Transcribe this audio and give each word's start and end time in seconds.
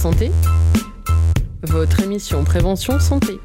santé, 0.00 0.30
votre 1.62 2.00
émission 2.00 2.42
Prévention 2.42 2.98
Santé. 2.98 3.38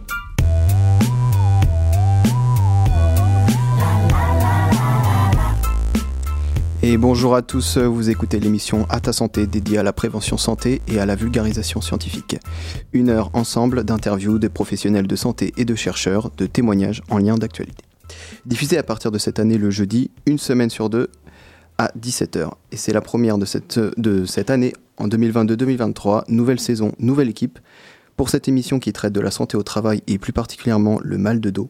Et 6.81 6.95
bonjour 6.95 7.35
à 7.35 7.41
tous, 7.41 7.77
vous 7.77 8.09
écoutez 8.09 8.39
l'émission 8.39 8.85
À 8.89 9.01
ta 9.01 9.11
santé 9.11 9.47
dédiée 9.47 9.79
à 9.79 9.83
la 9.83 9.91
prévention 9.91 10.37
santé 10.37 10.81
et 10.87 10.97
à 10.97 11.05
la 11.05 11.15
vulgarisation 11.15 11.81
scientifique. 11.81 12.37
Une 12.93 13.09
heure 13.09 13.31
ensemble 13.33 13.83
d'interviews 13.83 14.39
des 14.39 14.47
professionnels 14.47 15.07
de 15.07 15.15
santé 15.17 15.53
et 15.57 15.65
de 15.65 15.75
chercheurs, 15.75 16.31
de 16.37 16.45
témoignages 16.45 17.01
en 17.09 17.17
lien 17.17 17.35
d'actualité. 17.35 17.83
Diffusée 18.45 18.77
à 18.77 18.83
partir 18.83 19.11
de 19.11 19.17
cette 19.17 19.39
année 19.39 19.57
le 19.57 19.71
jeudi, 19.71 20.09
une 20.25 20.37
semaine 20.37 20.69
sur 20.69 20.89
deux, 20.89 21.09
à 21.77 21.91
17h. 21.99 22.51
Et 22.71 22.77
c'est 22.77 22.93
la 22.93 23.01
première 23.01 23.37
de 23.37 23.45
cette, 23.45 23.79
de 23.79 24.25
cette 24.25 24.49
année 24.49 24.73
en 24.97 25.07
2022-2023, 25.07 26.23
nouvelle 26.29 26.59
saison, 26.59 26.93
nouvelle 26.99 27.29
équipe, 27.29 27.59
pour 28.17 28.29
cette 28.29 28.47
émission 28.47 28.79
qui 28.79 28.93
traite 28.93 29.13
de 29.13 29.19
la 29.19 29.31
santé 29.31 29.57
au 29.57 29.63
travail 29.63 30.01
et 30.07 30.17
plus 30.17 30.33
particulièrement 30.33 30.99
le 31.03 31.17
mal 31.17 31.39
de 31.39 31.49
dos. 31.49 31.69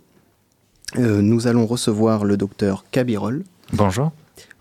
Euh, 0.98 1.22
nous 1.22 1.48
allons 1.48 1.66
recevoir 1.66 2.24
le 2.24 2.38
docteur 2.38 2.86
Kabirol. 2.92 3.44
Bonjour. 3.74 4.12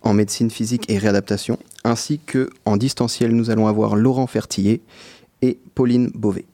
En 0.03 0.15
médecine 0.15 0.51
physique 0.51 0.91
et 0.91 0.99
réadaptation, 0.99 1.59
ainsi 1.85 2.19
que 2.19 2.51
en 2.65 2.77
distanciel, 2.77 3.35
nous 3.35 3.51
allons 3.51 3.69
avoir 3.69 3.97
Laurent 3.97 4.27
Fertillet 4.27 4.81
et 5.43 5.59
Pauline 5.75 6.11
Beauvais. 6.15 6.47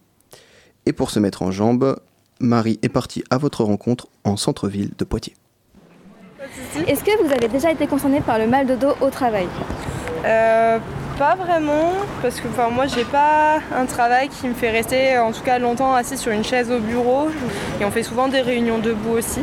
Et 0.87 0.93
pour 0.93 1.11
se 1.11 1.21
mettre 1.21 1.43
en 1.43 1.51
jambe, 1.51 1.97
Marie 2.41 2.79
est 2.83 2.88
partie 2.88 3.23
à 3.30 3.38
votre 3.38 3.65
rencontre 3.65 4.09
en 4.25 4.37
centre-ville 4.37 4.93
de 4.97 5.05
Poitiers. 5.05 5.35
Est-ce 6.87 7.05
que 7.05 7.23
vous 7.23 7.33
avez 7.33 7.49
déjà 7.49 7.71
été 7.71 7.87
concerné 7.87 8.21
par 8.21 8.38
le 8.38 8.46
mal 8.46 8.66
de 8.66 8.74
dos 8.74 8.95
au 9.01 9.10
travail 9.10 9.46
euh, 10.24 10.79
Pas 11.19 11.35
vraiment, 11.35 11.93
parce 12.23 12.41
que 12.41 12.49
moi 12.73 12.87
j'ai 12.87 13.05
pas 13.05 13.60
un 13.77 13.85
travail 13.85 14.29
qui 14.29 14.49
me 14.49 14.55
fait 14.55 14.71
rester 14.71 15.19
en 15.19 15.32
tout 15.32 15.43
cas 15.43 15.59
longtemps 15.59 15.95
assis 15.95 16.16
sur 16.16 16.32
une 16.32 16.45
chaise 16.45 16.71
au 16.71 16.79
bureau 16.79 17.29
et 17.80 17.85
on 17.85 17.91
fait 17.91 18.02
souvent 18.02 18.29
des 18.29 18.41
réunions 18.41 18.79
debout 18.79 19.13
aussi. 19.19 19.43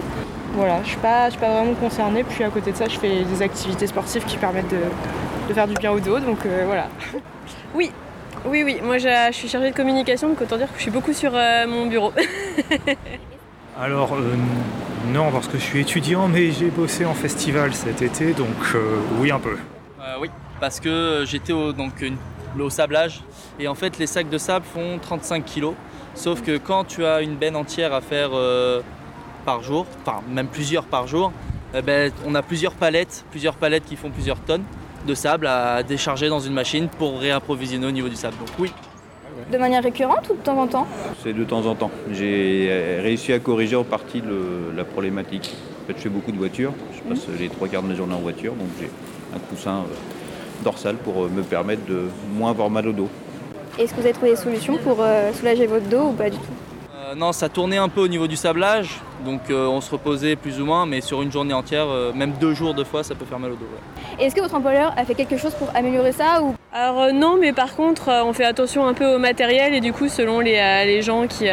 Voilà, 0.53 0.79
je 0.83 0.89
suis 0.89 0.97
pas, 0.97 1.29
suis 1.29 1.39
pas 1.39 1.51
vraiment 1.51 1.75
concernée. 1.75 2.23
Puis 2.23 2.43
à 2.43 2.49
côté 2.49 2.71
de 2.71 2.77
ça, 2.77 2.87
je 2.87 2.97
fais 2.97 3.23
des 3.23 3.41
activités 3.43 3.85
sportives 3.85 4.25
qui 4.25 4.37
permettent 4.37 4.71
de, 4.71 5.53
faire 5.53 5.67
du 5.67 5.75
bien 5.75 5.91
au 5.91 5.99
dos, 5.99 6.19
donc 6.19 6.45
euh, 6.45 6.63
voilà. 6.65 6.87
Oui, 7.75 7.91
oui, 8.45 8.63
oui. 8.63 8.79
Moi, 8.81 8.97
je 8.97 9.29
suis 9.31 9.47
chargée 9.47 9.69
de 9.69 9.75
communication, 9.75 10.29
donc 10.29 10.41
autant 10.41 10.57
dire 10.57 10.67
que 10.67 10.77
je 10.77 10.81
suis 10.81 10.91
beaucoup 10.91 11.13
sur 11.13 11.31
euh, 11.35 11.67
mon 11.67 11.85
bureau. 11.85 12.11
Alors, 13.79 14.15
euh, 14.15 14.35
non, 15.13 15.31
parce 15.31 15.47
que 15.47 15.59
je 15.59 15.63
suis 15.63 15.81
étudiant, 15.81 16.27
mais 16.27 16.51
j'ai 16.51 16.71
bossé 16.71 17.05
en 17.05 17.13
festival 17.13 17.75
cet 17.75 18.01
été, 18.01 18.33
donc 18.33 18.47
euh, 18.73 18.97
oui, 19.19 19.29
un 19.29 19.39
peu. 19.39 19.55
oui, 20.19 20.29
parce 20.59 20.79
que 20.79 21.23
j'étais 21.27 21.53
au, 21.53 21.73
donc, 21.73 22.03
sablage, 22.69 23.21
et 23.59 23.67
en 23.67 23.75
fait, 23.75 23.99
les 23.99 24.07
sacs 24.07 24.29
de 24.29 24.37
sable 24.39 24.65
font 24.65 24.97
35 24.99 25.45
kg. 25.45 25.73
Sauf 26.15 26.41
que 26.41 26.57
quand 26.57 26.85
tu 26.85 27.05
as 27.05 27.21
une 27.21 27.35
benne 27.35 27.55
entière 27.55 27.93
à 27.93 28.01
faire 28.01 28.31
par 29.45 29.61
jour, 29.61 29.85
enfin 30.01 30.21
même 30.27 30.47
plusieurs 30.47 30.85
par 30.85 31.05
jour, 31.05 31.31
eh 31.75 31.83
ben, 31.83 32.11
on 32.25 32.33
a 32.33 32.41
plusieurs 32.41 32.73
palettes, 32.73 33.25
plusieurs 33.29 33.53
palettes 33.53 33.85
qui 33.85 33.95
font 33.95 34.09
plusieurs 34.09 34.39
tonnes 34.39 34.63
de 35.05 35.13
sable 35.13 35.45
à 35.45 35.83
décharger 35.83 36.29
dans 36.29 36.39
une 36.39 36.53
machine 36.53 36.87
pour 36.87 37.19
réapprovisionner 37.19 37.85
au 37.85 37.91
niveau 37.91 38.09
du 38.09 38.15
sable. 38.15 38.37
Donc 38.39 38.49
oui, 38.57 38.73
de 39.51 39.57
manière 39.57 39.83
récurrente 39.83 40.29
ou 40.29 40.33
de 40.33 40.41
temps 40.41 40.59
en 40.59 40.67
temps 40.67 40.87
C'est 41.23 41.33
de 41.33 41.43
temps 41.43 41.65
en 41.65 41.75
temps. 41.75 41.91
J'ai 42.11 42.67
euh, 42.69 43.01
réussi 43.01 43.33
à 43.33 43.39
corriger 43.39 43.75
en 43.75 43.83
partie 43.83 44.21
la 44.75 44.83
problématique. 44.83 45.55
En 45.83 45.87
fait, 45.87 45.97
je 45.97 46.03
fais 46.03 46.09
beaucoup 46.09 46.31
de 46.31 46.37
voitures. 46.37 46.73
Je 46.93 47.01
passe 47.09 47.27
les 47.39 47.49
trois 47.49 47.67
quarts 47.67 47.83
de 47.83 47.87
ma 47.87 47.95
journée 47.95 48.13
en 48.13 48.19
voiture, 48.19 48.53
donc 48.53 48.67
j'ai 48.79 48.89
un 49.35 49.39
coussin 49.39 49.79
euh, 49.79 50.63
dorsal 50.63 50.95
pour 50.95 51.25
euh, 51.25 51.29
me 51.29 51.43
permettre 51.43 51.85
de 51.85 52.03
moins 52.33 52.51
avoir 52.51 52.69
mal 52.69 52.87
au 52.87 52.93
dos. 52.93 53.09
Est-ce 53.79 53.91
que 53.91 53.99
vous 53.99 54.05
avez 54.05 54.13
trouvé 54.13 54.31
des 54.31 54.37
solutions 54.37 54.77
pour 54.77 55.05
soulager 55.33 55.67
votre 55.67 55.87
dos 55.87 56.07
ou 56.07 56.13
pas 56.13 56.31
du 56.31 56.37
tout? 56.37 56.66
Non, 57.15 57.31
ça 57.31 57.49
tournait 57.49 57.77
un 57.77 57.89
peu 57.89 58.01
au 58.01 58.07
niveau 58.07 58.27
du 58.27 58.35
sablage, 58.35 58.99
donc 59.25 59.41
on 59.49 59.81
se 59.81 59.91
reposait 59.91 60.35
plus 60.35 60.59
ou 60.59 60.65
moins, 60.65 60.85
mais 60.85 61.01
sur 61.01 61.21
une 61.21 61.31
journée 61.31 61.53
entière, 61.53 61.87
même 62.13 62.33
deux 62.39 62.53
jours, 62.53 62.73
deux 62.73 62.83
fois, 62.83 63.03
ça 63.03 63.15
peut 63.15 63.25
faire 63.25 63.39
mal 63.39 63.51
au 63.51 63.55
dos. 63.55 63.65
Est-ce 64.19 64.35
que 64.35 64.41
votre 64.41 64.55
employeur 64.55 64.93
a 64.97 65.05
fait 65.05 65.13
quelque 65.13 65.37
chose 65.37 65.53
pour 65.53 65.69
améliorer 65.75 66.11
ça 66.11 66.41
ou... 66.41 66.55
Alors 66.73 67.01
euh, 67.01 67.11
non, 67.11 67.37
mais 67.39 67.53
par 67.53 67.75
contre, 67.75 68.09
euh, 68.09 68.23
on 68.23 68.33
fait 68.33 68.43
attention 68.43 68.85
un 68.85 68.93
peu 68.93 69.05
au 69.15 69.19
matériel 69.19 69.73
et 69.73 69.79
du 69.79 69.93
coup, 69.93 70.09
selon 70.09 70.39
les, 70.39 70.57
euh, 70.57 71.01
gens 71.01 71.27
qui 71.27 71.47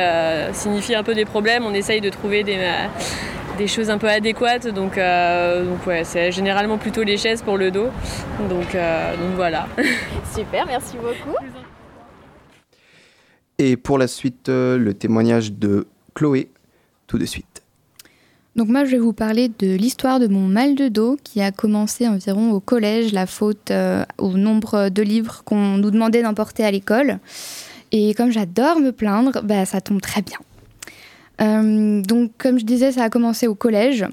signifient 0.53 0.97
un 0.97 1.03
peu 1.03 1.15
des 1.15 1.25
problèmes, 1.25 1.65
on 1.65 1.75
essaye 1.75 2.01
de 2.01 2.11
trouver 2.11 2.43
des, 2.43 3.67
choses 3.69 3.91
un 3.91 3.99
peu 3.99 4.09
adéquates. 4.09 4.67
Donc, 4.67 4.97
donc 4.97 5.87
ouais, 5.87 6.05
c'est 6.05 6.33
généralement 6.33 6.79
plutôt 6.79 7.03
les 7.03 7.17
chaises 7.17 7.43
pour 7.43 7.57
le 7.57 7.71
dos. 7.71 7.89
Donc, 8.49 8.73
donc 8.75 9.35
voilà. 9.37 9.67
Super, 10.35 10.67
merci 10.67 10.97
beaucoup. 10.97 11.37
Et 13.59 13.77
pour 13.77 13.99
la 13.99 14.09
suite, 14.09 14.49
le 14.49 14.93
témoignage 14.93 15.53
de 15.53 15.87
Chloé, 16.15 16.51
tout 17.07 17.19
de 17.19 17.25
suite. 17.25 17.65
Donc 18.57 18.69
moi, 18.69 18.85
je 18.85 18.93
vais 18.93 18.99
vous 18.99 19.13
parler 19.13 19.51
de 19.59 19.75
l'histoire 19.75 20.21
de 20.21 20.29
mon 20.29 20.47
mal 20.47 20.77
de 20.77 20.89
dos 20.89 21.17
qui 21.25 21.41
a 21.41 21.51
commencé 21.51 22.07
environ 22.07 22.53
au 22.53 22.61
collège, 22.61 23.13
la 23.13 23.27
faute 23.27 23.73
euh, 23.73 24.05
au 24.19 24.37
nombre 24.37 24.91
de 24.91 25.03
livres 25.03 25.43
qu'on 25.45 25.77
nous 25.77 25.91
demandait 25.91 26.23
d'emporter 26.23 26.65
à 26.65 26.71
l'école. 26.71 27.19
Et 27.91 28.15
comme 28.15 28.31
j'adore 28.31 28.79
me 28.79 28.93
plaindre, 28.93 29.43
bah, 29.43 29.65
ça 29.65 29.81
tombe 29.81 30.01
très 30.01 30.23
bien. 30.23 30.39
Euh, 31.41 32.01
donc 32.03 32.31
comme 32.39 32.61
je 32.61 32.65
disais, 32.65 32.93
ça 32.93 33.03
a 33.03 33.11
commencé 33.11 33.49
au 33.49 33.57
collège. 33.57 34.05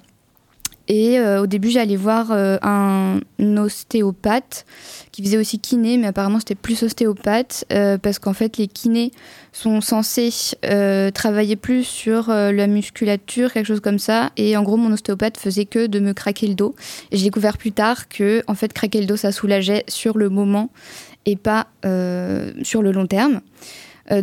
Et 0.88 1.20
euh, 1.20 1.42
au 1.42 1.48
début, 1.48 1.70
j'allais 1.70 1.96
voir 1.96 2.32
un 2.32 3.20
ostéopathe 3.58 4.66
qui 5.12 5.24
faisait 5.24 5.38
aussi 5.38 5.60
kiné, 5.60 5.98
mais 5.98 6.08
apparemment 6.08 6.40
c'était 6.40 6.56
plus 6.56 6.82
ostéopathe 6.84 7.66
euh, 7.72 7.98
parce 7.98 8.20
qu'en 8.20 8.34
fait 8.34 8.58
les 8.58 8.68
kinés 8.68 9.12
sont 9.52 9.82
censés 9.82 10.32
euh, 10.66 11.12
travailler 11.12 11.56
plus 11.56 11.84
sur 11.84 12.30
euh, 12.30 12.52
la 12.52 12.68
musculature, 12.68 13.52
quelque 13.52 13.66
chose 13.66 13.82
comme 13.82 14.00
ça. 14.00 14.32
Et 14.38 14.56
en 14.56 14.64
gros, 14.64 14.78
mon 14.78 14.92
ostéopathe 14.94 15.38
faisait 15.38 15.66
que 15.66 15.88
de 15.88 16.00
me 16.00 16.14
craquer 16.14 16.48
le 16.48 16.56
dos. 16.56 16.76
Et 17.12 17.18
j'ai 17.18 17.26
découvert 17.26 17.58
plus 17.58 17.72
tard 17.72 18.08
que 18.08 18.44
en 18.48 18.56
fait 18.56 18.72
craquer 18.74 19.02
le 19.02 19.08
dos 19.08 19.18
ça 19.18 19.32
soulageait 19.32 19.84
sur 19.88 20.18
le 20.18 20.30
moment 20.30 20.70
et 21.26 21.36
pas 21.36 21.68
sur 22.64 22.82
le 22.82 22.92
long 22.92 23.06
terme. 23.06 23.42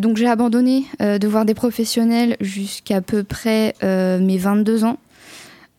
donc 0.01 0.17
j'ai 0.17 0.27
abandonné 0.27 0.85
de 1.01 1.29
voir 1.29 1.45
des 1.45 1.55
professionnels 1.55 2.37
jusqu'à 2.41 3.01
peu 3.01 3.23
près 3.23 3.75
mes 3.83 4.37
22 4.37 4.85
ans 4.85 4.99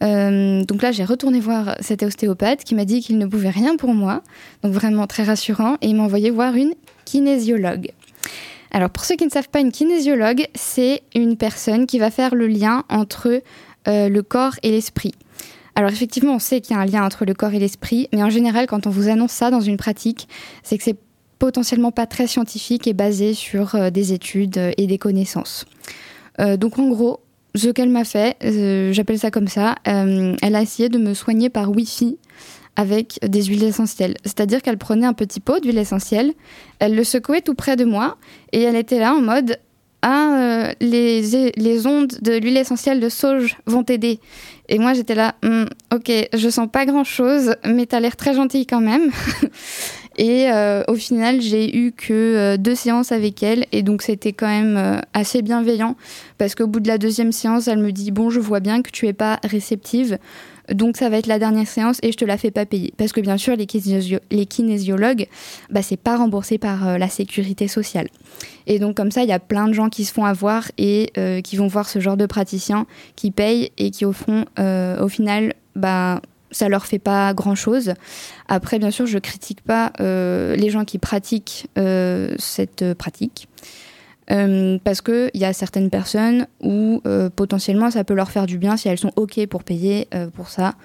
euh, 0.02 0.64
donc 0.64 0.82
là, 0.82 0.92
j'ai 0.92 1.04
retourné 1.04 1.40
voir 1.40 1.76
cet 1.82 2.04
ostéopathe 2.04 2.64
qui 2.64 2.76
m'a 2.76 2.86
dit 2.86 3.02
qu'il 3.02 3.18
ne 3.18 3.26
pouvait 3.26 3.50
rien 3.50 3.76
pour 3.76 3.94
moi, 3.94 4.22
donc 4.64 4.74
vraiment 4.74 5.08
très 5.08 5.24
rassurant, 5.24 5.76
et 5.82 5.88
il 5.88 5.96
m'a 5.96 6.04
envoyé 6.04 6.30
voir 6.30 6.56
une 6.56 6.74
kinésiologue. 7.06 7.92
Alors 8.72 8.90
pour 8.92 9.04
ceux 9.04 9.16
qui 9.16 9.26
ne 9.26 9.32
savent 9.32 9.50
pas, 9.50 9.59
une 9.59 9.72
kinésiologue, 9.72 10.46
c'est 10.56 11.02
une 11.16 11.38
personne 11.38 11.88
qui 11.88 12.00
va 12.00 12.12
faire 12.12 12.36
le 12.36 12.48
lien 12.48 12.84
entre 12.90 13.42
euh, 13.88 14.09
le 14.09 14.22
corps 14.22 14.56
et 14.64 14.72
l'esprit. 14.72 15.14
Alors 15.76 15.92
effectivement, 15.92 16.36
on 16.36 16.40
sait 16.40 16.62
qu'il 16.62 16.76
y 16.76 16.80
a 16.80 16.82
un 16.82 16.86
lien 16.86 17.04
entre 17.04 17.26
le 17.26 17.34
corps 17.34 17.54
et 17.54 17.59
l'esprit, 17.59 18.08
mais 18.14 18.22
en 18.22 18.30
général, 18.30 18.68
quand 18.68 18.86
on 18.86 18.90
vous 18.90 19.09
annonce 19.09 19.32
ça 19.32 19.50
dans 19.50 19.62
une 19.62 19.78
pratique, 19.78 20.28
c'est 20.62 20.78
que 20.78 20.84
c'est 20.84 20.98
potentiellement 21.40 21.92
pas 21.92 22.06
très 22.06 22.28
scientifique 22.28 22.86
et 22.86 22.94
basé 22.94 23.34
sur 23.34 23.76
euh, 23.76 23.90
des 23.90 24.14
études 24.14 24.59
et 24.78 24.88
des 24.88 24.98
connaissances. 24.98 25.66
donc 26.58 26.80
en 26.80 26.88
gros, 26.88 27.20
ce 27.56 27.70
qu'elle 27.70 27.90
m'a 27.90 28.04
fait, 28.04 28.38
euh, 28.44 28.94
j'appelle 28.94 29.20
ça 29.20 29.32
comme 29.32 29.48
ça, 29.48 29.76
euh, 29.88 30.36
elle 30.42 30.56
a 30.56 30.62
essayé 30.62 30.90
de 30.90 30.98
me 30.98 31.14
soigner 31.14 31.50
par 31.50 31.72
Wi-Fi 31.72 32.18
avec 32.76 33.20
des 33.28 33.44
huiles 33.44 33.64
essentielles. 33.64 34.16
C'est-à-dire 34.24 34.62
qu'elle 34.62 34.78
prenait 34.78 35.08
un 35.08 35.14
petit 35.14 35.40
pot 35.40 35.62
d'huile 35.62 35.78
essentielle, 35.78 36.34
elle 36.80 36.96
le 36.96 37.04
secouait 37.04 37.42
tout 37.42 37.56
près 37.56 37.76
de 37.76 37.86
moi 37.86 38.18
et 38.52 38.62
elle 38.62 38.76
était 38.76 39.00
là 39.00 39.14
en 39.14 39.22
mode 39.22 39.58
ah, 40.02 40.38
euh, 40.38 40.74
les, 40.80 41.52
les, 41.58 41.88
ondes 41.88 42.14
de 42.22 42.38
l'huile 42.38 42.56
essentielle 42.56 43.02
de 43.02 43.09
sauge 43.09 43.58
vont 43.66 43.84
t'aider. 43.84 44.20
Et 44.70 44.79
moi, 44.79 44.94
j'étais 44.94 45.16
là, 45.16 45.35
hmm, 45.44 45.66
ok, 45.94 46.12
je 46.34 46.50
sens 46.50 46.70
pas 46.72 46.85
grand 46.85 47.03
chose, 47.03 47.56
mais 47.66 47.85
t'as 47.85 48.00
l'air 48.00 48.16
très 48.16 48.34
gentille 48.34 48.66
quand 48.66 48.79
même. 48.79 49.12
et 50.20 50.52
euh, 50.52 50.84
au 50.90 50.96
final, 50.96 51.40
j'ai 51.40 51.78
eu 51.78 51.94
que 51.94 52.12
euh, 52.12 52.58
deux 52.58 52.76
séances 52.76 53.14
avec 53.14 53.42
elle, 53.42 53.66
et 53.72 53.84
donc 53.84 54.02
c'était 54.02 54.34
quand 54.34 54.50
même 54.50 55.02
assez 55.14 55.42
bienveillant, 55.42 55.96
parce 56.38 56.56
qu'au 56.56 56.68
bout 56.68 56.82
de 56.82 56.90
la 56.90 56.98
deuxième 56.98 57.32
séance, 57.32 57.70
elle 57.70 57.80
me 57.80 57.94
dit, 57.94 58.12
bon, 58.12 58.30
je 58.30 58.42
vois 58.42 58.60
bien 58.60 58.82
que 58.82 58.92
tu 58.92 59.08
es 59.08 59.14
pas 59.14 59.40
réceptive. 59.46 60.18
Donc 60.74 60.98
ça 60.98 61.10
va 61.10 61.18
être 61.18 61.28
la 61.28 61.40
dernière 61.40 61.68
séance 61.68 62.00
et 62.04 62.12
je 62.12 62.18
te 62.18 62.26
la 62.26 62.38
fais 62.38 62.52
pas 62.52 62.66
payer. 62.66 62.94
Parce 62.98 63.12
que 63.12 63.22
bien 63.22 63.38
sûr, 63.38 63.56
les, 63.56 63.66
les 64.30 64.46
kinésiologues, 64.46 65.28
bah, 65.72 65.82
c'est 65.82 65.98
pas 65.98 66.18
remboursé 66.18 66.58
par 66.58 66.88
euh, 66.88 66.98
la 66.98 67.08
sécurité 67.08 67.68
sociale. 67.68 68.08
Et 68.68 68.78
donc 68.78 68.96
comme 68.96 69.10
ça, 69.10 69.24
il 69.24 69.30
y 69.30 69.34
a 69.34 69.40
plein 69.40 69.68
de 69.68 69.74
gens 69.74 69.90
qui 69.90 70.06
se 70.06 70.14
font 70.14 70.26
avoir 70.26 70.70
et 70.78 71.12
euh, 71.18 71.42
qui 71.42 71.56
vont 71.56 71.68
voir 71.68 71.90
ce 71.90 72.00
genre 72.00 72.18
de 72.18 72.26
praticiens 72.26 72.86
qui 73.16 73.32
payent 73.32 73.72
et 73.78 73.90
qui 73.90 74.06
au 74.06 74.14
fond, 74.14 74.46
euh, 74.60 75.02
au 75.04 75.08
final, 75.08 75.54
bah, 75.76 76.22
ça 76.51 76.69
leur 76.69 76.85
fait 76.85 76.99
pas 76.99 77.34
grand 77.34 77.55
chose. 77.55 77.93
Après, 78.47 78.79
bien 78.79 78.91
sûr, 78.91 79.05
je 79.05 79.17
critique 79.19 79.61
pas 79.61 79.91
les 79.99 80.69
gens 80.69 80.85
qui 80.85 80.97
pratiquent 80.97 81.67
cette 82.37 82.93
pratique. 82.93 83.47
Euh, 84.31 84.78
parce 84.84 85.01
qu'il 85.01 85.31
y 85.34 85.46
a 85.46 85.53
certaines 85.53 85.90
personnes 85.90 86.46
où 86.61 87.01
euh, 87.07 87.29
potentiellement 87.35 87.90
ça 87.90 88.03
peut 88.03 88.13
leur 88.13 88.29
faire 88.29 88.46
du 88.46 88.59
bien 88.59 88.78
si 88.78 88.87
elles 88.87 88.99
sont 88.99 89.11
OK 89.16 89.43
pour 89.47 89.63
payer 89.63 90.07
euh, 90.13 90.28
pour 90.28 90.49
ça. 90.49 90.75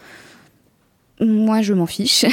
Moi, 1.21 1.61
je 1.63 1.75
m'en 1.75 1.87
fiche. 1.87 2.25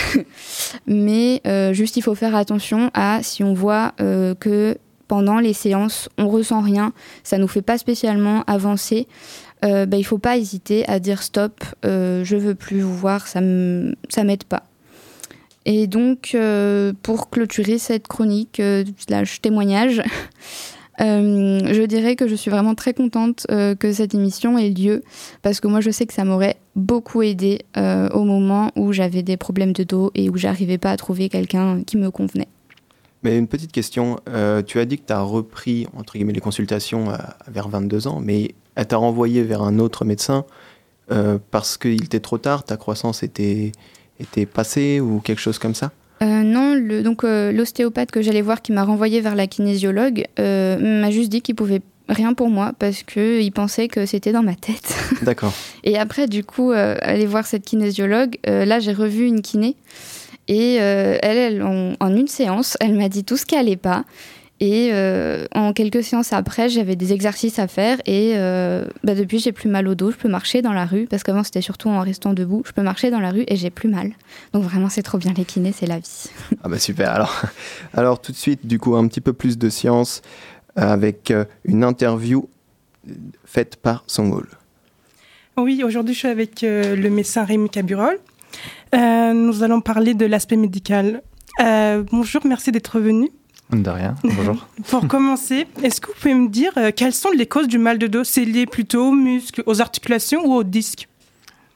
Mais 0.88 1.42
juste, 1.74 1.98
il 1.98 2.02
faut 2.02 2.16
faire 2.16 2.36
attention 2.36 2.90
à 2.94 3.22
si 3.22 3.44
on 3.44 3.54
voit 3.54 3.94
que 4.00 4.76
pendant 5.08 5.40
les 5.40 5.54
séances, 5.54 6.10
on 6.18 6.28
ressent 6.28 6.62
rien, 6.62 6.92
ça 7.24 7.38
nous 7.38 7.48
fait 7.48 7.62
pas 7.62 7.78
spécialement 7.78 8.44
avancer, 8.48 9.08
euh, 9.64 9.86
bah, 9.86 9.98
il 9.98 10.04
faut 10.04 10.18
pas 10.18 10.38
hésiter 10.38 10.88
à 10.88 11.00
dire 11.00 11.22
stop, 11.22 11.64
euh, 11.86 12.24
je 12.24 12.36
veux 12.36 12.56
plus 12.56 12.82
vous 12.82 12.96
voir, 12.96 13.28
ça 13.28 13.42
ça 14.10 14.24
m'aide 14.24 14.44
pas. 14.44 14.64
Et 15.66 15.86
donc, 15.86 16.32
euh, 16.34 16.94
pour 17.04 17.30
clôturer 17.30 17.78
cette 17.78 18.08
chronique 18.08 18.60
euh, 18.60 18.84
slash 18.98 19.42
témoignage, 19.42 20.02
je 21.00 21.86
dirais 21.86 22.16
que 22.16 22.28
je 22.28 22.34
suis 22.34 22.50
vraiment 22.50 22.76
très 22.76 22.94
contente 22.94 23.48
que 23.48 23.92
cette 23.92 24.14
émission 24.14 24.60
ait 24.60 24.70
lieu 24.70 25.04
parce 25.42 25.60
que 25.60 25.68
moi 25.68 25.82
je 25.82 25.90
sais 25.90 26.06
que 26.06 26.14
ça 26.14 26.26
m'aurait 26.26 26.58
beaucoup 26.76 27.24
aidé 27.24 27.62
au 27.76 28.24
moment 28.24 28.70
où 28.76 28.94
j'avais 28.94 29.24
des 29.24 29.36
problèmes 29.36 29.74
de 29.74 29.84
dos 29.84 30.12
et 30.14 30.30
où 30.30 30.38
j'arrivais 30.38 30.78
pas 30.78 30.92
à 30.92 30.98
trouver 30.98 31.28
quelqu'un 31.28 31.82
qui 31.82 31.98
me 31.98 32.12
convenait. 32.12 32.50
Mais 33.24 33.36
une 33.36 33.48
petite 33.48 33.72
question, 33.72 34.18
tu 34.68 34.78
as 34.78 34.86
dit 34.86 35.00
que 35.00 35.08
tu 35.08 35.14
as 35.14 35.22
repris 35.22 35.88
entre 35.98 36.14
guillemets 36.14 36.34
les 36.34 36.40
consultations 36.40 37.08
vers 37.48 37.68
22 37.68 38.08
ans, 38.08 38.20
mais 38.20 38.54
elle 38.76 38.88
t'a 38.88 38.98
renvoyé 38.98 39.44
vers 39.44 39.62
un 39.62 39.80
autre 39.80 40.06
médecin 40.06 40.46
parce 41.52 41.78
qu'il 41.78 42.06
était 42.06 42.22
trop 42.22 42.38
tard, 42.38 42.64
ta 42.64 42.78
croissance 42.78 43.22
était 43.22 43.74
était 44.22 44.46
passée 44.46 45.00
ou 45.00 45.20
quelque 45.20 45.40
chose 45.40 45.60
comme 45.60 45.76
ça? 45.76 45.92
Euh, 46.22 46.44
non, 46.44 46.76
le, 46.76 47.02
donc 47.02 47.24
euh, 47.24 47.52
l'ostéopathe 47.52 48.12
que 48.12 48.22
j'allais 48.22 48.44
voir 48.44 48.62
qui 48.62 48.72
m'a 48.72 48.84
renvoyé 48.84 49.22
vers 49.22 49.36
la 49.36 49.48
kinésiologue 49.48 50.26
euh, 50.40 51.02
m'a 51.02 51.10
juste 51.10 51.30
dit 51.30 51.42
qu'il 51.42 51.56
pouvait 51.56 51.82
rien 52.10 52.34
pour 52.34 52.50
moi 52.50 52.74
parce 52.78 53.02
qu'il 53.02 53.52
pensait 53.52 53.88
que 53.88 54.06
c'était 54.06 54.32
dans 54.32 54.44
ma 54.44 54.54
tête. 54.54 54.96
D'accord. 55.24 55.54
et 55.84 55.98
après, 55.98 56.28
du 56.28 56.44
coup, 56.44 56.72
aller 56.72 57.26
voir 57.26 57.46
cette 57.46 57.64
kinésiologue, 57.64 58.38
là 58.46 58.80
j'ai 58.80 58.92
revu 58.94 59.26
une 59.26 59.42
kiné 59.42 59.78
et 60.48 60.76
elle, 60.76 61.64
en, 61.64 62.16
une 62.16 62.28
séance, 62.28 62.76
elle 62.82 62.96
m'a 62.96 63.08
dit 63.08 63.24
tout 63.24 63.38
ce 63.38 63.46
qui 63.46 63.56
allait 63.56 63.78
pas. 63.78 64.04
Et 64.62 64.92
euh, 64.94 65.48
en 65.56 65.74
quelques 65.74 66.04
séances 66.04 66.34
après, 66.34 66.70
j'avais 66.70 66.96
des 66.96 67.14
exercices 67.14 67.58
à 67.58 67.68
faire 67.68 67.98
et 68.06 68.34
euh, 68.36 68.86
bah 69.04 69.16
depuis, 69.16 69.40
j'ai 69.40 69.52
plus 69.52 69.68
mal 69.68 69.88
au 69.88 69.96
dos. 69.96 70.12
Je 70.12 70.18
peux 70.18 70.30
marcher 70.30 70.62
dans 70.62 70.72
la 70.72 70.86
rue 70.86 71.08
parce 71.08 71.24
qu'avant, 71.24 71.44
c'était 71.44 71.62
surtout 71.62 71.90
en 71.90 72.00
restant 72.02 72.34
debout. 72.34 72.62
Je 72.68 72.72
peux 72.72 72.84
marcher 72.84 73.10
dans 73.10 73.20
la 73.20 73.32
rue 73.32 73.44
et 73.48 73.56
j'ai 73.56 73.72
plus 73.72 73.90
mal. 73.90 74.12
Donc 74.54 74.64
vraiment, 74.64 74.88
c'est 74.88 75.02
trop 75.02 75.18
bien 75.18 75.34
les 75.36 75.46
kinés, 75.46 75.74
c'est 75.76 75.88
la 75.88 75.98
vie. 75.98 76.30
Ah 76.64 76.70
bah 76.70 76.78
super. 76.78 77.10
Alors, 77.10 77.42
alors 77.96 78.22
tout 78.22 78.32
de 78.32 78.38
suite, 78.38 78.68
du 78.68 78.78
coup, 78.78 78.96
un 78.96 79.08
petit 79.08 79.20
peu 79.20 79.34
plus 79.34 79.58
de 79.58 79.68
science 79.68 80.22
avec 80.76 81.32
euh, 81.32 81.44
une 81.66 81.84
interview 81.84 82.48
faite 83.46 83.78
par 83.78 84.04
Songol. 84.06 84.48
Oui, 85.58 85.82
aujourd'hui, 85.84 86.14
je 86.14 86.20
suis 86.20 86.28
avec 86.28 86.62
le 86.62 87.10
médecin 87.10 87.44
Rémi 87.44 87.68
Caburol. 87.68 88.20
nous 88.94 89.64
allons 89.64 89.82
parler 89.82 90.14
de 90.14 90.28
l'aspect 90.28 90.56
médical. 90.56 91.24
bonjour, 91.58 92.46
merci 92.46 92.72
d'être 92.72 93.00
venu. 93.00 93.32
De 93.72 93.90
rien, 93.90 94.16
bonjour. 94.24 94.68
Pour 94.90 95.08
commencer, 95.08 95.66
est-ce 95.82 96.02
que 96.02 96.08
vous 96.08 96.14
pouvez 96.20 96.34
me 96.34 96.50
dire 96.50 96.74
euh, 96.76 96.92
quelles 96.94 97.14
sont 97.14 97.30
les 97.32 97.46
causes 97.46 97.70
du 97.70 97.78
mal 97.78 97.98
de 97.98 98.08
dos? 98.08 98.26
C'est 98.26 98.44
lié 98.44 98.66
plutôt 98.66 99.08
aux 99.08 99.14
muscles, 99.14 99.64
aux 99.66 99.80
articulations 99.80 100.46
ou 100.46 100.54
aux 100.56 100.64
disques? 100.64 101.08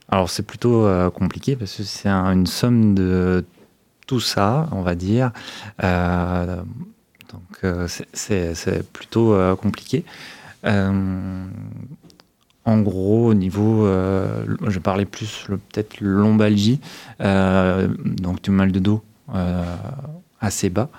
Alors 0.10 0.30
c'est 0.30 0.44
plutôt 0.44 0.86
euh, 0.86 1.10
compliqué 1.10 1.56
parce 1.56 1.74
que 1.74 1.84
c'est 1.84 2.10
une 2.10 2.48
somme 2.48 2.96
de 2.96 3.46
tout 4.08 4.20
ça, 4.20 4.68
on 4.74 4.82
va 4.82 4.96
dire. 4.96 5.32
Euh, 5.84 6.58
donc 7.32 7.98
c'est 8.14 8.92
plutôt 8.92 9.36
compliqué. 9.56 10.04
en 10.66 11.48
gros, 12.66 13.28
au 13.28 13.34
niveau, 13.34 13.88
je 13.88 14.80
parlais 14.80 15.06
plus 15.06 15.46
peut-être 15.48 16.02
lombalgie, 16.02 16.80
donc 17.20 18.42
du 18.42 18.52
mal 18.52 18.72
de 18.72 18.80
dos 18.80 19.02
assez 20.42 20.70
bas. 20.70 20.90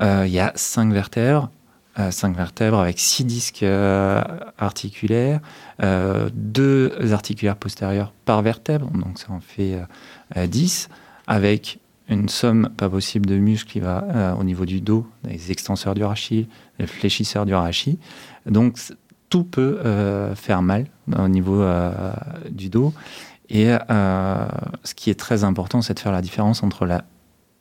Euh, 0.00 0.24
il 0.26 0.32
y 0.32 0.38
a 0.38 0.52
cinq 0.54 0.92
vertèbres, 0.92 1.50
euh, 1.98 2.10
cinq 2.10 2.36
vertèbres 2.36 2.78
avec 2.78 2.98
six 2.98 3.24
disques 3.24 3.62
euh, 3.62 4.22
articulaires, 4.58 5.40
deux 6.32 6.92
articulaires 7.12 7.56
postérieurs 7.56 8.12
par 8.24 8.42
vertèbre, 8.42 8.90
donc 8.90 9.18
ça 9.18 9.30
en 9.30 9.40
fait 9.40 9.78
10, 10.36 10.88
avec 11.26 11.78
une 12.08 12.28
somme 12.28 12.70
pas 12.76 12.88
possible 12.88 13.26
de 13.26 13.36
muscles 13.36 13.70
qui 13.70 13.80
va 13.80 14.36
au 14.38 14.44
niveau 14.44 14.64
du 14.64 14.80
dos, 14.80 15.06
les 15.24 15.52
extenseurs 15.52 15.94
du 15.94 16.02
rachis, 16.02 16.48
les 16.78 16.86
fléchisseurs 16.86 17.46
du 17.46 17.54
rachis. 17.54 17.98
Donc 18.46 18.78
tout 19.28 19.44
peut 19.44 19.78
faire 20.34 20.62
mal 20.62 20.86
au 21.16 21.28
niveau 21.28 21.64
du 22.50 22.70
dos. 22.70 22.92
Et 23.50 23.66
ce 23.66 24.94
qui 24.96 25.10
est 25.10 25.18
très 25.18 25.44
important, 25.44 25.80
c'est 25.80 25.94
de 25.94 26.00
faire 26.00 26.12
la 26.12 26.22
différence 26.22 26.62
entre 26.62 26.86
la 26.86 27.04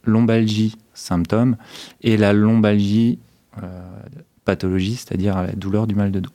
lombalgie 0.05 0.75
symptôme 0.97 1.57
et 2.01 2.17
la 2.17 2.33
lombalgie 2.33 3.19
euh, 3.63 3.81
pathologie, 4.45 4.95
c'est-à-dire 4.95 5.41
la 5.41 5.51
douleur 5.51 5.87
du 5.87 5.95
mal 5.95 6.11
de 6.11 6.21
dos. 6.21 6.29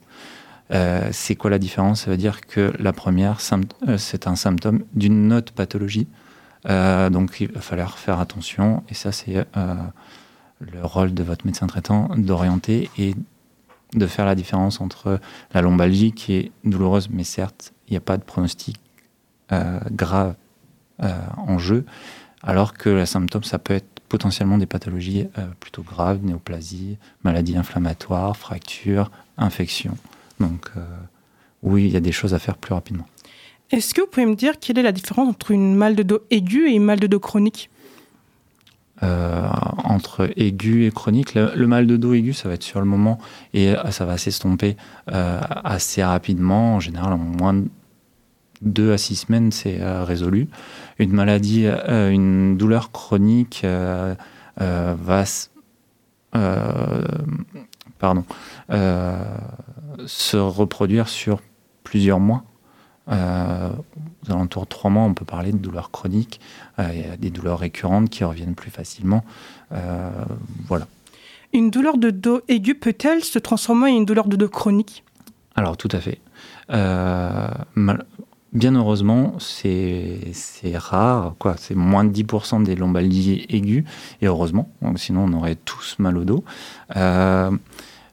Euh, 0.71 1.09
c'est 1.11 1.35
quoi 1.35 1.49
la 1.49 1.59
différence? 1.59 2.03
Ça 2.03 2.11
veut 2.11 2.17
dire 2.17 2.41
que 2.41 2.71
la 2.79 2.93
première, 2.93 3.39
euh, 3.87 3.97
c'est 3.97 4.27
un 4.27 4.35
symptôme 4.35 4.83
d'une 4.93 5.33
autre 5.33 5.51
pathologie. 5.53 6.07
donc 6.65 7.41
il 7.41 7.51
va 7.51 7.61
falloir 7.61 7.97
faire 7.97 8.19
attention, 8.19 8.83
et 8.89 8.93
ça 8.93 9.11
c'est 9.11 9.45
le 10.59 10.85
rôle 10.85 11.13
de 11.13 11.23
votre 11.23 11.45
médecin 11.45 11.67
traitant 11.67 12.09
d'orienter 12.15 12.89
et 12.97 13.15
de 13.93 14.07
faire 14.07 14.25
la 14.25 14.35
différence 14.35 14.79
entre 14.79 15.19
la 15.53 15.61
lombalgie 15.61 16.13
qui 16.13 16.33
est 16.35 16.51
douloureuse, 16.63 17.09
mais 17.09 17.25
certes, 17.25 17.73
il 17.87 17.91
n'y 17.91 17.97
a 17.97 18.01
pas 18.01 18.17
de 18.17 18.23
pronostic 18.23 18.79
grave 19.91 20.35
en 20.99 21.57
jeu, 21.57 21.83
alors 22.43 22.73
que 22.73 22.89
le 22.89 23.05
symptôme, 23.05 23.43
ça 23.43 23.59
peut 23.59 23.73
être 23.73 23.92
potentiellement 24.13 24.59
des 24.59 24.67
pathologies 24.67 25.25
euh, 25.39 25.47
plutôt 25.59 25.81
graves, 25.81 26.23
néoplasie, 26.23 26.97
maladies 27.23 27.57
inflammatoires, 27.57 28.37
fractures, 28.37 29.09
infections. 29.39 29.97
Donc 30.39 30.69
euh, 30.77 30.81
oui, 31.63 31.85
il 31.85 31.91
y 31.91 31.97
a 31.97 31.99
des 31.99 32.11
choses 32.11 32.35
à 32.35 32.37
faire 32.37 32.57
plus 32.57 32.75
rapidement. 32.75 33.07
Est-ce 33.71 33.95
que 33.95 34.01
vous 34.01 34.07
pouvez 34.07 34.27
me 34.27 34.35
dire 34.35 34.59
quelle 34.59 34.77
est 34.77 34.83
la 34.83 34.91
différence 34.91 35.29
entre 35.29 35.49
une 35.49 35.73
mal 35.73 35.95
de 35.95 36.03
dos 36.03 36.19
aiguë 36.29 36.69
et 36.69 36.75
une 36.75 36.83
mal 36.83 36.99
de 36.99 37.07
dos 37.07 37.19
chronique? 37.19 37.71
Euh, 39.01 39.47
entre 39.83 40.29
aigu 40.35 40.85
et 40.85 40.91
chronique. 40.91 41.33
Le, 41.33 41.65
mal 41.65 41.87
de 41.87 41.97
dos 41.97 42.13
aigu, 42.13 42.33
ça 42.33 42.47
va 42.47 42.53
être 42.53 42.61
sur 42.61 42.81
le 42.81 42.85
moment 42.85 43.17
et 43.55 43.73
ça 43.89 44.05
va 44.05 44.19
s'estomper 44.19 44.77
assez 45.07 46.03
rapidement. 46.03 46.75
En 46.75 46.79
général, 46.79 47.13
en 47.13 47.17
moins 47.17 47.63
deux 48.63 48.93
à 48.93 48.97
six 48.97 49.15
semaines, 49.15 49.51
c'est 49.51 49.81
euh, 49.81 50.03
résolu. 50.03 50.47
Une 50.99 51.11
maladie, 51.11 51.65
euh, 51.65 52.09
une 52.09 52.57
douleur 52.57 52.91
chronique 52.91 53.61
euh, 53.63 54.15
va 54.57 55.23
pardon, 57.99 58.25
se 60.05 60.37
reproduire 60.37 61.07
sur 61.07 61.41
plusieurs 61.83 62.19
mois. 62.19 62.43
aux 63.07 63.11
alentours 64.31 64.63
de 64.63 64.69
trois 64.69 64.89
mois, 64.89 65.03
on 65.03 65.13
peut 65.13 65.25
parler 65.25 65.51
de 65.51 65.57
douleurs 65.57 65.91
chroniques. 65.91 66.39
Il 66.79 66.99
y 66.99 67.03
a 67.03 67.17
des 67.17 67.29
douleurs 67.29 67.59
récurrentes 67.59 68.09
qui 68.09 68.23
reviennent 68.23 68.55
plus 68.55 68.71
facilement. 68.71 69.23
voilà. 70.67 70.87
Une 71.53 71.69
douleur 71.69 71.97
de 71.97 72.09
dos 72.09 72.41
aiguë 72.47 72.75
peut-elle 72.75 73.23
se 73.23 73.37
transformer 73.37 73.91
en 73.91 73.95
une 73.95 74.05
douleur 74.05 74.27
de 74.27 74.35
dos 74.35 74.49
chronique? 74.49 75.03
Alors, 75.55 75.77
tout 75.77 75.89
à 75.91 75.99
fait. 75.99 76.19
Bien 78.53 78.75
heureusement, 78.75 79.33
c'est 79.39 80.31
rare. 80.75 81.35
C'est 81.57 81.75
moins 81.75 82.03
de 82.03 82.13
10% 82.13 82.63
des 82.63 82.75
lombalgies 82.75 83.45
aiguës, 83.49 83.83
et 84.21 84.27
heureusement, 84.27 84.69
sinon 84.95 85.25
on 85.27 85.33
aurait 85.33 85.55
tous 85.55 85.95
mal 85.97 86.17
au 86.17 86.23
dos. 86.23 86.43
Euh, 86.95 87.49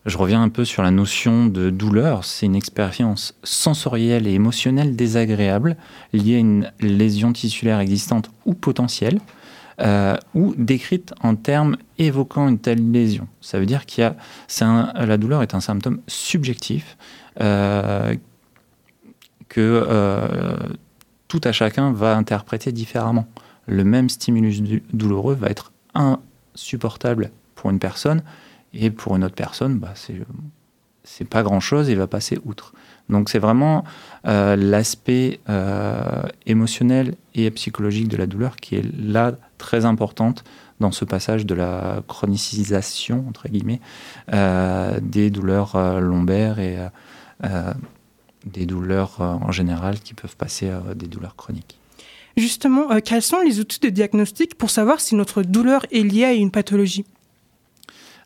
je 0.07 0.17
reviens 0.17 0.43
un 0.43 0.49
peu 0.49 0.65
sur 0.65 0.83
la 0.83 0.91
notion 0.91 1.45
de 1.45 1.69
douleur. 1.69 2.25
C'est 2.25 2.47
une 2.47 2.57
expérience 2.57 3.35
sensorielle 3.45 4.27
et 4.27 4.33
émotionnelle 4.33 4.97
désagréable 4.97 5.77
liée 6.15 6.37
à 6.37 6.39
une 6.39 6.73
lésion 6.81 7.35
tissulaire 7.35 7.79
existante 7.81 8.31
ou 8.47 8.55
potentielle, 8.55 9.21
euh, 9.83 10.17
ou 10.35 10.55
décrite 10.57 11.13
en 11.23 11.37
termes 11.37 11.77
évoquant 11.99 12.49
une 12.49 12.59
telle 12.59 12.91
lésion. 12.91 13.29
Ça 13.43 13.61
veut 13.61 13.67
dire 13.67 13.85
qu'il 13.85 14.05
y 14.05 14.07
a, 14.07 14.17
la 14.95 15.17
douleur 15.19 15.43
est 15.43 15.55
un 15.55 15.61
symptôme 15.61 16.01
subjectif 16.07 16.97
euh, 17.43 18.15
que 19.51 19.85
euh, 19.87 20.57
tout 21.29 21.41
à 21.45 21.53
chacun 21.53 21.93
va 21.93 22.17
interpréter 22.17 22.73
différemment. 22.73 23.27
Le 23.67 23.85
même 23.85 24.09
stimulus 24.09 24.63
douloureux 24.95 25.35
va 25.35 25.49
être 25.49 25.73
insupportable 25.95 27.31
pour 27.55 27.71
une 27.71 27.79
personne 27.79 28.23
et 28.73 28.91
pour 28.91 29.17
une 29.17 29.25
autre 29.25 29.35
personne, 29.35 29.79
bah, 29.79 29.93
c'est 31.05 31.25
pas 31.29 31.43
grand 31.43 31.61
chose 31.61 31.91
et 31.91 31.95
va 31.95 32.07
passer 32.07 32.39
outre. 32.45 32.73
Donc 33.09 33.29
c'est 33.29 33.41
vraiment 33.41 33.85
euh, 34.27 34.55
l'aspect 34.55 35.41
euh, 35.49 36.23
émotionnel 36.47 37.17
et 37.35 37.51
psychologique 37.51 38.09
de 38.09 38.17
la 38.17 38.27
douleur 38.27 38.57
qui 38.57 38.77
est 38.77 38.85
là 38.97 39.33
très 39.59 39.85
importante 39.85 40.45
dans 40.79 40.93
ce 40.93 41.05
passage 41.05 41.45
de 41.45 41.55
la 41.55 42.03
chronicisation 42.07 43.27
entre 43.29 43.49
guillemets 43.49 43.81
des 45.03 45.31
douleurs 45.31 46.01
lombaires 46.01 46.59
et 46.59 46.79
des 48.47 48.67
douleurs 48.67 49.21
euh, 49.21 49.25
en 49.25 49.53
général 49.53 50.01
qui 50.01 50.15
peuvent 50.15 50.37
passer 50.37 50.71
à 50.71 50.95
des 50.95 51.07
douleurs 51.07 51.37
chroniques. 51.37 51.79
Justement, 52.37 52.91
euh, 52.91 53.01
quels 53.05 53.23
sont 53.23 53.41
les 53.41 53.61
outils 53.61 53.81
de 53.81 53.89
diagnostic 53.89 54.57
pour 54.57 54.71
savoir 54.71 55.01
si 55.01 55.15
notre 55.15 55.43
douleur 55.43 55.85
est 55.93 56.03
liée 56.03 56.25
à 56.25 56.33
une 56.33 56.51
pathologie? 56.51 57.05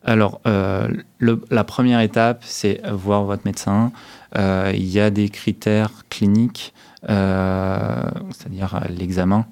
Alors, 0.06 0.42
la 0.44 1.64
première 1.64 2.00
étape, 2.00 2.42
c'est 2.44 2.82
voir 2.92 3.24
votre 3.24 3.46
médecin. 3.46 3.90
Il 4.36 4.84
y 4.84 5.00
a 5.00 5.08
des 5.08 5.30
critères 5.30 6.04
cliniques, 6.10 6.74
c'est-à-dire 7.08 8.82
l'examen, 8.90 9.46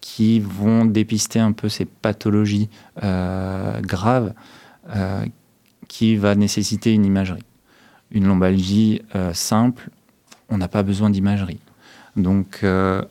qui 0.00 0.38
vont 0.38 0.84
dépister 0.84 1.40
un 1.40 1.50
peu 1.50 1.68
ces 1.68 1.84
pathologies 1.84 2.68
graves 3.02 4.34
qui 5.88 6.14
va 6.14 6.36
nécessiter 6.36 6.94
une 6.94 7.04
imagerie. 7.04 7.42
Une 8.10 8.26
lombalgie 8.26 9.02
simple, 9.32 9.90
on 10.50 10.58
n'a 10.58 10.68
pas 10.68 10.82
besoin 10.82 11.10
d'imagerie. 11.10 11.60
Donc, 12.16 12.60
euh, 12.62 13.02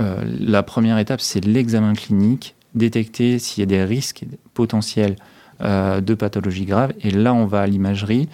euh, 0.00 0.24
la 0.40 0.62
première 0.62 0.98
étape, 0.98 1.20
c'est 1.20 1.44
l'examen 1.44 1.92
clinique, 1.92 2.54
détecter 2.74 3.38
s'il 3.38 3.60
y 3.60 3.64
a 3.64 3.66
des 3.66 3.84
risques 3.84 4.24
potentiels 4.54 5.16
euh, 5.60 6.00
de 6.00 6.14
pathologie 6.14 6.64
grave. 6.64 6.92
Et 7.00 7.10
là, 7.10 7.34
on 7.34 7.46
va 7.46 7.62
à 7.62 7.66
l'imagerie, 7.66 8.28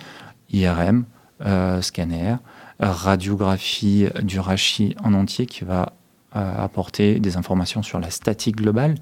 IRM, 0.50 1.04
scanner, 1.82 2.36
radiographie 2.80 4.06
du 4.22 4.40
rachis 4.40 4.96
en 5.04 5.14
entier 5.14 5.46
qui 5.46 5.64
va 5.64 5.92
apporter 6.32 7.20
des 7.20 7.36
informations 7.36 7.82
sur 7.82 8.00
la 8.00 8.10
statique 8.10 8.56
globale 8.56 8.96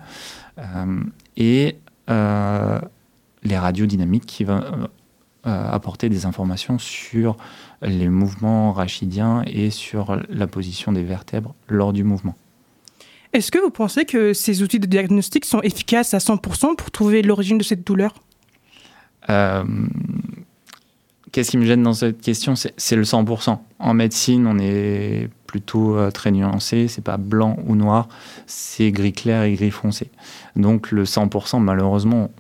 et 1.37 1.77
les 2.09 3.59
radiodynamiques 3.59 4.27
qui 4.27 4.45
vont 4.45 4.63
apporter 5.47 6.09
des 6.09 6.27
informations 6.27 6.79
sur 6.79 7.37
les 7.83 8.09
mouvements 8.09 8.73
rachidiens 8.73 9.43
et 9.47 9.71
sur 9.71 10.21
la 10.29 10.47
position 10.47 10.93
des 10.93 11.05
vertèbres 11.05 11.55
lors 11.69 11.93
du 11.93 12.05
mouvement. 12.05 12.35
Est-ce 13.33 13.51
que 13.51 13.59
vous 13.59 13.71
pensez 13.71 14.05
que 14.05 14.33
ces 14.33 14.63
outils 14.63 14.81
de 14.81 14.87
diagnostic 14.87 15.45
sont 15.45 15.61
efficaces 15.61 16.15
à 16.15 16.19
100% 16.19 16.77
pour 16.77 16.91
trouver 16.91 17.23
l'origine 17.23 17.59
de 17.59 17.65
cette 17.65 17.87
douleur? 17.87 18.15
Euh, 19.29 19.65
Qu'est-ce 21.37 21.51
qui 21.51 21.59
me 21.59 21.67
gêne 21.67 21.83
dans 21.83 21.93
cette 21.93 22.23
question? 22.23 22.55
C'est 22.57 22.97
le 22.97 23.03
100%. 23.03 23.59
En 23.79 23.93
médecine, 23.93 24.47
on 24.47 24.59
est 24.59 25.29
plutôt 25.47 25.99
euh, 25.99 26.11
très 26.11 26.31
nuancé. 26.31 26.89
C'est 26.89 27.05
pas 27.05 27.19
blanc 27.19 27.59
ou 27.67 27.77
noir, 27.77 28.09
c'est 28.47 28.91
gris 28.91 29.13
clair 29.13 29.43
et 29.43 29.53
gris 29.53 29.71
foncé. 29.71 30.11
Donc 30.55 30.91
le 30.91 31.05
100%, 31.05 31.61
malheureusement, 31.61 32.31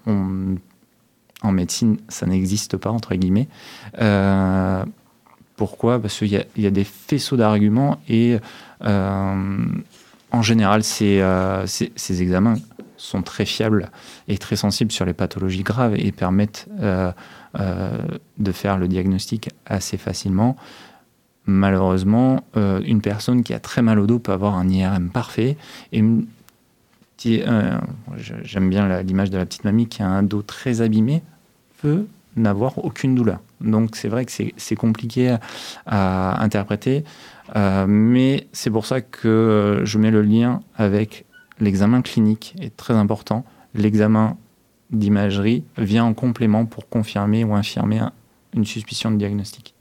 en 1.42 1.52
médecine, 1.52 1.98
ça 2.08 2.26
n'existe 2.26 2.76
pas 2.76 2.90
entre 2.90 3.14
guillemets. 3.14 3.48
Euh, 4.00 4.84
pourquoi? 5.56 6.00
Parce 6.00 6.18
qu'il 6.18 6.44
y, 6.56 6.66
a 6.66 6.70
des 6.70 6.84
faisceaux 6.84 7.36
d'arguments 7.36 7.98
et 8.08 8.38
euh, 8.84 9.56
en 10.32 10.42
général, 10.42 10.82
euh, 11.02 11.66
ces, 11.66 12.22
examens 12.22 12.56
sont 12.98 13.22
très 13.22 13.46
fiables 13.46 13.90
et 14.28 14.36
très 14.36 14.56
sensibles 14.56 14.92
sur 14.92 15.04
les 15.04 15.14
pathologies 15.14 15.62
graves 15.62 15.94
et 15.96 16.12
permettent 16.12 16.68
de 16.78 18.52
faire 18.52 18.76
le 18.76 18.88
diagnostic 18.88 19.50
assez 19.64 19.96
facilement. 19.96 20.56
Malheureusement, 21.46 22.44
une 22.54 23.00
personne 23.00 23.42
qui 23.42 23.54
a 23.54 23.60
très 23.60 23.80
mal 23.80 23.98
au 23.98 24.06
dos 24.06 24.18
peut 24.18 24.32
avoir 24.32 24.56
un 24.56 24.68
IRM 24.68 25.08
parfait 25.10 25.56
et 25.92 26.02
j'aime 27.18 28.70
bien 28.70 29.02
l'image 29.02 29.30
de 29.30 29.38
la 29.38 29.46
petite 29.46 29.64
mamie 29.64 29.88
qui 29.88 30.02
a 30.02 30.08
un 30.08 30.22
dos 30.22 30.42
très 30.42 30.80
abîmé 30.80 31.22
peut 31.80 32.06
n'avoir 32.36 32.84
aucune 32.84 33.14
douleur. 33.14 33.40
Donc 33.60 33.96
c'est 33.96 34.08
vrai 34.08 34.24
que 34.26 34.32
c'est 34.56 34.76
compliqué 34.76 35.36
à, 35.86 36.42
interpréter, 36.42 37.04
euh, 37.56 37.86
mais 37.88 38.46
c'est 38.52 38.70
pour 38.70 38.86
ça 38.86 39.00
que 39.00 39.82
je 39.84 39.98
mets 39.98 40.10
le 40.10 40.22
lien 40.22 40.60
avec 40.76 41.24
l'examen 41.60 42.02
clinique 42.02 42.54
est 42.60 42.76
très 42.76 42.94
important. 42.94 43.44
L'examen 43.74 44.36
d'imagerie 44.90 45.64
vient 45.78 46.04
en 46.04 46.14
complément 46.14 46.66
pour 46.66 46.88
confirmer 46.88 47.44
ou 47.44 47.54
infirmer 47.54 48.00
une 48.54 48.64
suspicion 48.64 49.10
de 49.10 49.16
diagnostic. 49.16 49.74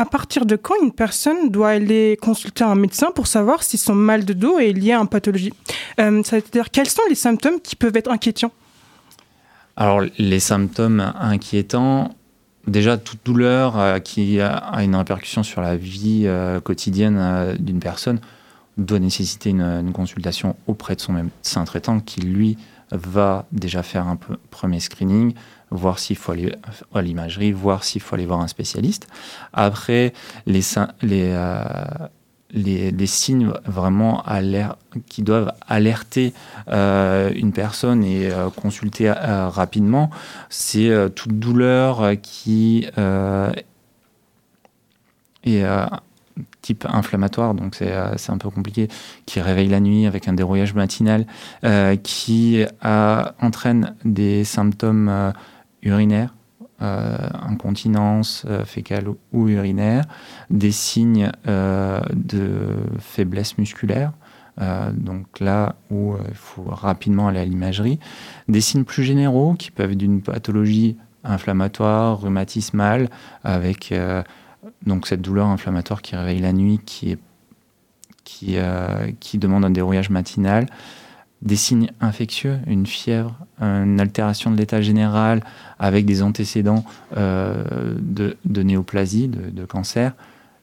À 0.00 0.06
partir 0.06 0.46
de 0.46 0.56
quand 0.56 0.76
une 0.82 0.92
personne 0.92 1.50
doit 1.50 1.68
aller 1.68 2.16
consulter 2.22 2.64
un 2.64 2.74
médecin 2.74 3.10
pour 3.14 3.26
savoir 3.26 3.62
si 3.62 3.76
son 3.76 3.94
mal 3.94 4.24
de 4.24 4.32
dos 4.32 4.58
est 4.58 4.72
lié 4.72 4.92
à 4.92 4.98
une 4.98 5.06
pathologie 5.06 5.52
euh, 6.00 6.22
C'est-à-dire 6.24 6.70
quels 6.70 6.88
sont 6.88 7.02
les 7.10 7.14
symptômes 7.14 7.60
qui 7.60 7.76
peuvent 7.76 7.94
être 7.94 8.10
inquiétants? 8.10 8.50
Alors, 9.76 10.00
les 10.16 10.40
symptômes 10.40 11.12
inquiétants, 11.20 12.14
déjà 12.66 12.96
toute 12.96 13.20
douleur 13.26 13.78
euh, 13.78 13.98
qui 13.98 14.40
a 14.40 14.72
une 14.82 14.96
répercussion 14.96 15.42
sur 15.42 15.60
la 15.60 15.76
vie 15.76 16.22
euh, 16.24 16.60
quotidienne 16.60 17.54
d'une 17.58 17.80
personne 17.80 18.20
doit 18.78 19.00
nécessiter 19.00 19.50
une, 19.50 19.92
consultation 19.92 20.56
auprès 20.66 20.94
de 20.96 21.02
son 21.02 21.12
médecin 21.12 21.62
traitant 21.64 22.00
qui, 22.00 22.22
lui, 22.22 22.56
va 22.90 23.44
déjà 23.52 23.82
faire 23.82 24.08
un 24.08 24.18
premier 24.50 24.80
screening, 24.80 25.34
voir 25.70 25.98
s'il 25.98 26.16
faut 26.16 26.32
aller 26.32 26.54
à 26.94 27.02
l'imagerie, 27.02 27.52
voir 27.52 27.84
s'il 27.84 28.00
faut 28.00 28.14
aller 28.14 28.26
voir 28.26 28.40
un 28.40 28.48
spécialiste. 28.48 29.08
Après, 29.52 30.12
les, 30.46 30.62
les, 32.52 33.06
signes 33.06 33.52
vraiment 33.64 34.24
qui 35.08 35.22
doivent 35.22 35.52
alerter 35.68 36.32
euh, 36.68 37.30
une 37.34 37.52
personne 37.52 38.04
et 38.04 38.30
euh, 38.30 38.50
consulter 38.50 39.08
euh, 39.08 39.48
rapidement, 39.48 40.10
c'est 40.48 40.90
toute 41.14 41.38
douleur 41.38 42.12
qui 42.22 42.86
est 45.44 45.64
type 46.62 46.86
inflammatoire, 46.88 47.54
donc 47.54 47.74
c'est 47.74 48.30
un 48.30 48.38
peu 48.38 48.50
compliqué, 48.50 48.88
qui 49.26 49.40
réveille 49.40 49.68
la 49.68 49.80
nuit 49.80 50.06
avec 50.06 50.28
un 50.28 50.32
dérouillage 50.32 50.74
matinal, 50.74 51.26
qui 52.02 52.64
entraîne 52.82 53.94
des 54.04 54.44
symptômes 54.44 55.32
urinaires 55.82 56.34
euh, 56.82 57.14
incontinence 57.42 58.46
euh, 58.48 58.64
fécale 58.64 59.08
ou 59.34 59.48
urinaire, 59.48 60.04
des 60.48 60.72
signes 60.72 61.30
euh, 61.46 62.00
de 62.14 62.68
faiblesse 62.98 63.58
musculaire, 63.58 64.12
donc 64.92 65.40
là 65.40 65.76
où 65.90 66.16
il 66.28 66.34
faut 66.34 66.64
rapidement 66.64 67.28
aller 67.28 67.40
à 67.40 67.44
l'imagerie, 67.46 67.98
des 68.48 68.60
signes 68.60 68.84
plus 68.84 69.04
généraux 69.04 69.54
qui 69.54 69.70
peuvent 69.70 69.92
être 69.92 69.98
d'une 69.98 70.20
pathologie 70.20 70.96
inflammatoire, 71.24 72.20
rhumatismale, 72.20 73.08
avec 73.42 73.94
donc 74.84 75.06
cette 75.06 75.22
douleur 75.22 75.46
inflammatoire 75.46 76.02
qui 76.02 76.14
réveille 76.14 76.40
la 76.40 76.52
nuit, 76.52 76.78
qui, 76.84 77.16
qui, 78.24 78.58
qui 79.18 79.38
demande 79.38 79.64
un 79.64 79.70
dérouillage 79.70 80.10
matinal, 80.10 80.66
des 81.42 81.56
signes 81.56 81.90
infectieux, 82.00 82.58
une 82.66 82.86
fièvre, 82.86 83.34
une 83.60 84.00
altération 84.00 84.50
de 84.50 84.56
l'état 84.56 84.82
général 84.82 85.42
avec 85.78 86.04
des 86.04 86.22
antécédents 86.22 86.84
euh, 87.16 87.94
de, 87.98 88.62
néoplasie, 88.62 89.28
de, 89.28 89.64
cancer, 89.64 90.12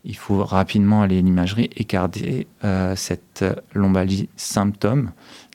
il 0.04 0.16
faut 0.16 0.44
rapidement 0.44 1.02
aller 1.02 1.18
à 1.18 1.22
l'imagerie, 1.22 1.70
écarter 1.76 2.48
euh, 2.64 2.96
cette 2.96 3.44
lombalgie 3.74 4.30
symptôme 4.36 5.12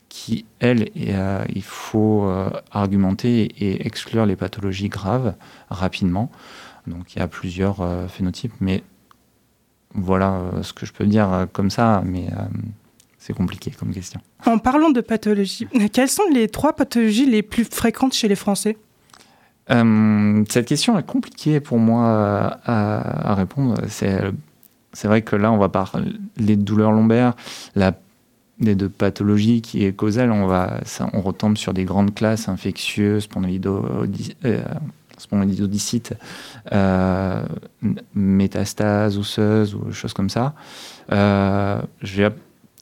qui, 0.09 0.45
elle, 0.59 0.91
euh, 0.97 1.45
il 1.55 1.63
faut 1.63 2.31
argumenter 2.71 3.45
et 3.59 3.87
exclure 3.87 4.27
les 4.27 4.37
pathologies 4.37 4.89
graves 4.89 5.35
rapidement. 5.71 6.31
Donc 6.87 7.15
il 7.15 7.21
y 7.21 7.23
a 7.23 7.29
plusieurs 7.29 7.79
phénotypes, 8.11 8.55
mais 8.61 8.83
voilà 9.95 10.51
ce 10.63 10.73
que 10.73 10.85
je 10.85 10.93
peux 10.93 11.07
dire 11.07 11.47
comme 11.53 11.71
ça, 11.71 12.03
mais 12.05 12.29
c'est 13.23 13.35
compliqué 13.35 13.71
comme 13.71 13.95
question. 13.95 14.21
En 14.47 14.59
parlant 14.59 14.91
de 14.91 15.01
pathologie, 15.01 15.69
quelles 15.93 16.09
sont 16.09 16.29
les 16.33 16.49
trois 16.49 16.73
pathologies 16.73 17.27
les 17.27 17.43
plus 17.43 17.65
fréquentes 17.65 18.15
chez 18.15 18.27
les 18.27 18.35
Français? 18.35 18.77
Euh, 19.71 20.43
Cette 20.49 20.67
question 20.67 20.99
est 20.99 21.07
compliquée 21.07 21.61
pour 21.61 21.79
moi 21.79 22.59
à, 22.65 23.35
répondre. 23.35 23.77
C'est 23.89 25.05
vrai 25.05 25.23
que 25.23 25.37
là, 25.37 25.53
on 25.53 25.59
va 25.59 25.69
parler 25.69 26.13
de 26.37 26.55
douleurs 26.57 26.91
lombaires, 26.91 27.35
la 27.77 27.93
des 28.59 28.75
deux 28.75 28.89
pathologies 28.89 29.61
qui 29.61 29.85
est 29.85 29.93
causale, 29.93 30.31
on, 30.31 30.47
va, 30.47 30.81
on 31.13 31.21
retombe 31.21 31.57
sur 31.57 31.75
des 31.75 31.85
grandes 31.85 32.15
classes 32.15 32.49
infectieuses, 32.49 33.25
spondylodycite, 35.19 36.15
euh, 36.73 37.45
euh, 37.85 37.89
métastases 38.15 39.19
osseuses 39.19 39.75
ou 39.75 39.91
choses 39.93 40.13
comme 40.13 40.31
ça. 40.31 40.55
Euh, 41.11 41.83
je 42.03 42.23
vais 42.23 42.31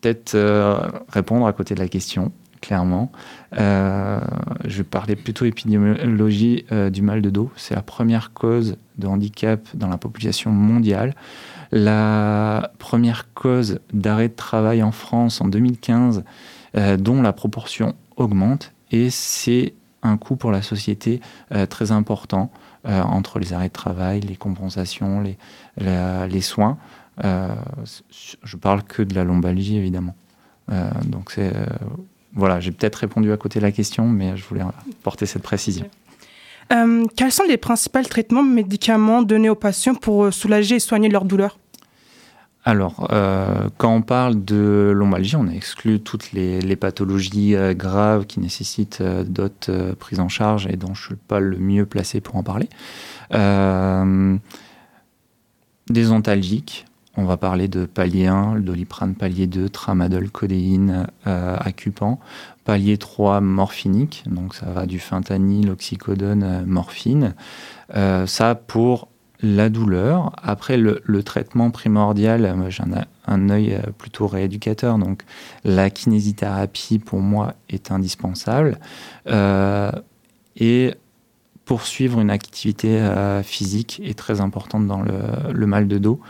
peut-être 0.01 0.35
euh, 0.35 0.79
répondre 1.09 1.47
à 1.47 1.53
côté 1.53 1.75
de 1.75 1.81
la 1.81 1.89
question, 1.89 2.33
clairement. 2.61 3.13
Euh, 3.59 4.21
je 4.65 4.83
parler 4.83 5.17
plutôt 5.17 5.45
épidémiologie 5.45 6.65
euh, 6.73 6.91
du 6.91 7.03
mal 7.03 7.23
de 7.23 7.31
dos. 7.31 7.51
C'est 7.57 7.75
la 7.75 7.83
première 7.83 8.33
cause 8.33 8.77
de 8.99 9.07
handicap 9.07 9.61
dans 9.75 9.89
la 9.89 9.99
population 9.99 10.51
mondiale. 10.51 11.15
La 11.73 12.73
première 12.79 13.33
cause 13.33 13.81
d'arrêt 13.93 14.29
de 14.29 14.35
travail 14.35 14.83
en 14.83 14.93
France 14.93 15.41
en 15.41 15.49
2015, 15.49 16.25
dont 16.99 17.23
la 17.23 17.33
proportion 17.33 17.95
augmente. 18.17 18.73
Et 18.91 19.09
c'est 19.11 19.75
un 20.03 20.17
coût 20.17 20.35
pour 20.35 20.51
la 20.51 20.63
société 20.63 21.21
très 21.69 21.93
important 21.93 22.51
entre 22.85 23.39
les 23.39 23.53
arrêts 23.53 23.69
de 23.69 23.73
travail, 23.73 24.21
les 24.21 24.35
compensations, 24.35 25.23
les 25.79 26.41
soins. 26.41 26.77
Euh, 27.25 27.55
je 28.43 28.57
parle 28.57 28.83
que 28.83 29.03
de 29.03 29.15
la 29.15 29.25
lombalgie, 29.25 29.77
évidemment. 29.77 30.15
Euh, 30.71 30.91
donc 31.07 31.33
c'est 31.33 31.55
euh, 31.55 31.67
voilà, 32.35 32.61
j'ai 32.61 32.71
peut-être 32.71 32.97
répondu 32.97 33.33
à 33.33 33.37
côté 33.37 33.59
de 33.59 33.65
la 33.65 33.73
question, 33.73 34.07
mais 34.09 34.37
je 34.37 34.45
voulais 34.45 34.63
porter 35.03 35.27
cette 35.27 35.43
précision. 35.43 35.87
Euh, 36.73 37.05
quels 37.17 37.33
sont 37.33 37.45
les 37.45 37.57
principaux 37.57 38.03
traitements 38.03 38.45
médicaments 38.45 39.23
donnés 39.23 39.51
aux 39.51 39.57
patients 39.57 39.95
pour 39.95 40.33
soulager 40.33 40.77
et 40.77 40.81
soigner 40.81 41.09
leur 41.09 41.25
douleur 41.25 41.59
alors, 42.63 43.09
euh, 43.11 43.71
quand 43.79 43.95
on 43.95 44.03
parle 44.03 44.45
de 44.45 44.93
lombalgie, 44.95 45.35
on 45.35 45.49
a 45.49 45.53
exclu 45.53 45.99
toutes 45.99 46.33
les, 46.33 46.77
pathologies 46.77 47.57
euh, 47.57 47.73
graves 47.73 48.27
qui 48.27 48.39
nécessitent 48.39 49.03
d'autres 49.03 49.95
prises 49.99 50.21
en 50.21 50.29
charge 50.29 50.67
et 50.67 50.77
dont 50.77 50.93
je 50.93 51.05
ne 51.05 51.07
suis 51.07 51.17
pas 51.17 51.41
le 51.41 51.57
mieux 51.57 51.87
placé 51.87 52.21
pour 52.21 52.37
en 52.37 52.43
parler. 52.43 52.69
des 55.89 56.11
ontalgiques, 56.13 56.85
on 57.21 57.27
va 57.27 57.37
parler 57.37 57.69
de 57.69 57.85
palier 57.85 58.27
1, 58.27 58.55
le 58.55 58.63
doliprane 58.63 59.15
palier 59.15 59.47
2, 59.47 59.69
tramadol, 59.69 60.31
codéine, 60.31 61.07
euh, 61.27 61.57
accupan. 61.61 62.19
Palier 62.65 62.97
3, 62.97 63.41
morphinique, 63.41 64.25
donc 64.27 64.55
ça 64.55 64.67
va 64.67 64.87
du 64.87 64.99
fentanyl, 64.99 65.71
oxycodone, 65.71 66.43
euh, 66.43 66.63
morphine. 66.65 67.35
Euh, 67.95 68.27
ça 68.27 68.55
pour 68.55 69.09
la 69.43 69.69
douleur. 69.69 70.33
Après, 70.43 70.79
le, 70.79 71.23
traitement 71.23 71.71
primordial, 71.71 72.55
j'ai 72.69 72.83
un, 72.83 73.05
un, 73.27 73.51
œil 73.51 73.79
plutôt 73.99 74.27
rééducateur, 74.27 74.99
donc 74.99 75.23
la 75.65 75.91
kinésithérapie 75.91 76.99
pour 76.99 77.21
moi 77.21 77.55
est 77.69 77.91
indispensable. 77.91 78.79
et 80.57 80.95
poursuivre 81.71 82.21
une 82.21 82.31
activité 82.31 83.01
physique 83.45 84.03
est 84.05 84.19
très 84.19 84.41
importante 84.41 84.89
dans 84.89 85.03
le 85.03 85.67
mal 85.67 85.87
de 85.87 85.99
dos 85.99 86.21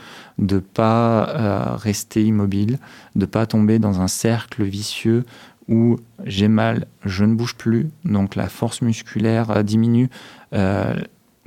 de 0.40 0.59
pas 0.59 1.28
euh, 1.28 1.76
rester 1.76 2.25
immobile, 2.25 2.78
de 3.14 3.26
pas 3.26 3.47
tomber 3.47 3.78
dans 3.78 4.00
un 4.00 4.09
cercle 4.09 4.64
vicieux 4.64 5.25
où 5.68 5.99
j'ai 6.25 6.49
mal, 6.49 6.87
je 7.04 7.25
ne 7.25 7.35
bouge 7.35 7.54
plus, 7.54 7.90
donc 8.04 8.35
la 8.35 8.49
force 8.49 8.82
musculaire 8.82 9.50
euh, 9.50 9.62
diminue. 9.62 10.09
Euh, 10.54 10.97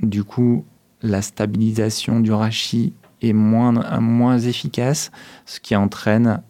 du 0.00 0.24
coup, 0.24 0.64
la 1.02 1.20
stabilisation 1.20 2.20
du 2.20 2.32
rachis 2.32 2.94
est 3.20 3.32
moins 3.32 4.38
efficace, 4.38 5.10
ce 5.44 5.60
qui 5.60 5.76
entraîne 5.76 6.40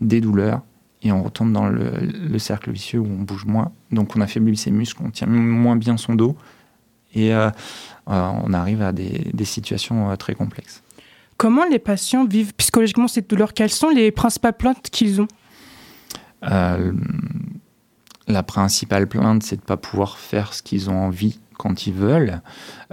des 0.00 0.20
douleurs 0.20 0.62
et 1.02 1.12
on 1.12 1.22
retombe 1.22 1.52
dans 1.52 1.68
le, 1.68 2.38
cercle 2.38 2.70
vicieux 2.70 2.98
où 2.98 3.06
on 3.06 3.22
bouge 3.22 3.44
moins. 3.44 3.72
Donc 3.90 4.16
on 4.16 4.20
affaiblit 4.20 4.56
ses 4.56 4.70
muscles, 4.70 5.02
on 5.04 5.10
tient 5.10 5.26
moins 5.26 5.76
bien 5.76 5.96
son 5.96 6.14
dos 6.14 6.36
et 7.14 7.32
on 8.06 8.52
arrive 8.52 8.82
à 8.82 8.92
des 8.92 9.44
situations 9.44 10.16
très 10.16 10.34
complexes. 10.34 10.82
Comment 11.38 11.64
les 11.66 11.78
patients 11.78 12.26
vivent 12.26 12.52
psychologiquement 12.54 13.06
cette 13.06 13.30
douleur 13.30 13.54
Quelles 13.54 13.70
sont 13.70 13.90
les 13.90 14.10
principales 14.10 14.54
plaintes 14.54 14.90
qu'ils 14.90 15.20
ont? 15.20 15.28
Euh, 16.42 16.92
La 18.26 18.42
principale 18.42 19.06
plainte, 19.06 19.44
c'est 19.44 19.54
de 19.54 19.60
ne 19.62 19.66
pas 19.66 19.76
pouvoir 19.76 20.18
faire 20.18 20.52
ce 20.52 20.62
qu'ils 20.64 20.90
ont 20.90 20.98
envie 20.98 21.38
quand 21.56 21.86
ils 21.86 21.94
veulent. 21.94 22.42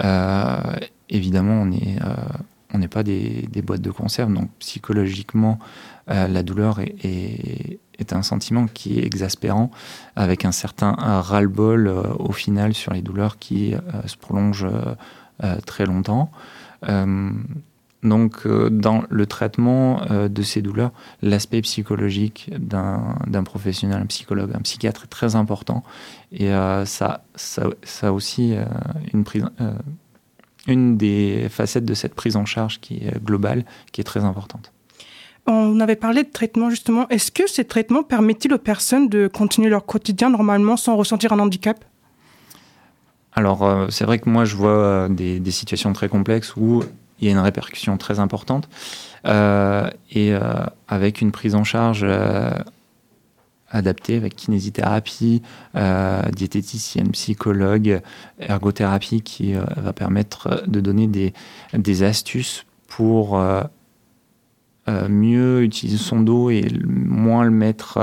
Euh, 0.04 0.58
évidemment, 1.10 1.64
on 1.64 1.66
n'est 1.66 1.98
euh, 2.04 2.88
pas 2.88 3.02
des, 3.02 3.50
boîtes 3.64 3.82
de 3.82 3.90
conserve, 3.90 4.32
donc 4.32 4.52
psychologiquement, 4.60 5.58
la 6.08 6.44
douleur 6.44 6.80
est, 6.80 6.96
est, 7.04 7.80
un 8.12 8.22
sentiment 8.22 8.68
qui 8.68 9.00
est 9.00 9.06
exaspérant, 9.06 9.72
avec 10.16 10.46
un 10.46 10.52
certain 10.52 10.94
ras-le-bol 10.94 11.88
au 12.20 12.32
final 12.32 12.74
sur 12.74 12.94
les 12.94 13.02
douleurs 13.02 13.38
qui 13.38 13.74
se 14.06 14.18
prolongent 14.18 14.68
très 15.66 15.86
longtemps. 15.86 16.32
Donc, 18.06 18.46
euh, 18.46 18.70
dans 18.70 19.04
le 19.10 19.26
traitement 19.26 20.02
euh, 20.12 20.30
de 20.30 20.44
ces 20.44 20.62
douleurs, 20.62 20.92
l'aspect 21.22 21.62
psychologique 21.62 22.52
d'un 22.58 23.44
professionnel, 23.44 24.02
un 24.02 24.06
psychologue, 24.06 24.52
un 24.54 24.62
psychiatre 24.62 25.06
est 25.06 25.08
très 25.08 25.36
important. 25.36 25.84
Et 26.32 26.54
euh, 26.54 26.86
ça, 26.86 27.26
ça, 27.36 28.14
aussi 28.14 28.54
une, 29.14 29.24
prise, 29.24 29.46
une 30.68 30.98
des 30.98 31.48
facettes 31.50 31.86
de 31.86 31.94
cette 31.96 32.14
prise 32.14 32.36
en 32.36 32.46
charge 32.46 32.80
qui 32.80 32.98
est 32.98 33.24
globale, 33.24 33.66
qui 33.92 34.02
est 34.02 34.06
très 34.06 34.24
importante. 34.24 34.72
On 35.48 35.80
avait 35.80 35.96
parlé 35.96 36.24
de 36.24 36.30
traitement 36.30 36.70
justement. 36.70 37.08
Est-ce 37.10 37.32
que 37.32 37.48
ces 37.48 37.66
traitements 37.66 38.04
permettent-ils 38.04 38.54
aux 38.54 38.60
personnes 38.60 39.10
de 39.10 39.28
continuer 39.28 39.70
leur 39.70 39.86
quotidien 39.86 40.30
normalement 40.30 40.78
sans 40.78 40.96
ressentir 40.96 41.34
un 41.34 41.40
handicap? 41.40 41.84
Alors, 43.34 43.88
c'est 43.90 44.06
vrai 44.06 44.18
que 44.20 44.30
moi, 44.30 44.46
je 44.46 44.56
vois 44.56 45.10
des, 45.10 45.42
des, 45.42 45.52
situations 45.52 45.92
très 45.92 46.08
complexes 46.08 46.56
où 46.56 46.84
il 47.20 47.28
y 47.28 47.30
a 47.30 47.32
une 47.32 47.40
répercussion 47.40 47.98
très 47.98 48.20
importante. 48.20 48.70
Euh, 49.26 49.90
et 50.12 50.34
euh, 50.34 50.42
avec 50.88 51.22
une 51.22 51.32
prise 51.32 51.56
en 51.56 51.64
charge 51.64 52.02
euh, 52.04 52.52
adaptée, 53.70 54.16
avec 54.16 54.36
kinésithérapie, 54.36 55.42
diététicienne, 56.34 57.12
psychologue, 57.12 58.02
ergothérapie, 58.40 59.22
qui 59.22 59.54
va 59.54 59.92
permettre 59.92 60.64
de 60.68 60.80
donner 60.80 61.34
des 61.74 62.04
astuces 62.04 62.66
pour 62.88 63.38
mieux 64.88 65.64
utiliser 65.64 65.98
son 65.98 66.20
dos 66.20 66.50
et 66.50 66.68
moins 66.86 67.44
le 67.44 67.52
mettre 67.52 68.00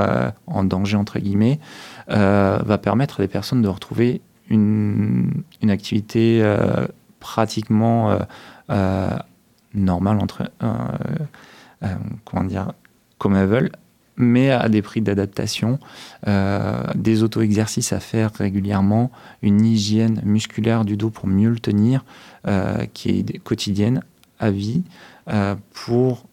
en 0.46 0.64
danger, 0.64 0.96
entre 0.96 1.18
guillemets, 1.18 1.60
va 2.08 2.78
permettre 2.78 3.20
à 3.20 3.22
des 3.22 3.28
personnes 3.28 3.62
de 3.62 3.68
retrouver 3.68 4.20
une, 4.48 5.44
une 5.62 5.70
activité 5.70 6.42
pratiquement 7.20 8.18
euh, 8.72 9.18
normal 9.74 10.18
entre 10.18 10.50
euh, 10.62 10.74
euh, 11.82 11.94
comment 12.24 12.44
dire 12.44 12.72
comme 13.18 13.36
elles 13.36 13.48
veulent 13.48 13.72
mais 14.18 14.50
à 14.50 14.68
des 14.68 14.82
prix 14.82 15.00
d'adaptation, 15.00 15.78
des 16.26 17.22
auto-exercices 17.22 17.94
à 17.94 17.98
faire 17.98 18.30
régulièrement, 18.34 19.10
une 19.40 19.64
hygiène 19.64 20.20
musculaire 20.22 20.84
du 20.84 20.98
dos 20.98 21.08
pour 21.08 21.26
mieux 21.26 21.48
le 21.48 21.58
tenir, 21.58 22.04
qui 22.92 23.08
est 23.08 23.38
quotidienne, 23.38 24.02
à 24.38 24.50
vie, 24.50 24.84
pour 25.72 26.26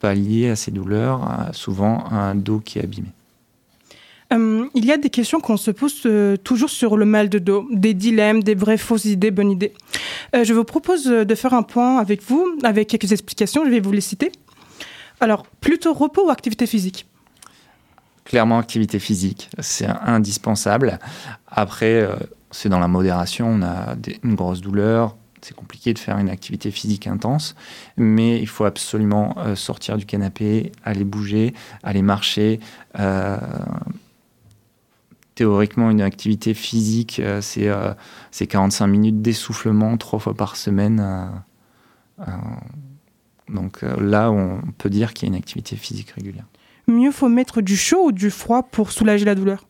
pallier 0.00 0.50
à 0.50 0.56
ces 0.56 0.70
douleurs, 0.70 1.50
souvent 1.52 2.04
un 2.10 2.34
dos 2.34 2.60
qui 2.60 2.78
est 2.78 2.84
abîmé. 2.84 3.08
Euh, 4.32 4.66
il 4.74 4.84
y 4.84 4.92
a 4.92 4.96
des 4.96 5.10
questions 5.10 5.40
qu'on 5.40 5.56
se 5.56 5.70
pose 5.70 6.02
euh, 6.06 6.36
toujours 6.36 6.70
sur 6.70 6.96
le 6.96 7.04
mal 7.04 7.28
de 7.28 7.38
dos, 7.38 7.66
des 7.70 7.94
dilemmes, 7.94 8.42
des 8.42 8.54
vraies 8.54 8.76
fausses 8.76 9.04
idées, 9.04 9.30
bonnes 9.30 9.52
idées. 9.52 9.72
Euh, 10.34 10.42
je 10.42 10.52
vous 10.52 10.64
propose 10.64 11.04
de 11.04 11.34
faire 11.34 11.54
un 11.54 11.62
point 11.62 11.98
avec 11.98 12.22
vous, 12.22 12.58
avec 12.64 12.88
quelques 12.88 13.12
explications, 13.12 13.64
je 13.64 13.70
vais 13.70 13.80
vous 13.80 13.92
les 13.92 14.00
citer. 14.00 14.32
Alors, 15.20 15.46
plutôt 15.60 15.94
repos 15.94 16.26
ou 16.26 16.30
activité 16.30 16.66
physique? 16.66 17.06
Clairement, 18.24 18.58
activité 18.58 18.98
physique, 18.98 19.48
c'est 19.60 19.86
indispensable. 19.86 20.98
Après, 21.46 22.08
c'est 22.50 22.68
dans 22.68 22.80
la 22.80 22.88
modération, 22.88 23.46
on 23.46 23.62
a 23.62 23.94
une 24.24 24.34
grosse 24.34 24.60
douleur, 24.60 25.16
c'est 25.42 25.54
compliqué 25.54 25.94
de 25.94 25.98
faire 25.98 26.18
une 26.18 26.30
activité 26.30 26.70
physique 26.70 27.06
intense, 27.06 27.54
mais 27.96 28.40
il 28.40 28.48
faut 28.48 28.64
absolument 28.64 29.36
sortir 29.54 29.96
du 29.96 30.06
canapé, 30.06 30.72
aller 30.84 31.04
bouger, 31.04 31.54
aller 31.82 32.02
marcher 32.02 32.60
théoriquement, 35.36 35.90
une 35.90 36.00
activité 36.00 36.54
physique, 36.54 37.20
euh, 37.20 37.40
c'est 38.32 38.46
45 38.48 38.84
euh, 38.84 38.88
minutes 38.88 39.22
d'essoufflement 39.22 39.96
trois 39.96 40.18
fois 40.18 40.34
par 40.34 40.56
semaine. 40.56 41.30
Euh, 42.18 42.24
donc 43.48 43.82
là, 43.82 44.32
on 44.32 44.60
peut 44.78 44.90
dire 44.90 45.14
qu'il 45.14 45.28
y 45.28 45.30
a 45.30 45.32
une 45.34 45.38
activité 45.38 45.76
physique 45.76 46.10
régulière. 46.10 46.46
Mieux 46.88 47.12
faut 47.12 47.28
mettre 47.28 47.60
du 47.60 47.76
chaud 47.76 48.06
ou 48.06 48.12
du 48.12 48.30
froid 48.30 48.64
pour 48.64 48.90
soulager 48.90 49.24
la 49.24 49.36
douleur? 49.36 49.68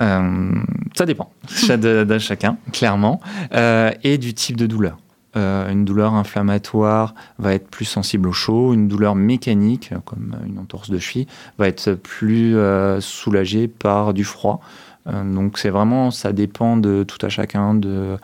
Ça 0.00 1.06
dépend 1.06 1.30
de, 1.68 2.18
chacun, 2.18 2.56
clairement, 2.72 3.20
et 3.52 4.18
du 4.18 4.34
type 4.34 4.56
de 4.56 4.66
douleur. 4.66 4.98
Euh, 5.36 5.68
une 5.70 5.84
douleur 5.84 6.14
inflammatoire 6.14 7.14
va 7.38 7.54
être 7.54 7.68
plus 7.68 7.84
sensible 7.84 8.28
au 8.28 8.32
chaud, 8.32 8.72
une 8.72 8.86
douleur 8.86 9.16
mécanique, 9.16 9.92
comme 10.04 10.36
une 10.46 10.58
entorse 10.58 10.90
de 10.90 10.98
cheville, 10.98 11.26
va 11.58 11.66
être 11.66 11.94
plus 11.94 12.56
euh, 12.56 13.00
soulagée 13.00 13.66
par 13.66 14.14
du 14.14 14.22
froid. 14.22 14.60
Euh, 15.08 15.24
donc 15.24 15.58
c'est 15.58 15.70
vraiment, 15.70 16.12
ça 16.12 16.32
dépend 16.32 16.76
de 16.76 17.02
tout 17.02 17.24
à 17.26 17.28
chacun, 17.28 17.74
de, 17.74 18.16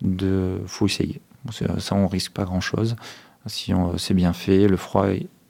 de 0.00 0.58
faut 0.66 0.86
essayer. 0.86 1.20
Ça, 1.78 1.94
on 1.94 2.08
risque 2.08 2.32
pas 2.32 2.44
grand-chose. 2.44 2.96
Si 3.44 3.74
c'est 3.98 4.14
bien 4.14 4.32
fait, 4.32 4.66
le 4.66 4.78
froid, 4.78 5.08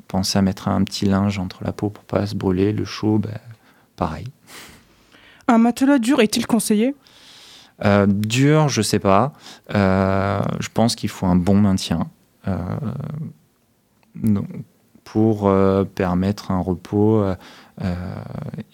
pensez 0.08 0.36
à 0.36 0.42
mettre 0.42 0.66
un 0.66 0.82
petit 0.82 1.04
linge 1.04 1.38
entre 1.38 1.62
la 1.62 1.72
peau 1.72 1.90
pour 1.90 2.02
pas 2.02 2.26
se 2.26 2.34
brûler, 2.34 2.72
le 2.72 2.84
chaud, 2.84 3.18
ben, 3.18 3.38
pareil. 3.94 4.26
Un 5.48 5.58
matelas 5.58 5.98
dur 5.98 6.20
est-il 6.20 6.46
conseillé? 6.46 6.94
Euh, 7.84 8.06
dur, 8.06 8.68
je 8.68 8.82
sais 8.82 8.98
pas. 8.98 9.32
Euh, 9.74 10.40
je 10.60 10.68
pense 10.72 10.94
qu'il 10.94 11.08
faut 11.08 11.26
un 11.26 11.36
bon 11.36 11.56
maintien 11.56 12.08
euh, 12.46 12.56
pour 15.02 15.52
permettre 15.94 16.50
un 16.50 16.60
repos 16.60 17.24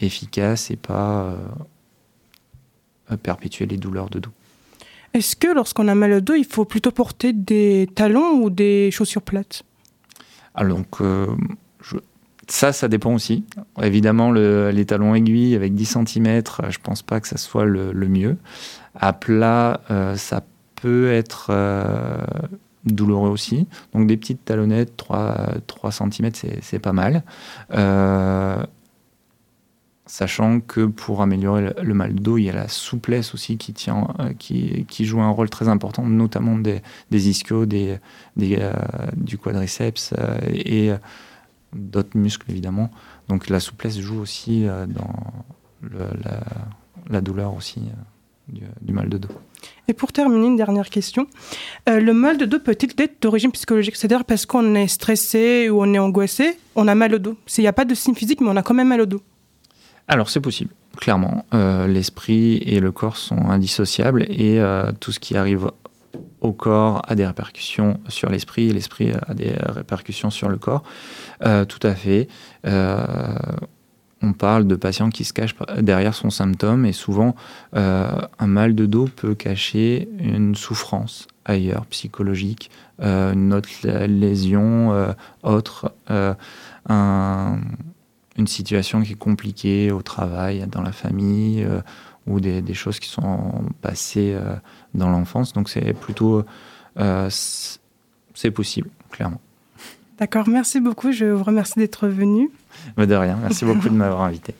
efficace 0.00 0.70
et 0.70 0.76
pas 0.76 1.35
perpétuer 3.22 3.66
les 3.66 3.76
douleurs 3.76 4.11
de 4.11 4.20
dos. 4.20 4.30
Est-ce 5.12 5.35
que 5.35 5.48
lorsqu'on 5.48 5.88
a 5.88 5.94
mal 5.96 6.12
au 6.12 6.20
dos, 6.20 6.35
il 6.35 6.44
faut 6.44 6.64
plutôt 6.64 6.92
porter 6.92 7.33
des 7.33 7.88
talons 7.94 8.42
ou 8.42 8.50
des 8.50 8.90
chaussures 8.92 9.22
plates? 9.22 9.64
Alors, 10.54 10.78
donc, 10.78 11.00
ça, 12.53 12.73
ça 12.73 12.89
dépend 12.89 13.15
aussi. 13.15 13.45
Évidemment, 13.83 14.31
le, 14.31 14.71
les 14.71 14.85
talons 14.87 15.15
aiguilles 15.15 15.55
avec 15.55 15.75
10 15.75 15.99
cm, 16.07 16.43
je 16.69 16.79
pense 16.83 17.03
pas 17.03 17.21
que 17.21 17.29
ça 17.29 17.37
soit 17.37 17.65
le, 17.65 17.93
mieux. 18.09 18.37
À 18.95 19.13
plat, 19.13 19.81
ça 20.17 20.43
peut 20.75 21.11
être 21.11 21.53
douloureux 22.85 23.31
aussi. 23.31 23.67
Donc 23.93 24.07
des 24.07 24.17
petites 24.17 24.45
talonnettes, 24.45 24.97
3, 24.97 25.55
3 25.67 25.93
cm, 25.93 26.31
c'est 26.61 26.79
pas 26.79 26.93
mal. 26.93 27.23
Euh, 27.73 28.63
sachant 30.07 30.61
que 30.61 30.87
pour 30.87 31.23
améliorer 31.23 31.73
le, 31.83 31.95
mal 31.95 32.15
de 32.15 32.21
dos, 32.21 32.39
il 32.39 32.45
y 32.45 32.51
a 32.51 32.55
la 32.55 32.69
souplesse 32.69 33.35
aussi 33.35 33.59
qui, 33.59 33.73
tient, 33.73 34.09
euh, 34.21 34.33
qui, 34.39 35.05
joue 35.05 35.21
un 35.21 35.31
rôle 35.31 35.51
très 35.51 35.69
important, 35.69 36.05
notamment 36.07 36.59
des, 36.59 36.83
des 37.11 37.29
ischios, 37.29 37.67
des, 37.67 37.99
euh, 38.41 38.73
du 39.17 39.39
quadriceps 39.39 40.15
et 40.53 40.93
d'autres 41.72 42.16
muscles 42.16 42.50
évidemment. 42.50 42.90
Donc 43.28 43.48
la 43.48 43.61
souplesse 43.61 43.98
joue 43.98 44.20
aussi 44.20 44.64
dans 44.64 45.14
la, 45.83 46.40
la, 47.09 47.20
douleur 47.20 47.54
aussi 47.54 47.83
du 48.48 48.92
mal 48.92 49.09
de 49.09 49.18
dos. 49.18 49.28
Et 49.88 49.92
pour 49.92 50.12
terminer, 50.12 50.46
une 50.46 50.56
dernière 50.56 50.88
question. 50.88 51.26
Euh, 51.88 52.00
le 52.00 52.14
mal 52.14 52.38
de 52.38 52.44
dos 52.44 52.61
peut-il 52.61 52.90
être 52.98 53.20
d'origine 53.22 53.50
psychologique? 53.52 53.96
C'est-à-dire 53.96 54.24
parce 54.24 54.46
qu'on 54.46 54.74
est 54.74 54.87
stressé 54.87 55.68
ou 55.68 55.83
on 55.83 55.92
est 55.92 55.98
angoissé, 55.98 56.59
on 56.76 56.87
a 56.88 56.94
mal 56.94 57.14
au 57.14 57.18
dos. 57.18 57.37
Il 57.59 57.62
n'y 57.62 57.66
a 57.66 57.72
pas 57.72 57.85
de 57.85 57.94
signe 57.94 58.14
physique, 58.14 58.40
mais 58.40 58.48
on 58.48 58.56
a 58.56 58.62
quand 58.62 58.74
même 58.74 58.88
mal 58.88 59.00
au 59.00 59.06
dos. 59.06 59.20
Alors 60.06 60.30
c'est 60.30 60.40
possible, 60.40 60.70
clairement. 60.96 61.44
Euh, 61.54 61.87
l'esprit 61.87 62.59
et 62.59 62.80
le 62.80 62.92
corps 62.92 63.16
sont 63.16 63.48
indissociables 63.50 64.26
et 64.28 64.61
euh, 64.61 64.92
tout 64.98 65.12
ce 65.12 65.20
qui 65.20 65.37
arrive 65.37 65.70
au 66.40 66.53
corps 66.53 67.03
a 67.07 67.14
des 67.14 67.27
répercussions 67.27 68.01
sur 68.09 68.31
l'esprit 68.31 68.68
et 68.68 68.73
l'esprit 68.73 69.12
a 69.12 69.35
des 69.35 69.53
répercussions 69.59 70.31
sur 70.31 70.49
le 70.49 70.57
corps. 70.59 70.83
tout 71.40 71.81
à 71.83 71.94
fait 71.94 72.29
on 74.23 74.33
parle 74.33 74.66
de 74.66 74.77
patients 74.77 75.11
qui 75.11 75.25
se 75.25 75.33
cachent 75.33 75.55
derrière 75.79 76.14
son 76.14 76.31
symptôme 76.31 76.85
et 76.85 76.92
souvent 76.92 77.35
euh, 77.77 78.11
un 78.38 78.46
mal 78.46 78.75
de 78.75 78.87
dos 78.87 79.07
peut 79.07 79.35
cacher 79.35 80.09
une 80.18 80.55
souffrance 80.55 81.27
ailleurs, 81.46 81.87
psychologique, 81.87 82.70
euh, 83.01 83.33
une 83.33 83.55
autre 83.55 83.70
lésion, 84.07 84.92
euh, 84.92 85.12
autre, 85.42 85.94
une 88.37 88.46
situation 88.46 89.03
qui 89.03 89.12
est 89.12 89.18
compliquée 89.18 89.90
au 89.90 90.03
travail, 90.03 90.66
dans 90.70 90.83
la 90.83 90.92
famille, 90.92 91.66
ou 92.27 92.40
des, 92.40 92.75
choses 92.75 93.01
qui 93.01 93.09
sont 93.09 93.64
passées 93.81 94.37
dans 94.94 95.09
l'enfance. 95.09 95.53
Donc 95.53 95.68
c'est 95.68 95.92
plutôt... 95.92 96.44
c'est 96.96 98.50
possible, 98.50 98.88
clairement. 99.11 99.40
D'accord, 100.18 100.48
merci 100.48 100.81
beaucoup. 100.81 101.12
Je 101.12 101.24
vous 101.24 101.44
remercie 101.44 101.79
d'être 101.79 102.07
venu. 102.09 102.50
de 102.96 103.14
rien, 103.14 103.38
merci 103.40 103.64
beaucoup 103.64 103.88
de 103.88 103.94
m'avoir 103.94 104.22
invité. 104.22 104.55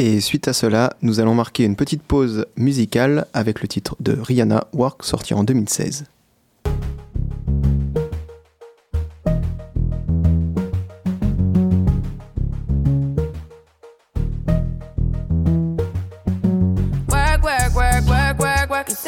Et 0.00 0.20
suite 0.20 0.46
à 0.46 0.52
cela, 0.52 0.96
nous 1.02 1.18
allons 1.18 1.34
marquer 1.34 1.64
une 1.64 1.74
petite 1.74 2.02
pause 2.02 2.46
musicale 2.56 3.26
avec 3.34 3.62
le 3.62 3.68
titre 3.68 3.96
de 3.98 4.12
Rihanna 4.12 4.68
Work 4.72 5.04
sorti 5.04 5.34
en 5.34 5.42
2016. 5.42 6.04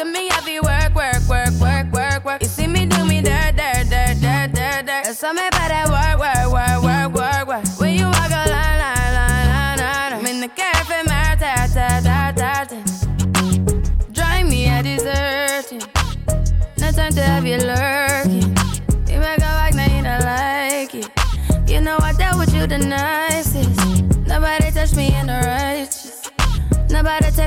to 0.03 0.11
me 0.11 0.30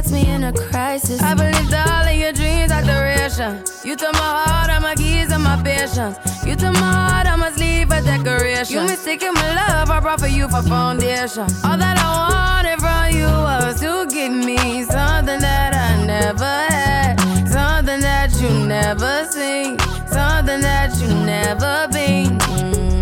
text 0.05 0.13
me 0.13 0.31
in 0.31 0.45
a 0.45 0.53
crisis. 0.53 1.21
I 1.23 1.35
believed 1.35 1.73
all 1.73 2.07
of 2.09 2.15
your 2.15 2.33
dreams 2.33 2.71
are 2.73 2.83
duration. 2.83 3.63
You 3.85 3.97
took 3.97 4.13
my 4.13 4.19
heart, 4.19 4.71
all 4.71 4.81
my 4.81 4.95
keys, 4.95 5.33
and 5.33 5.43
my 5.43 5.61
patience. 5.63 6.17
You 6.45 6.55
took 6.57 6.75
my 6.75 6.93
heart, 6.93 7.27
I 7.27 7.37
must 7.37 7.59
leave 7.59 7.91
a 7.91 8.03
decoration. 8.03 8.77
You 8.77 8.83
mistaken 8.83 9.35
my 9.35 9.55
love, 9.55 9.91
I 9.91 10.01
brought 10.01 10.21
for 10.21 10.29
you 10.29 10.49
for 10.49 10.63
foundation. 10.63 11.47
All 11.65 11.79
that 11.79 11.99
I 11.99 12.09
wanted 12.31 12.81
from 12.81 13.13
you 13.19 13.27
was 13.27 13.81
to 13.81 14.07
give 14.13 14.33
me 14.33 14.85
something 14.85 15.41
that 15.41 15.75
I 15.75 16.05
never 16.05 16.45
had, 16.45 17.17
something 17.49 18.01
that 18.01 18.33
you 18.41 18.51
never 18.67 19.27
seen, 19.31 19.79
something 20.09 20.61
that 20.61 20.97
you 21.01 21.09
never 21.09 21.89
been. 21.91 22.39
Mm-hmm. 22.39 22.95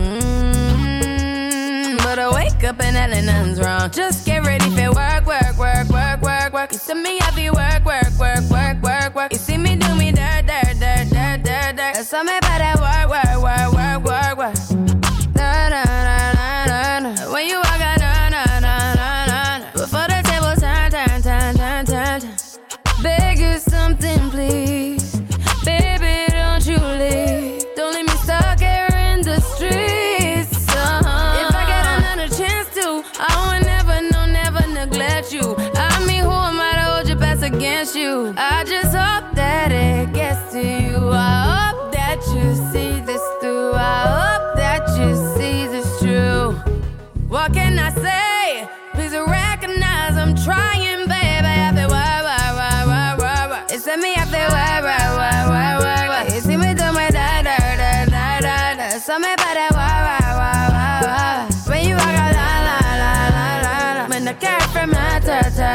But 1.98 2.18
I 2.18 2.28
wake 2.32 2.64
up 2.64 2.80
and 2.80 2.94
nothing's 2.94 3.60
wrong. 3.60 3.90
Just 3.90 4.24
get 4.26 4.44
ready 4.44 4.68
for 4.70 4.92
work, 4.92 5.26
work, 5.26 5.58
work, 5.58 5.88
work. 6.62 6.72
You 6.72 6.78
see 6.78 6.94
me, 6.94 7.18
I 7.20 7.30
be 7.34 7.50
work, 7.50 7.84
work, 7.84 8.12
work, 8.18 8.50
work, 8.50 8.82
work, 8.82 9.14
work. 9.14 9.32
You 9.32 9.38
see 9.38 9.56
me 9.56 9.76
do 9.76 9.94
me 9.96 10.12
dirt, 10.12 10.46
dirt, 10.46 10.78
dirt, 10.78 11.08
dirt, 11.10 11.42
dirt, 11.42 11.76
dirt. 11.76 12.06
Tell 12.08 12.24
me 12.24 12.38
about 12.38 12.81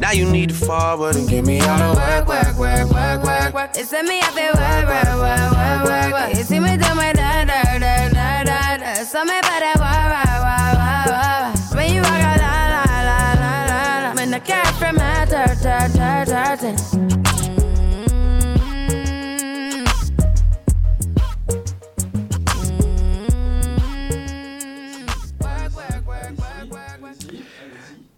Now 0.00 0.12
you 0.12 0.30
need 0.30 0.50
to 0.50 0.54
forward 0.54 1.16
and 1.16 1.28
get 1.28 1.44
me 1.46 1.60
out 1.60 1.80
of 1.80 1.96
work, 1.96 2.28
work, 2.28 2.58
work, 2.58 2.90
work, 2.90 3.24
work, 3.24 3.54
work. 3.54 3.70
It's 3.76 3.92
me 3.92 4.20
out 4.20 4.34
there, 4.34 4.52
work, 4.52 4.86
work, 4.86 5.04
work, 5.20 5.52
work, 5.52 5.84
work, 5.84 6.12
work. 6.12 6.36
You 6.36 6.42
see 6.42 6.60
me 6.60 6.76
do 6.76 6.94
my 6.94 7.12
da 7.12 7.44
da 7.44 7.78
da 7.78 8.08
da 8.08 8.44
da 8.44 8.76
da. 8.76 8.94
So 9.04 9.24
me 9.24 9.40
better 9.40 9.78
work, 9.80 10.06
work, 10.12 10.30
work, 10.44 10.74
work, 10.82 11.06
work. 11.06 11.76
When 11.76 11.94
you 11.94 12.02
walk 12.02 12.20
out, 12.20 12.38
la 12.38 12.52
la 12.72 12.84
la 13.08 13.18
la 13.40 13.52
la 13.70 14.08
la. 14.08 14.14
Man, 14.14 14.34
I 14.34 14.72
from 14.78 14.96
my 14.96 15.24
dirt, 15.26 15.62
dirt, 15.62 15.92
dirt, 15.94 16.60
dirt. 16.60 17.14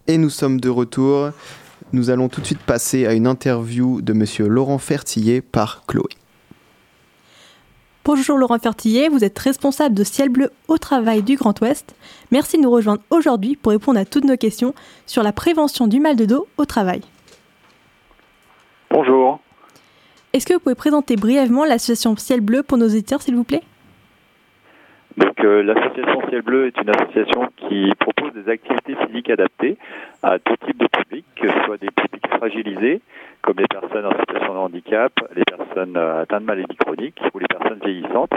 Et 0.09 0.19
nous 0.19 0.31
sommes 0.31 0.61
de 0.61 0.69
retour. 0.69 1.33
Nous 1.93 2.11
allons 2.11 2.29
tout 2.29 2.41
de 2.41 2.47
suite 2.47 2.61
passer 2.61 3.07
à 3.07 3.13
une 3.13 3.29
interview 3.29 4.03
de 4.03 4.13
monsieur 4.13 4.49
Laurent 4.49 4.79
Fertillet 4.79 5.41
par 5.41 5.85
Chloé. 5.87 6.09
Bonjour 8.05 8.39
Laurent 8.39 8.59
Fertillet, 8.59 9.09
vous 9.09 9.25
êtes 9.25 9.39
responsable 9.39 9.95
de 9.95 10.03
Ciel 10.03 10.29
Bleu 10.29 10.51
au 10.67 10.79
travail 10.79 11.23
du 11.23 11.37
Grand 11.37 11.61
Ouest. 11.61 11.95
Merci 12.33 12.57
de 12.57 12.63
nous 12.63 12.71
rejoindre 12.71 13.03
aujourd'hui 13.11 13.57
pour 13.57 13.71
répondre 13.71 14.01
à 14.01 14.05
toutes 14.05 14.25
nos 14.25 14.37
questions 14.37 14.75
sur 15.07 15.23
la 15.23 15.33
prévention 15.33 15.87
du 15.87 16.01
mal 16.01 16.17
de 16.17 16.25
dos 16.25 16.49
au 16.57 16.65
travail. 16.65 17.03
Bonjour. 18.91 19.41
Est-ce 20.33 20.47
que 20.47 20.55
vous 20.55 20.61
pouvez 20.61 20.75
présenter 20.75 21.17
brièvement 21.17 21.65
l'association 21.65 22.17
Ciel 22.17 22.41
Bleu 22.41 22.63
pour 22.63 22.79
nos 22.79 22.87
auditeurs, 22.87 23.23
s'il 23.23 23.37
vous 23.37 23.45
plaît? 23.45 23.63
Donc, 25.17 25.43
euh, 25.45 25.63
l'association 25.63 26.21
Ciel 26.29 26.43
Bleu 26.43 26.67
est 26.67 26.81
une 26.81 26.91
association 26.91 27.49
qui 27.57 27.91
propose 27.99 28.33
des 28.35 28.51
activités 28.51 28.95
physiques 29.07 29.31
adaptées 29.31 29.79
à 30.23 30.39
tout 30.39 30.57
type 30.67 30.79
de 30.79 30.89
public, 30.89 31.25
que 31.37 31.49
ce 31.49 31.65
soit 31.65 31.79
des 31.79 31.91
publics 31.91 32.27
fragilisés, 32.29 33.01
comme 33.41 33.57
les 33.59 33.67
personnes 33.67 34.05
en 34.05 34.19
situation 34.19 34.53
de 34.53 34.59
handicap, 34.59 35.13
les 35.35 35.45
personnes 35.45 35.97
euh, 35.97 36.23
atteintes 36.23 36.43
de 36.43 36.47
maladies 36.47 36.77
chroniques 36.77 37.21
ou 37.33 37.39
les 37.39 37.47
personnes 37.47 37.79
vieillissantes, 37.83 38.33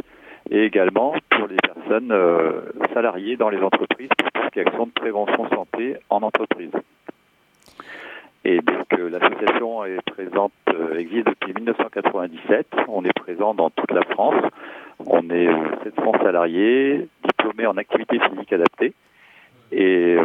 et 0.50 0.64
également 0.64 1.16
pour 1.30 1.48
les 1.48 1.58
personnes 1.58 2.12
euh, 2.12 2.62
salariées 2.94 3.36
dans 3.36 3.50
les 3.50 3.60
entreprises 3.60 4.10
pour 4.18 4.32
tout 4.32 4.42
ce 4.46 4.50
qui 4.50 4.60
est 4.60 4.68
action 4.68 4.86
de 4.86 4.92
prévention 4.92 5.50
santé 5.50 5.98
en 6.10 6.24
entreprise. 6.24 6.72
Et 8.46 8.62
donc 8.62 8.88
euh, 8.94 9.10
l'association 9.10 9.86
est 9.86 10.02
présente, 10.02 10.54
euh, 10.70 10.98
existe 10.98 11.28
depuis 11.28 11.54
1997. 11.54 12.68
On 12.88 13.04
est 13.04 13.14
présent 13.14 13.54
dans 13.54 13.70
toute 13.70 13.92
la 13.92 14.04
France. 14.04 14.42
On 15.06 15.30
est 15.30 15.48
euh, 15.48 15.76
700 15.84 16.12
salariés, 16.22 17.08
diplômés 17.24 17.66
en 17.66 17.78
activité 17.78 18.20
physique 18.20 18.54
adaptée. 18.54 18.94
Et 19.72 20.16
euh, 20.16 20.24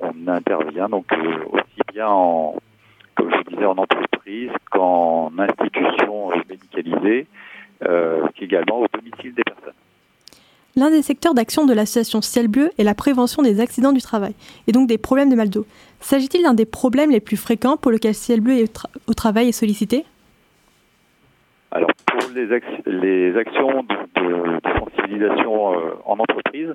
on 0.00 0.28
intervient 0.28 0.88
donc 0.88 1.06
euh, 1.12 1.44
aussi 1.52 1.80
bien 1.92 2.08
en, 2.08 2.54
comme 3.16 3.30
je 3.30 3.50
disais, 3.50 3.66
en 3.66 3.76
entreprise 3.78 4.50
qu'en 4.70 5.32
institution 5.38 6.30
euh, 6.30 6.36
médicalisée, 6.48 7.26
euh, 7.84 8.26
qu'également 8.34 8.80
au 8.80 8.86
domicile 8.92 9.34
des 9.34 9.44
personnes. 9.44 9.74
L'un 10.74 10.90
des 10.90 11.02
secteurs 11.02 11.34
d'action 11.34 11.66
de 11.66 11.74
l'association 11.74 12.22
Ciel 12.22 12.48
Bleu 12.48 12.70
est 12.78 12.84
la 12.84 12.94
prévention 12.94 13.42
des 13.42 13.60
accidents 13.60 13.92
du 13.92 14.00
travail, 14.00 14.34
et 14.66 14.72
donc 14.72 14.88
des 14.88 14.96
problèmes 14.96 15.28
de 15.28 15.36
mal 15.36 15.50
dos. 15.50 15.66
S'agit-il 16.00 16.42
d'un 16.42 16.54
des 16.54 16.64
problèmes 16.64 17.10
les 17.10 17.20
plus 17.20 17.36
fréquents 17.36 17.76
pour 17.76 17.90
lequel 17.90 18.14
Ciel 18.14 18.40
Bleu 18.40 18.54
est 18.54 18.84
au, 18.84 19.10
au 19.10 19.14
travail 19.14 19.48
est 19.48 19.52
sollicité? 19.52 20.04
Alors 21.72 21.90
pour 22.06 22.30
les, 22.34 22.48
ac- 22.48 22.82
les 22.86 23.34
actions 23.36 23.82
de, 23.82 24.60
sensibilisation 24.78 25.72
euh, 25.72 25.94
en 26.04 26.18
entreprise, 26.18 26.74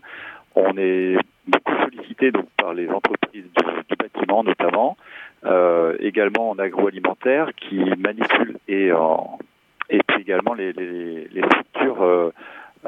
on 0.55 0.75
est 0.75 1.17
beaucoup 1.45 1.73
sollicité 1.83 2.31
donc 2.31 2.45
par 2.57 2.73
les 2.73 2.89
entreprises 2.89 3.43
du, 3.43 3.95
bâtiment 3.95 4.43
notamment, 4.43 4.97
euh, 5.45 5.95
également 5.99 6.49
en 6.49 6.57
agroalimentaire 6.57 7.51
qui 7.55 7.79
manipulent 7.97 8.57
et 8.67 8.91
en 8.91 9.37
et 9.89 9.99
puis 10.05 10.21
également 10.21 10.53
les, 10.53 10.73
les, 10.73 11.41
structures 11.43 12.01
euh, 12.01 12.33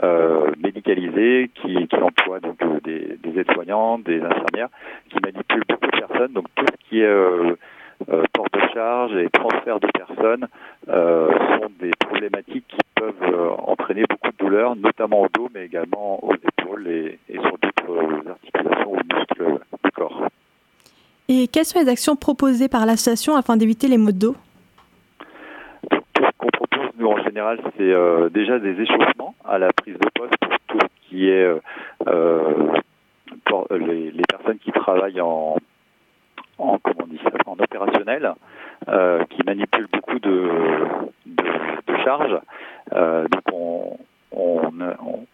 euh, 0.04 0.52
médicalisées 0.62 1.50
qui, 1.56 1.88
qui 1.88 1.96
emploient 1.96 2.42
donc 2.42 2.62
euh, 2.64 2.80
des, 2.84 3.18
des 3.24 3.40
aides-soignantes, 3.40 4.04
des 4.04 4.22
infirmières, 4.22 4.68
qui 5.10 5.18
manipulent 5.24 5.64
beaucoup 5.70 5.86
de 5.86 6.00
personnes. 6.00 6.34
Donc 6.34 6.48
tout 6.56 6.66
ce 6.66 6.90
qui 6.90 7.02
est 7.02 7.06
euh, 8.08 8.24
porte 8.34 8.54
de 8.54 8.74
charge 8.74 9.14
et 9.16 9.30
transfert 9.30 9.80
de 9.80 9.88
personnes 9.88 10.48
euh, 10.88 11.30
sont 11.58 11.70
des 11.80 11.92
problématiques 12.00 12.66
qui 12.68 12.78
peuvent 12.96 13.14
euh, 13.24 13.50
entraîner 13.68 14.04
beaucoup 14.10 14.32
de 14.32 14.38
douleurs, 14.38 14.76
notamment 14.76 15.22
au 15.24 15.28
dos, 15.28 15.50
mais 15.54 15.66
également 15.66 16.24
aux 16.24 16.34
épaules 16.34 16.88
et, 16.88 17.20
et 17.28 17.40
sur 17.40 17.58
d'autres 17.62 18.30
articulations 18.30 18.92
ou 18.94 19.00
muscles 19.14 19.60
du 19.84 19.92
corps. 19.92 20.28
Et 21.28 21.48
quelles 21.48 21.66
sont 21.66 21.80
les 21.80 21.90
actions 21.90 22.16
proposées 22.16 22.70
par 22.70 22.86
l'association 22.86 23.36
afin 23.36 23.58
d'éviter 23.58 23.88
les 23.88 23.98
maux 23.98 24.12
de 24.12 24.18
dos? 24.18 24.36
Tout 25.92 26.24
ce 26.24 26.32
qu'on 26.38 26.48
propose, 26.48 26.90
nous, 26.98 27.08
en 27.08 27.22
général, 27.24 27.60
c'est 27.78 27.92
euh, 27.92 28.30
déjà 28.30 28.60
des 28.60 28.82
échauffements 28.82 29.36
à 29.46 29.60
la 29.60 29.72
prise 29.74 29.96
de 29.96 30.10
poste 30.16 30.38
pour 30.40 30.52
tout 30.68 30.80
ce 30.80 31.10
qui 31.10 31.30
est 31.30 31.60
euh, 32.08 32.80
pour 33.46 33.68
les, 33.72 34.12
les 34.12 34.24
personnes 34.30 34.58
qui 34.58 34.72
travaillent 34.72 35.22
en, 35.22 35.58
en 36.60 36.78
comment 36.78 37.04
on 37.04 37.08
dit 37.08 37.20
ça, 37.24 37.32
en 37.46 37.54
opérationnel, 37.54 38.34
euh, 38.88 39.24
qui 39.30 39.42
manipulent 39.46 39.88
beaucoup 39.92 40.20
de, 40.20 40.52
de, 41.26 41.44
de 41.88 41.98
charges. 42.04 42.38
Euh, 42.94 43.28
donc 43.28 43.42
on, 43.52 43.98
on, 44.32 44.62
on, 44.80 45.26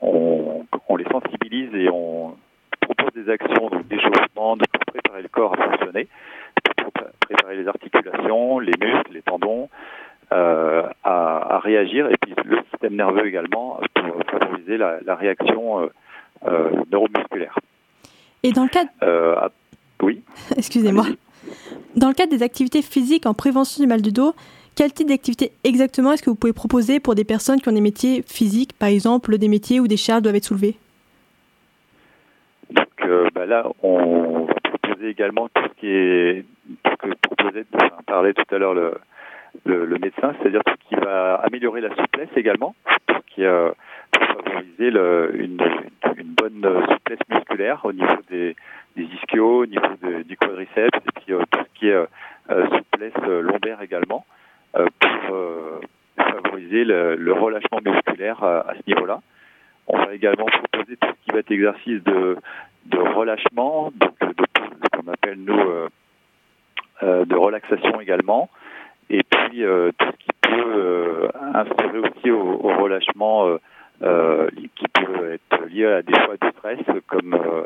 on, 0.00 0.66
on 0.88 0.96
les 0.96 1.04
sensibilise 1.04 1.74
et 1.74 1.88
on 1.90 2.34
propose 2.80 3.12
des 3.14 3.30
actions 3.30 3.68
donc 3.68 3.86
d'échauffement, 3.88 4.56
de 4.56 4.64
pour 4.72 4.84
préparer 4.86 5.22
le 5.22 5.28
corps 5.28 5.54
à 5.54 5.62
fonctionner, 5.70 6.08
pour 6.76 6.92
pré- 6.92 7.04
préparer 7.20 7.56
les 7.56 7.68
articulations, 7.68 8.58
les 8.58 8.72
muscles, 8.80 9.12
les 9.12 9.22
tendons, 9.22 9.68
euh, 10.32 10.82
à, 11.04 11.56
à 11.56 11.58
réagir, 11.58 12.08
et 12.08 12.16
puis 12.20 12.34
le 12.44 12.58
système 12.70 12.94
nerveux 12.96 13.26
également 13.26 13.80
pour 13.94 14.22
favoriser 14.30 14.76
la, 14.78 14.98
la 15.04 15.14
réaction 15.14 15.90
neuromusculaire. 16.90 17.58
Et 18.42 18.52
dans 18.52 18.62
le 18.62 18.68
cadre. 18.68 18.88
Excusez-moi, 20.60 21.06
dans 21.96 22.08
le 22.08 22.14
cadre 22.14 22.30
des 22.30 22.42
activités 22.42 22.82
physiques 22.82 23.26
en 23.26 23.34
prévention 23.34 23.82
du 23.82 23.88
mal 23.88 24.02
de 24.02 24.10
dos, 24.10 24.34
quel 24.76 24.92
type 24.92 25.08
d'activité 25.08 25.52
exactement 25.64 26.12
est-ce 26.12 26.22
que 26.22 26.30
vous 26.30 26.36
pouvez 26.36 26.52
proposer 26.52 27.00
pour 27.00 27.14
des 27.14 27.24
personnes 27.24 27.60
qui 27.60 27.68
ont 27.68 27.72
des 27.72 27.80
métiers 27.80 28.22
physiques, 28.26 28.72
par 28.78 28.88
exemple 28.88 29.36
des 29.38 29.48
métiers 29.48 29.80
où 29.80 29.88
des 29.88 29.96
charges 29.96 30.22
doivent 30.22 30.36
être 30.36 30.44
soulevées? 30.44 30.76
Donc 32.70 32.86
euh, 33.04 33.28
bah 33.34 33.46
là, 33.46 33.66
on 33.82 34.46
va 34.46 34.54
proposer 34.62 35.08
également 35.08 35.48
tout 35.48 35.62
ce 35.64 35.80
qui 35.80 35.88
est 35.88 36.44
tout 36.84 36.90
ce 36.92 37.08
que 37.08 37.14
proposait, 37.20 37.64
enfin, 37.74 37.90
parlait 38.06 38.32
tout 38.32 38.54
à 38.54 38.58
l'heure 38.58 38.74
le, 38.74 38.94
le, 39.64 39.86
le 39.86 39.98
médecin, 39.98 40.34
c'est-à-dire 40.40 40.62
tout 40.64 40.74
ce 40.84 40.94
qui 40.94 41.00
va 41.02 41.34
améliorer 41.36 41.80
la 41.80 41.94
souplesse 41.96 42.28
également, 42.36 42.74
tout 43.06 43.16
ce 43.16 43.34
qui 43.34 43.44
euh, 43.44 43.70
pour 44.12 44.44
favoriser 44.44 44.90
le, 44.90 45.32
une, 45.34 45.58
une 46.16 46.28
bonne 46.28 46.64
souplesse 46.90 47.18
musculaire 47.28 47.80
au 47.84 47.92
niveau 47.92 48.20
des, 48.30 48.54
des 48.96 49.04
ischios, 49.04 49.60
au 49.60 49.66
niveau 49.66 49.86
du 50.24 50.36
quadriceps, 50.36 50.98
et 50.98 51.20
puis 51.20 51.34
euh, 51.34 51.42
tout 51.50 51.60
ce 51.60 51.78
qui 51.78 51.88
est 51.88 51.92
euh, 51.94 52.06
euh, 52.50 52.66
souplesse 52.76 53.14
lombaire 53.26 53.80
également, 53.82 54.24
pour 54.72 55.80
favoriser 56.16 56.84
le, 56.84 57.32
relâchement 57.32 57.80
musculaire 57.84 58.42
à, 58.42 58.72
ce 58.74 58.82
niveau-là. 58.86 59.20
On 59.86 59.98
va 59.98 60.14
également 60.14 60.46
proposer 60.46 60.96
tout 60.96 61.08
ce 61.08 61.24
qui 61.24 61.32
va 61.32 61.38
être 61.40 61.50
exercice 61.50 62.02
de, 62.04 62.36
de 62.86 62.98
relâchement, 62.98 63.92
donc 63.96 64.18
de, 64.20 64.44
ce 64.84 64.88
qu'on 64.96 65.12
appelle 65.12 65.38
nous 65.38 65.60
de 67.02 67.34
relaxation 67.34 68.00
également, 68.00 68.48
et 69.08 69.22
puis 69.22 69.62
tout 69.98 70.06
ce 70.06 70.16
qui 70.18 70.30
peut 70.42 71.28
instaurer 71.54 71.98
aussi 71.98 72.30
au, 72.30 72.60
au 72.62 72.76
relâchement 72.76 73.58
euh, 74.02 74.48
qui 74.76 74.86
peut 74.94 75.32
être 75.32 75.66
lié 75.66 75.84
à 75.84 76.00
des 76.00 76.18
fois 76.20 76.34
de 76.40 76.50
stress, 76.56 76.78
comme 77.06 77.34
euh, 77.34 77.64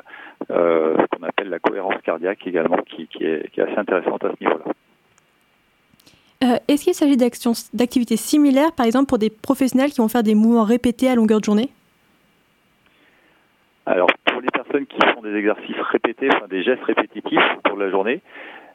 euh, 0.51 0.97
ce 0.99 1.17
qu'on 1.17 1.23
appelle 1.23 1.49
la 1.49 1.61
cohérence 1.61 1.95
cardiaque 2.03 2.45
également, 2.45 2.79
qui, 2.79 3.07
qui, 3.07 3.25
est, 3.25 3.49
qui 3.53 3.61
est 3.61 3.63
assez 3.63 3.79
intéressante 3.79 4.25
à 4.25 4.33
ce 4.37 4.45
niveau-là. 4.45 4.65
Est-ce 6.67 6.85
qu'il 6.85 6.95
s'agit 6.95 7.17
d'activités 7.17 8.17
similaires, 8.17 8.73
par 8.73 8.85
exemple 8.85 9.07
pour 9.07 9.19
des 9.19 9.31
professionnels 9.31 9.93
qui 9.93 10.01
vont 10.01 10.09
faire 10.09 10.25
des 10.25 10.35
mouvements 10.35 10.65
répétés 10.65 11.09
à 11.09 11.15
longueur 11.15 11.39
de 11.39 11.45
journée? 11.45 11.71
Alors, 13.87 14.11
pour 14.25 14.41
les 14.41 14.49
personnes 14.49 14.87
qui 14.87 14.99
font 15.15 15.23
des 15.23 15.37
exercices 15.37 15.81
répétés, 15.93 16.29
enfin 16.35 16.49
des 16.49 16.65
gestes 16.65 16.83
répétitifs 16.83 17.41
pour 17.63 17.79
la 17.79 17.91
journée, 17.91 18.21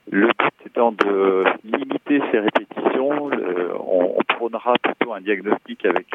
le 0.10 0.28
but 0.28 0.54
étant 0.65 0.93
de 0.93 1.43
limiter 1.65 2.22
ces 2.32 2.39
répétitions, 2.39 3.30
on, 3.80 4.15
prônera 4.30 4.74
plutôt 4.82 5.13
un 5.13 5.19
diagnostic 5.19 5.86
avec 5.86 6.08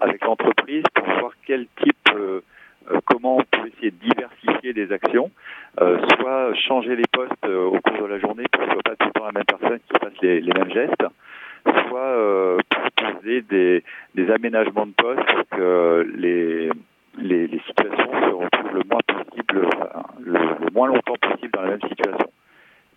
avec 0.00 0.24
l'entreprise 0.24 0.84
pour 0.94 1.04
voir 1.06 1.32
quel 1.46 1.66
type, 1.82 1.96
euh, 2.14 2.40
euh, 2.90 3.00
comment 3.06 3.38
on 3.38 3.44
peut 3.44 3.68
essayer 3.68 3.90
de 3.90 3.96
diversifier 3.96 4.72
les 4.72 4.92
actions, 4.92 5.30
euh, 5.80 5.98
soit 6.18 6.54
changer 6.54 6.96
les 6.96 7.04
postes 7.12 7.32
euh, 7.46 7.64
au 7.64 7.80
cours 7.80 7.98
de 8.02 8.06
la 8.06 8.18
journée 8.18 8.44
pour 8.52 8.62
que 8.62 8.66
ce 8.68 8.72
soit 8.72 8.82
pas 8.82 8.96
tout 8.96 9.06
le 9.06 9.12
temps 9.12 9.26
la 9.26 9.32
même 9.32 9.44
personne 9.44 9.78
qui 9.78 9.98
fasse 10.00 10.20
les, 10.22 10.40
les 10.40 10.52
mêmes 10.52 10.70
gestes, 10.72 11.06
soit 11.88 12.00
euh, 12.00 12.58
proposer 12.70 13.42
des, 13.42 13.82
des 14.14 14.30
aménagements 14.30 14.86
de 14.86 14.92
poste 14.92 15.24
pour 15.26 15.58
que 15.58 16.06
les 16.16 16.70
les, 17.18 17.46
les 17.46 17.60
situations 17.60 18.12
se 18.12 18.34
retrouvent 18.34 18.74
le 18.74 18.82
moins 18.90 19.00
possible, 19.06 19.68
le, 20.20 20.32
le 20.32 20.70
moins 20.74 20.88
longtemps 20.88 21.14
possible 21.18 21.50
dans 21.54 21.62
la 21.62 21.70
même 21.70 21.80
situation. 21.88 22.30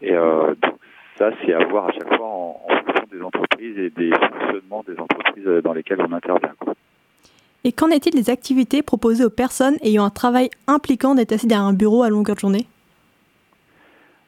Et 0.02 0.12
donc 0.12 0.76
ça, 1.18 1.32
c'est 1.42 1.54
à 1.54 1.64
voir 1.66 1.88
à 1.88 1.92
chaque 1.94 2.16
fois 2.16 2.28
en, 2.28 2.62
en 2.70 2.76
fonction 2.78 3.06
des 3.12 3.22
entreprises 3.22 3.78
et 3.78 3.90
des 3.90 4.12
fonctionnements 4.12 4.84
des 4.88 5.00
entreprises 5.00 5.46
dans 5.64 5.74
lesquelles 5.74 6.02
on 6.02 6.12
intervient. 6.12 6.54
quoi. 6.60 6.74
Et 7.66 7.72
qu'en 7.72 7.90
est-il 7.90 8.14
des 8.14 8.30
activités 8.30 8.82
proposées 8.82 9.26
aux 9.26 9.30
personnes 9.30 9.76
ayant 9.82 10.06
un 10.06 10.10
travail 10.10 10.50
impliquant 10.68 11.16
d'être 11.16 11.34
assis 11.34 11.48
derrière 11.48 11.68
un 11.68 11.74
bureau 11.74 12.04
à 12.04 12.10
longueur 12.10 12.36
de 12.36 12.40
journée? 12.40 12.68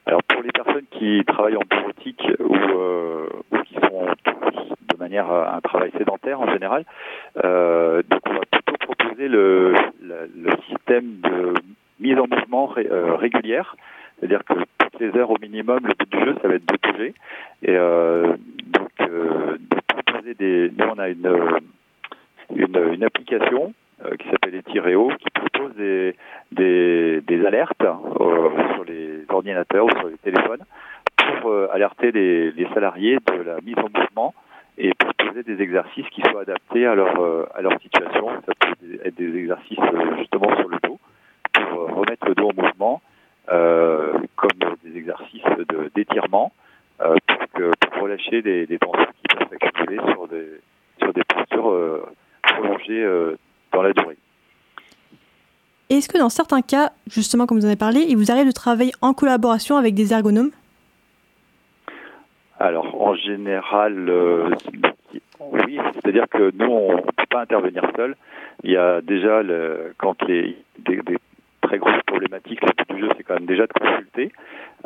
Alors 0.04 0.22
pour 0.24 0.42
les 0.42 0.50
personnes 0.50 0.84
qui 0.90 1.22
travaillent 1.26 1.56
en 1.56 1.64
bureautique 1.68 2.22
ou, 2.40 2.54
euh, 2.54 3.28
qui 3.64 3.74
font 3.74 4.06
de 4.06 4.96
manière 4.98 5.30
à 5.30 5.56
un 5.56 5.60
travail 5.60 5.92
sédentaire 5.96 6.40
en 6.40 6.52
général, 6.52 6.84
euh, 7.44 8.02
on 8.10 8.34
va 8.34 8.40
plutôt 8.50 8.74
proposer 8.80 9.28
le, 9.28 9.74
système 10.68 11.20
de 11.20 11.54
mise 12.00 12.18
en 12.18 12.26
mouvement 12.26 12.66
ré- 12.66 12.88
euh, 12.90 13.14
régulière, 13.14 13.76
c'est-à-dire 14.18 14.44
que 14.44 14.54
toutes 14.54 15.00
les 15.00 15.16
heures 15.16 15.30
au 15.30 15.38
minimum, 15.40 15.80
le 15.84 15.94
but 15.94 16.10
du 16.10 16.18
jeu, 16.24 16.34
ça 16.42 16.48
va 16.48 16.54
être 16.54 16.66
de 16.66 16.90
bouger. 16.90 17.14
Et 17.62 17.74
donc. 17.74 18.90
Nous, 20.34 20.84
on 20.84 20.98
a 20.98 21.08
une, 21.08 21.28
une, 22.56 22.94
une 22.94 23.04
application 23.04 23.74
qui 24.18 24.28
s'appelle 24.30 24.56
Etireo, 24.56 25.12
qui 25.18 25.30
propose 25.30 25.74
des, 25.76 26.16
des, 26.50 27.20
des 27.20 27.46
alertes 27.46 27.82
sur 28.74 28.84
les 28.84 29.24
ordinateurs 29.28 29.86
ou 29.86 29.90
sur 29.90 30.08
les 30.08 30.18
téléphones 30.18 30.64
pour 31.40 31.52
alerter 31.70 32.10
les, 32.10 32.50
les 32.50 32.66
salariés 32.74 33.18
de 33.26 33.42
la 33.42 33.60
mise 33.60 33.78
en 33.78 33.88
mouvement 33.96 34.34
et 34.76 34.92
proposer 34.94 35.44
des 35.44 35.62
exercices 35.62 36.08
qui 36.08 36.20
soient 36.22 36.42
adaptés 36.42 36.84
à 36.84 36.96
leur, 36.96 37.46
à 37.54 37.62
leur 37.62 37.80
situation. 37.80 38.28
Ça 38.44 38.52
peut 38.58 38.98
être 39.04 39.14
des 39.14 39.36
exercices 39.38 39.78
justement 40.18 40.56
sur 40.56 40.68
le 40.68 40.78
dos 40.82 40.98
pour 41.52 41.94
remettre 41.94 42.26
le 42.26 42.34
dos 42.34 42.50
en 42.50 42.62
mouvement, 42.62 43.02
euh, 43.50 44.14
comme 44.36 44.50
des 44.84 44.96
exercices 44.96 45.42
d'étirement 45.94 46.52
euh, 47.00 47.16
pour, 47.26 47.70
pour 47.90 48.02
relâcher 48.02 48.42
des, 48.42 48.66
des 48.66 48.78
tensions 48.78 49.06
qui 49.22 49.36
peuvent 49.36 49.48
s'accumuler 49.48 50.00
sur 50.12 50.28
des, 50.28 50.60
sur 50.98 51.12
des 51.12 51.22
postures 51.24 52.06
euh, 52.90 53.36
dans 53.72 53.82
la 53.82 53.92
durée. 53.92 54.16
Est-ce 55.90 56.08
que 56.08 56.18
dans 56.18 56.30
certains 56.30 56.62
cas, 56.62 56.92
justement 57.06 57.46
comme 57.46 57.58
vous 57.58 57.64
en 57.64 57.68
avez 57.68 57.76
parlé, 57.76 58.00
il 58.08 58.16
vous 58.16 58.30
arrive 58.30 58.46
de 58.46 58.52
travailler 58.52 58.92
en 59.02 59.12
collaboration 59.12 59.76
avec 59.76 59.94
des 59.94 60.12
ergonomes? 60.12 60.50
Alors, 62.58 63.02
en 63.02 63.14
général, 63.14 64.08
euh, 64.08 64.48
oui, 65.40 65.78
c'est-à-dire 65.94 66.26
que 66.30 66.52
nous, 66.54 66.70
on 66.70 66.96
ne 66.96 67.00
peut 67.00 67.26
pas 67.28 67.42
intervenir 67.42 67.82
seul. 67.96 68.14
Il 68.62 68.70
y 68.70 68.76
a 68.76 69.00
déjà, 69.00 69.42
le, 69.42 69.92
quand 69.98 70.22
les, 70.28 70.56
des, 70.78 70.96
des, 71.02 71.18
très 71.60 71.78
grosses 71.78 72.02
problématiques, 72.06 72.60
le 72.62 72.68
but 72.68 72.94
du 72.94 73.00
jeu, 73.00 73.08
c'est 73.16 73.24
quand 73.24 73.34
même 73.34 73.46
déjà 73.46 73.66
de 73.66 73.72
consulter. 73.72 74.32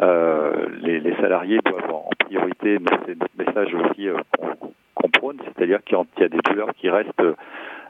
Euh, 0.01 0.67
les, 0.81 1.01
les, 1.01 1.15
salariés 1.17 1.61
doivent 1.65 1.91
en 1.91 2.11
priorité, 2.19 2.79
c'est 3.07 3.19
notre 3.19 3.37
message 3.39 3.75
aussi 3.75 4.09
euh, 4.09 4.17
qu'on 4.39 5.09
qu 5.09 5.11
prône, 5.19 5.39
c'est-à-dire 5.45 5.83
qu'il 5.85 5.99
y 6.19 6.25
a 6.25 6.29
des 6.29 6.39
douleurs 6.39 6.73
qui 6.75 6.91
restent 6.91 7.23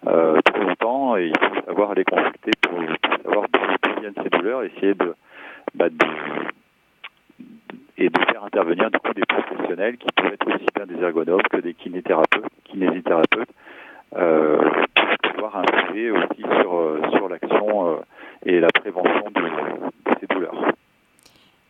euh, 0.06 0.40
trop 0.44 0.62
longtemps 0.62 1.16
et 1.16 1.26
il 1.26 1.38
faut 1.38 1.66
savoir 1.66 1.94
les 1.94 2.04
consulter 2.04 2.50
pour, 2.60 2.78
pour 2.78 3.22
savoir 3.24 3.46
d'où 3.52 4.00
viennent 4.00 4.14
ces 4.22 4.28
douleurs, 4.30 4.62
essayer 4.62 4.94
de, 4.94 5.14
bah, 5.74 5.88
de 5.88 6.06
et 7.98 8.10
de 8.10 8.18
faire 8.30 8.44
intervenir 8.44 8.90
du 8.90 8.98
coup 8.98 9.12
des 9.14 9.24
professionnels 9.24 9.96
qui 9.96 10.06
peuvent 10.14 10.32
être 10.32 10.46
aussi 10.46 10.66
bien 10.74 10.86
des 10.86 11.02
ergonomes 11.02 11.42
que 11.50 11.56
des 11.58 11.72
kinésithérapeutes, 11.74 12.44
kinésithérapeutes 12.64 13.48
euh, 14.16 14.58
pour 15.22 15.32
pouvoir 15.32 15.56
influer 15.56 16.10
aussi 16.10 16.42
sur, 16.60 16.98
sur 17.12 17.28
l'action 17.28 17.88
euh, 17.88 17.96
et 18.44 18.60
la 18.60 18.68
prévention 18.68 19.30
de, 19.34 19.40
de, 19.40 20.18
ces 20.20 20.26
douleurs. 20.26 20.54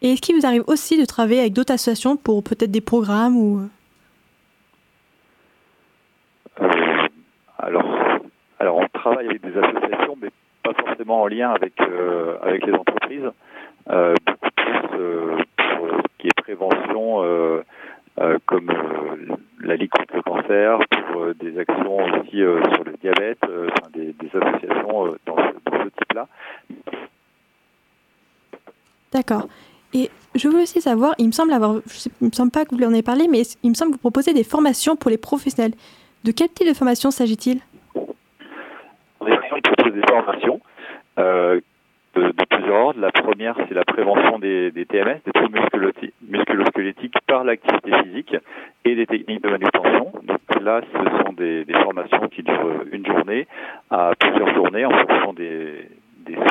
Et 0.03 0.12
est-ce 0.12 0.21
qu'il 0.21 0.37
vous 0.37 0.47
arrive 0.47 0.65
aussi 0.67 1.01
de 1.01 1.05
travailler 1.05 1.41
avec 1.41 1.53
d'autres 1.53 1.73
associations 1.73 2.17
pour 2.17 2.43
peut-être 2.43 2.71
des 2.71 2.81
programmes 2.81 3.37
ou 3.37 3.61
euh, 6.61 7.07
alors, 7.59 7.85
alors 8.59 8.79
on 8.79 8.88
travaille 8.88 9.27
avec 9.27 9.42
des 9.42 9.57
associations, 9.59 10.16
mais 10.21 10.31
pas 10.62 10.73
forcément 10.75 11.23
en 11.23 11.27
lien 11.27 11.51
avec 11.51 11.75
avec 12.42 12.66
les 12.66 12.73
entreprises. 12.73 13.31
beaucoup 13.87 14.51
plus 14.57 15.47
qui 16.19 16.29
est 16.29 16.42
prévention 16.42 17.23
euh, 17.23 17.62
euh, 18.21 18.38
comme 18.47 18.71
euh, 18.71 19.37
la 19.61 19.77
Ligue 19.77 19.90
contre 19.90 20.16
le 20.16 20.23
cancer, 20.23 20.79
pour 21.11 21.35
des 21.35 21.59
actions 21.59 21.97
aussi 21.97 22.38
sur 22.38 22.85
le 22.85 22.95
diabète, 23.01 23.40
des, 23.92 24.14
associations 24.29 25.16
dans, 25.27 25.37
dans 25.37 25.85
ce 25.85 25.88
type-là. 25.88 26.29
D'accord. 29.12 29.49
Et 29.95 30.11
je 30.35 30.49
veux 30.49 30.62
aussi 30.62 30.81
savoir, 30.81 31.14
il 31.19 31.27
me 31.27 31.33
semble 31.33 31.53
avoir, 31.53 31.77
je 31.87 31.97
sais, 31.97 32.11
il 32.21 32.27
me 32.29 32.33
semble 32.33 32.51
pas 32.51 32.64
que 32.64 32.75
vous 32.75 32.83
en 32.83 32.92
ayez 32.92 33.03
parlé, 33.03 33.29
mais 33.29 33.42
il 33.62 33.71
me 33.71 33.75
semble 33.75 33.92
que 33.92 33.97
vous 33.97 34.01
proposez 34.01 34.35
des 34.35 34.45
formations 34.45 34.97
pour 34.97 35.11
les 35.11 35.19
professionnels. 35.19 35.73
De 36.25 36.33
quel 36.33 36.49
type 36.49 36.69
de 36.69 36.75
formation 36.75 37.11
s'agit-il? 37.11 37.61
On 39.53 39.61
propose 39.61 39.93
des 39.93 40.07
formations 40.09 40.61
de, 42.17 42.33
plusieurs 42.49 42.75
ordres. 42.75 43.01
La 43.01 43.13
première, 43.13 43.57
c'est 43.69 43.75
la 43.75 43.85
prévention 43.85 44.39
des, 44.39 44.73
TMS, 44.89 45.21
des 45.25 45.33
troubles 45.33 45.61
musculo-squelettiques 46.29 47.15
par 47.27 47.45
l'activité 47.45 47.91
physique 48.03 48.37
et 48.85 48.95
des 48.95 49.07
techniques 49.07 49.43
de 49.43 49.51
manutention. 49.51 50.13
Donc 50.23 50.63
là, 50.63 50.81
ce 50.93 51.25
sont 51.25 51.33
des, 51.33 51.65
formations 51.83 52.29
qui 52.29 52.43
durent 52.43 52.85
une 52.91 53.07
journée 53.07 53.47
à 53.91 54.13
plusieurs 54.19 54.55
journées 54.55 54.85
en 54.85 54.91
fonction 54.91 55.33
des, 55.33 55.89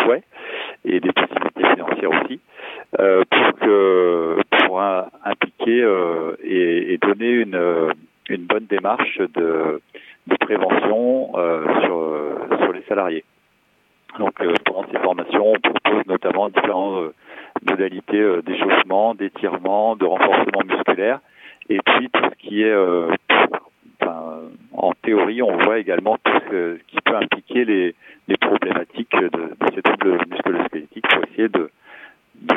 souhaits 0.03 0.23
et 0.85 0.99
des 0.99 1.11
possibilités 1.11 1.67
financières 1.73 2.11
aussi, 2.11 2.39
euh, 2.99 3.23
pour, 3.29 3.59
que, 3.59 4.37
pour 4.65 4.81
impliquer 4.81 5.81
euh, 5.81 6.35
et, 6.43 6.97
donner 7.01 7.29
une, 7.29 7.91
une 8.29 8.45
bonne 8.45 8.65
démarche 8.65 9.19
de, 9.19 9.81
de 10.27 10.35
prévention 10.37 11.31
euh, 11.35 11.63
sur, 11.81 12.57
sur 12.59 12.73
les 12.73 12.83
salariés. 12.83 13.23
Donc 14.19 14.39
euh, 14.41 14.53
pendant 14.65 14.85
ces 14.91 14.99
formations, 14.99 15.53
on 15.53 15.59
propose 15.59 16.05
notamment 16.07 16.49
différentes 16.49 17.03
euh, 17.03 17.13
modalités 17.69 18.41
d'échauffement, 18.43 19.13
d'étirement, 19.15 19.95
de 19.95 20.05
renforcement 20.05 20.61
musculaire, 20.65 21.19
et 21.69 21.79
puis 21.85 22.09
tout 22.09 22.21
ce 22.23 22.47
qui 22.47 22.63
est, 22.63 22.75
enfin, 24.01 24.41
en 24.73 24.91
théorie, 25.01 25.41
on 25.41 25.57
voit 25.57 25.79
également 25.79 26.17
tout 26.23 26.39
ce 26.51 26.77
qui 26.87 26.97
peut 27.03 27.15
impliquer 27.15 27.65
les, 27.65 27.95
les 28.27 28.37
problématiques 28.37 29.15
de, 29.15 29.27
de 29.29 29.73
ces 29.73 29.81
troubles 29.81 30.19
musculo-squelettiques 30.29 31.07
pour 31.07 31.23
essayer 31.23 31.49
de, 31.49 31.69
de, 32.41 32.55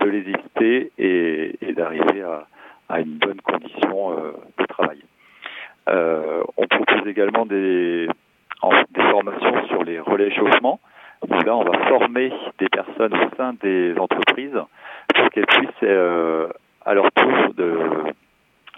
de 0.00 0.10
les 0.10 0.18
éviter 0.18 0.92
et, 0.98 1.56
et 1.62 1.72
d'arriver 1.72 2.22
à, 2.22 2.46
à, 2.88 3.00
une 3.00 3.16
bonne 3.18 3.40
condition 3.40 4.14
de 4.58 4.66
travail. 4.66 5.00
on 5.88 6.66
propose 6.68 7.06
également 7.06 7.46
des 7.46 8.08
en 8.62 8.70
des 8.90 9.02
formations 9.10 9.66
sur 9.68 9.84
les 9.84 9.98
relais 10.00 10.28
échauffement, 10.28 10.80
où 11.26 11.32
là 11.32 11.56
on 11.56 11.64
va 11.64 11.78
former 11.88 12.32
des 12.58 12.68
personnes 12.68 13.14
au 13.14 13.36
sein 13.36 13.54
des 13.62 13.94
entreprises 13.98 14.58
pour 15.14 15.30
qu'elles 15.30 15.46
puissent 15.46 15.68
euh, 15.82 16.48
à 16.84 16.94
leur 16.94 17.10
tour 17.12 17.54
de 17.56 17.78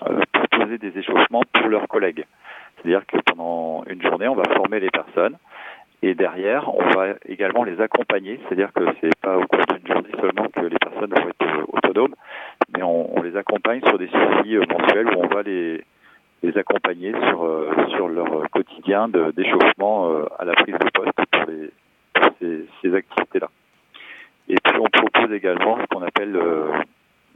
euh, 0.08 0.20
proposer 0.32 0.78
des 0.78 0.96
échauffements 0.98 1.42
pour 1.52 1.68
leurs 1.68 1.88
collègues. 1.88 2.24
C'est-à-dire 2.76 3.04
que 3.06 3.16
pendant 3.26 3.84
une 3.88 4.02
journée, 4.02 4.28
on 4.28 4.34
va 4.34 4.44
former 4.54 4.80
les 4.80 4.90
personnes 4.90 5.36
et 6.02 6.14
derrière, 6.14 6.72
on 6.74 6.88
va 6.90 7.14
également 7.26 7.62
les 7.62 7.80
accompagner. 7.80 8.40
C'est-à-dire 8.46 8.72
que 8.72 8.84
c'est 9.00 9.16
pas 9.20 9.36
au 9.36 9.46
cours 9.46 9.64
d'une 9.66 9.86
journée 9.86 10.10
seulement 10.20 10.48
que 10.48 10.60
les 10.60 10.78
personnes 10.78 11.10
vont 11.10 11.28
être 11.28 11.64
autonomes, 11.72 12.14
mais 12.76 12.82
on, 12.82 13.18
on 13.18 13.22
les 13.22 13.36
accompagne 13.36 13.80
sur 13.86 13.98
des 13.98 14.08
suivis 14.08 14.58
mensuels 14.68 15.08
où 15.08 15.20
on 15.20 15.28
va 15.28 15.42
les 15.42 15.84
les 16.42 16.58
accompagner 16.58 17.12
sur, 17.28 17.44
euh, 17.44 17.70
sur 17.90 18.08
leur 18.08 18.50
quotidien 18.50 19.08
d'échauffement 19.08 20.10
euh, 20.10 20.24
à 20.38 20.44
la 20.44 20.54
prise 20.54 20.74
de 20.74 20.90
poste 20.90 21.12
pour, 21.30 21.44
les, 21.46 21.70
pour 22.14 22.32
ces, 22.40 22.66
ces 22.82 22.94
activités-là. 22.94 23.48
Et 24.48 24.56
puis 24.56 24.80
on 24.80 24.88
propose 24.88 25.32
également 25.32 25.78
ce 25.80 25.86
qu'on 25.86 26.02
appelle 26.02 26.34
euh, 26.34 26.72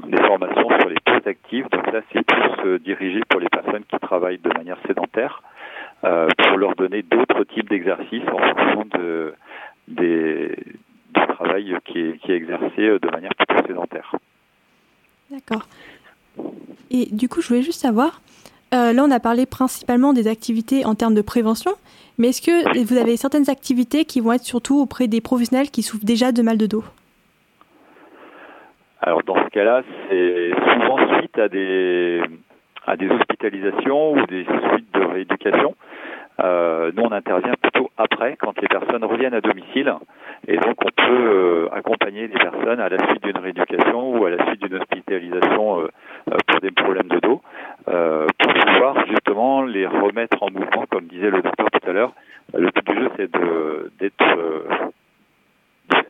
des 0.00 0.20
formations 0.22 0.68
sur 0.80 0.88
les 0.88 0.98
pauses 1.04 1.26
actives. 1.26 1.68
Donc 1.70 1.92
là, 1.92 2.00
c'est 2.12 2.26
plus 2.26 2.80
dirigé 2.80 3.20
pour 3.28 3.38
les 3.38 3.48
personnes 3.48 3.84
qui 3.84 3.98
travaillent 4.00 4.38
de 4.38 4.52
manière 4.52 4.78
sédentaire, 4.86 5.40
pour 6.00 6.56
leur 6.58 6.74
donner 6.74 7.02
d'autres 7.02 7.44
types 7.44 7.70
d'exercices 7.70 8.28
en 8.30 8.38
fonction 8.38 8.84
de, 8.98 9.34
des, 9.88 10.48
du 11.14 11.26
travail 11.28 11.76
qui 11.86 12.00
est, 12.00 12.18
qui 12.18 12.32
est 12.32 12.36
exercé 12.36 12.98
de 12.98 13.10
manière 13.10 13.34
plutôt 13.34 13.66
sédentaire. 13.66 14.12
D'accord. 15.30 15.66
Et 16.90 17.06
du 17.10 17.28
coup, 17.28 17.40
je 17.40 17.48
voulais 17.48 17.62
juste 17.62 17.75
euh, 18.74 18.92
là, 18.92 19.04
on 19.04 19.10
a 19.10 19.20
parlé 19.20 19.46
principalement 19.46 20.12
des 20.12 20.26
activités 20.26 20.84
en 20.84 20.94
termes 20.94 21.14
de 21.14 21.22
prévention, 21.22 21.72
mais 22.18 22.28
est-ce 22.28 22.42
que 22.42 22.84
vous 22.84 22.96
avez 22.96 23.16
certaines 23.16 23.48
activités 23.48 24.04
qui 24.04 24.20
vont 24.20 24.32
être 24.32 24.44
surtout 24.44 24.80
auprès 24.80 25.06
des 25.06 25.20
professionnels 25.20 25.70
qui 25.70 25.82
souffrent 25.82 26.04
déjà 26.04 26.32
de 26.32 26.42
mal 26.42 26.58
de 26.58 26.66
dos? 26.66 26.84
Alors 29.00 29.22
dans 29.22 29.36
ce 29.36 29.48
cas-là, 29.50 29.82
c'est 30.08 30.50
souvent 30.72 31.18
suite 31.18 31.38
à 31.38 31.48
des, 31.48 32.22
hospitalisations 32.88 34.14
ou 34.14 34.26
des 34.26 34.44
suites 34.44 34.92
de 34.94 35.04
rééducation. 35.04 35.76
Euh, 36.42 36.90
nous, 36.94 37.02
on 37.04 37.12
intervient 37.12 37.54
plutôt 37.62 37.90
après, 37.96 38.36
quand 38.36 38.60
les 38.60 38.68
personnes 38.68 39.04
reviennent 39.04 39.34
à 39.34 39.40
domicile. 39.40 39.94
Et 40.48 40.56
donc, 40.56 40.74
on 40.84 40.90
peut 40.90 41.02
euh, 41.08 41.68
accompagner 41.72 42.26
les 42.26 42.38
personnes 42.38 42.80
à 42.80 42.88
la 42.88 42.98
suite 43.06 43.22
d'une 43.22 43.38
rééducation 43.38 44.18
ou 44.18 44.26
à 44.26 44.30
la 44.30 44.44
suite 44.46 44.62
d'une 44.62 44.74
hospitalisation 44.74 45.88
pour 46.46 46.60
des 46.60 46.70
problèmes 46.72 47.08
de 47.08 47.20
dos, 47.20 47.40
pour 47.86 48.52
pouvoir 48.52 49.06
justement 49.06 49.62
les 49.62 49.86
remettre 49.86 50.42
en 50.42 50.50
mouvement, 50.50 50.84
comme 50.90 51.06
disait 51.06 51.30
le 51.30 51.42
docteur 51.42 51.70
tout 51.70 51.88
à 51.88 51.92
l'heure. 51.92 52.12
Le 52.54 52.70
but 52.70 52.86
du 52.86 52.94
jeu, 52.94 53.10
c'est 53.16 53.30
d'être 53.98 54.24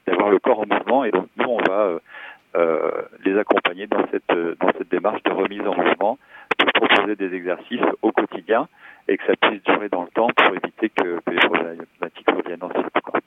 d'avoir 0.07 0.31
le 0.31 0.39
corps 0.39 0.61
en 0.61 0.67
mouvement. 0.67 1.05
Et 1.05 1.11
donc, 1.11 1.27
nous, 1.37 1.49
on 1.49 1.59
va 1.59 1.99
les 3.25 3.39
accompagner 3.39 3.87
dans 3.87 4.05
cette, 4.11 4.59
dans 4.59 4.73
cette 4.79 4.91
démarche 4.91 5.23
de 5.25 5.33
remise 5.33 5.67
en 5.67 5.77
mouvement 5.77 6.19
pour 6.59 6.73
proposer 6.73 7.17
des 7.17 7.35
exercices 7.35 7.81
au 8.03 8.13
quotidien 8.13 8.69
et 9.09 9.17
que 9.19 9.27
ça 9.27 9.37
puisse 9.37 9.63
durer 9.65 9.89
dans 9.89 10.03
le 10.03 10.09
temps 10.09 10.29
pour 10.35 10.55
éviter 10.55 10.89
que, 10.89 11.21
que 11.21 11.31
les 11.31 11.39
problématiques 11.39 12.31
reviennent 12.31 12.63
ensuite. 12.63 13.01
Quoi. 13.03 13.21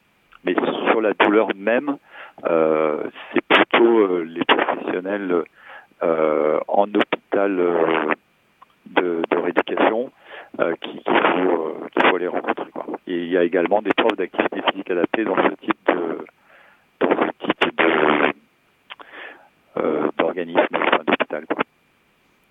Mais 0.43 0.55
sur 0.89 1.01
la 1.01 1.13
douleur 1.13 1.49
même, 1.55 1.97
euh, 2.45 3.03
c'est 3.33 3.41
plutôt 3.41 3.59
plutôt 3.69 4.23
les 4.23 4.43
professionnels 4.45 5.43
en 6.01 6.83
hôpital 6.83 7.55
de, 8.87 9.21
de 9.29 9.37
rééducation 9.37 10.11
qu'il 10.81 11.01
faut, 11.03 11.75
qu'il 11.91 12.09
faut 12.09 12.15
aller 12.15 12.27
rencontrer. 12.27 12.69
Quoi. 12.71 12.85
Et 13.07 13.17
il 13.17 13.29
y 13.29 13.37
a 13.37 13.43
également 13.43 13.81
des 13.81 13.91
profs 13.95 14.17
d'activité 14.17 14.61
physique 14.71 14.91
adaptée 14.91 15.23
dans 15.23 15.35
ce 15.35 15.55
type 15.61 15.77
de 15.87 16.25
dans 16.99 17.09
ce 17.09 17.45
type 17.45 17.77
de 17.77 18.33
d'organisme 20.17 20.59
enfin, 20.73 21.03
d'hôpital. 21.05 21.45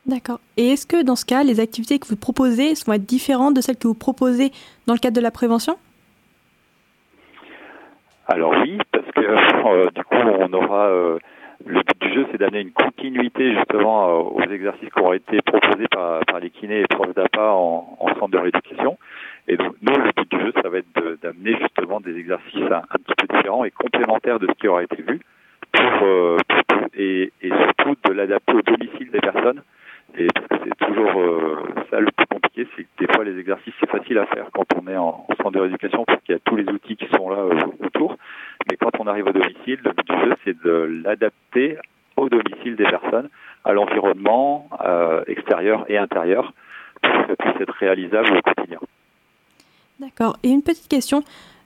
D'accord. 0.07 0.41
Et 0.69 0.73
est-ce 0.73 0.87
que 0.87 1.03
dans 1.03 1.17
ce 1.17 1.25
cas, 1.25 1.45
les 1.45 1.61
activités 1.61 1.99
que 1.99 2.07
vous 2.07 2.17
proposez 2.17 2.75
vont 2.87 2.93
être 2.93 3.07
différentes 3.07 3.55
de 3.55 3.63
celles 3.63 3.79
que 3.79 3.89
vous 3.89 3.95
proposez 3.95 4.51
dans 4.87 4.93
le 4.93 4.99
cadre 4.99 5.17
de 5.17 5.23
la 5.23 5.31
prévention 5.31 5.79
Alors 8.27 8.51
oui, 8.51 8.77
parce 8.93 9.11
que 9.13 9.21
euh, 9.23 9.89
du 9.95 10.05
coup, 10.05 10.17
on 10.17 10.53
aura 10.53 10.89
euh, 10.89 11.19
le 11.65 11.81
but 11.81 11.99
du 12.03 12.13
jeu, 12.13 12.27
c'est 12.31 12.37
d'amener 12.37 12.61
une 12.61 12.73
continuité 12.73 13.55
justement 13.55 14.11
euh, 14.11 14.43
aux 14.43 14.43
exercices 14.43 14.91
qui 14.91 15.01
auront 15.01 15.15
été 15.15 15.41
proposés 15.41 15.89
par, 15.91 16.21
par 16.27 16.39
les 16.39 16.51
kinés 16.51 16.81
et 16.81 16.87
profs 16.87 17.15
d'APA 17.15 17.51
en, 17.51 17.97
en, 17.99 18.09
centre 18.17 18.29
de 18.29 18.37
rééducation. 18.37 18.99
Et 19.47 19.57
donc 19.57 19.75
nous, 19.81 19.95
le 19.95 20.13
but 20.15 20.31
du 20.31 20.39
jeu, 20.39 20.53
ça 20.63 20.69
va 20.69 20.77
être 20.77 21.19
d'amener 21.23 21.57
justement 21.63 21.99
des 22.01 22.15
exercices 22.15 22.71
un, 22.71 22.83
un, 22.91 22.99
petit 22.99 23.15
peu 23.17 23.39
différents 23.39 23.65
et 23.65 23.71
complémentaires 23.71 24.39
de 24.39 24.47
ce 24.47 24.53
qui 24.53 24.69
aura 24.69 24.83
été 24.83 25.01
vu, 25.01 25.19
pour, 25.73 26.09
pour 26.59 26.79
et, 26.93 27.33
et, 27.41 27.49
surtout 27.49 27.97
de 28.05 28.13
l'adapter 28.13 28.53
au 28.53 28.61
domicile 28.61 29.11
des 29.11 29.21
personnes 29.21 29.63
et 30.17 30.27
parce 30.35 30.47
que 30.47 30.57
c'est 30.65 30.87
toujours 30.87 31.21
euh, 31.21 31.57
ça 31.91 32.01
le 32.01 32.11
plus 32.17 32.27
compliqué, 32.27 32.67
c'est 32.77 32.85
que 32.85 32.89
des 32.99 33.13
fois 33.13 33.25
les 33.25 33.39
exercices 33.39 33.75
c'est 33.79 33.91
facile 33.91 34.19
à 34.19 34.27
faire 34.27 34.47
quand 34.53 34.67
on 34.75 34.89
est 34.89 34.97
en, 34.97 35.27
en 35.29 35.35
centre 35.37 35.51
de 35.53 35.61
rééducation 35.61 36.05
parce 36.05 36.23
qu'il 36.23 36.35
y 36.35 36.37
a 36.37 36.41
tous 36.41 36.57
les 36.57 36.65
outils 36.65 36.97
qui 36.97 37.07
sont 37.15 37.29
là 37.29 37.39
euh, 37.39 37.61
autour. 37.85 38.17
Mais 38.71 38.77
quand 38.77 38.99
on 39.01 39.07
arrive 39.07 39.27
au 39.27 39.33
domicile, 39.33 39.79
le 39.85 39.93
but 39.93 40.09
du 40.09 40.21
jeu 40.21 40.35
c'est 40.45 40.63
de 40.63 41.03
l'adapter 41.05 41.77
au 42.17 42.29
domicile 42.29 42.77
des 42.77 42.85
personnes, 42.85 43.29
à 43.65 43.73
l'environnement 43.73 44.69
euh, 44.85 45.23
extérieur 45.27 45.85
et 45.89 45.99
intérieur, 45.99 46.53
pour 47.01 47.13
que 47.13 47.29
ça 47.29 47.37
puisse 47.37 47.61
être 47.61 47.75
réalisable 47.75 48.37
au 48.37 48.41
quotidien. 48.41 48.79
D'accord. 50.01 50.37
Et 50.43 50.49
une 50.49 50.63
petite 50.63 50.88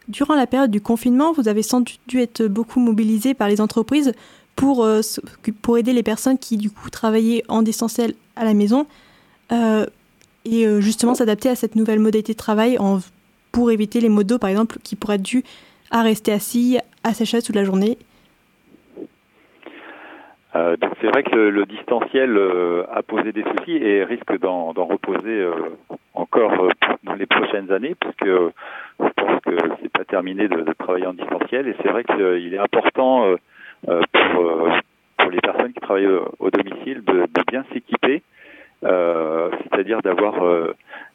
Durant 0.08 0.34
la 0.34 0.46
période 0.46 0.70
du 0.70 0.80
confinement, 0.80 1.32
vous 1.32 1.48
avez 1.48 1.62
sans 1.62 1.80
doute 1.80 2.00
dû 2.06 2.20
être 2.20 2.46
beaucoup 2.46 2.80
mobilisé 2.80 3.34
par 3.34 3.48
les 3.48 3.60
entreprises 3.60 4.12
pour, 4.56 4.84
euh, 4.84 5.00
aider 5.76 5.92
les 5.92 6.02
personnes 6.02 6.38
qui, 6.38 6.56
du 6.56 6.70
coup, 6.70 6.90
travaillaient 6.90 7.44
en 7.48 7.62
distanciel 7.62 8.14
à 8.36 8.44
la 8.44 8.54
maison 8.54 8.86
euh, 9.52 9.86
et 10.44 10.66
euh, 10.66 10.80
justement 10.80 11.14
s'adapter 11.14 11.48
à 11.48 11.56
cette 11.56 11.76
nouvelle 11.76 12.00
modalité 12.00 12.32
de 12.32 12.38
travail 12.38 12.78
pour 13.52 13.70
éviter 13.70 14.00
les 14.00 14.08
d'eau, 14.24 14.38
par 14.38 14.50
exemple, 14.50 14.78
qui 14.82 14.96
pourraient 14.96 15.16
être 15.16 15.22
dus 15.22 15.44
à 15.90 16.02
rester 16.02 16.32
assis 16.32 16.78
à 17.04 17.14
sa 17.14 17.24
chaise 17.24 17.44
toute 17.44 17.56
la 17.56 17.64
journée 17.64 17.98
euh, 20.54 20.76
donc 20.76 20.92
c'est 21.00 21.06
vrai 21.08 21.22
que 21.22 21.34
le, 21.34 21.50
le 21.50 21.64
distanciel 21.64 22.36
euh, 22.36 22.84
a 22.92 23.02
posé 23.02 23.32
des 23.32 23.42
soucis 23.42 23.76
et 23.76 24.04
risque 24.04 24.38
d'en 24.38 24.72
reposer 24.72 25.40
euh, 25.40 25.54
encore 26.12 26.68
dans 27.04 27.14
les 27.14 27.26
prochaines 27.26 27.72
années, 27.72 27.94
puisque 27.98 28.26
je 28.26 29.08
pense 29.16 29.40
que 29.40 29.56
c'est 29.80 29.92
pas 29.92 30.04
terminé 30.04 30.48
de, 30.48 30.60
de, 30.60 30.72
travailler 30.74 31.06
en 31.06 31.14
distanciel. 31.14 31.68
Et 31.68 31.74
c'est 31.82 31.88
vrai 31.88 32.04
qu'il 32.04 32.52
est 32.52 32.58
important 32.58 33.34
pour, 33.86 34.68
pour 35.16 35.30
les 35.30 35.40
personnes 35.40 35.72
qui 35.72 35.80
travaillent 35.80 36.18
au, 36.38 36.50
domicile 36.50 37.02
de, 37.02 37.22
de 37.22 37.42
bien 37.48 37.64
s'équiper, 37.72 38.22
c'est-à-dire 38.82 40.02
d'avoir 40.02 40.34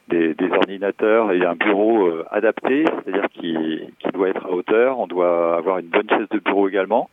des, 0.08 0.34
des, 0.34 0.52
ordinateurs 0.52 1.32
et 1.32 1.46
un 1.46 1.56
bureau 1.56 2.12
adapté, 2.32 2.86
c'est-à-dire 2.86 3.30
qui, 3.30 3.82
qui 4.00 4.08
doit 4.10 4.30
être 4.30 4.46
à 4.48 4.50
hauteur. 4.50 5.00
On 5.00 5.08
doit 5.08 5.56
avoir 5.58 5.78
une 5.78 5.88
bonne 5.88 6.10
chaise 6.10 6.28
de 6.32 6.40
bureau 6.40 6.68
également. 6.68 7.10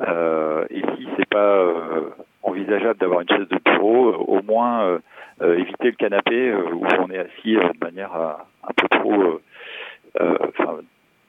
Euh, 0.00 0.64
et 0.70 0.80
si 0.80 1.08
c'est 1.16 1.28
pas 1.28 1.56
euh, 1.56 2.10
envisageable 2.42 2.98
d'avoir 2.98 3.20
une 3.20 3.28
chaise 3.28 3.48
de 3.48 3.58
bureau, 3.64 4.08
euh, 4.08 4.16
au 4.16 4.42
moins 4.42 4.98
éviter 5.40 5.86
le 5.86 5.96
canapé 5.96 6.54
où 6.54 6.86
on 7.00 7.10
est 7.10 7.18
assis 7.18 7.54
de 7.54 7.84
manière 7.84 8.14
un 8.14 8.72
peu 8.76 8.86
trop, 8.88 9.40
enfin 10.20 10.76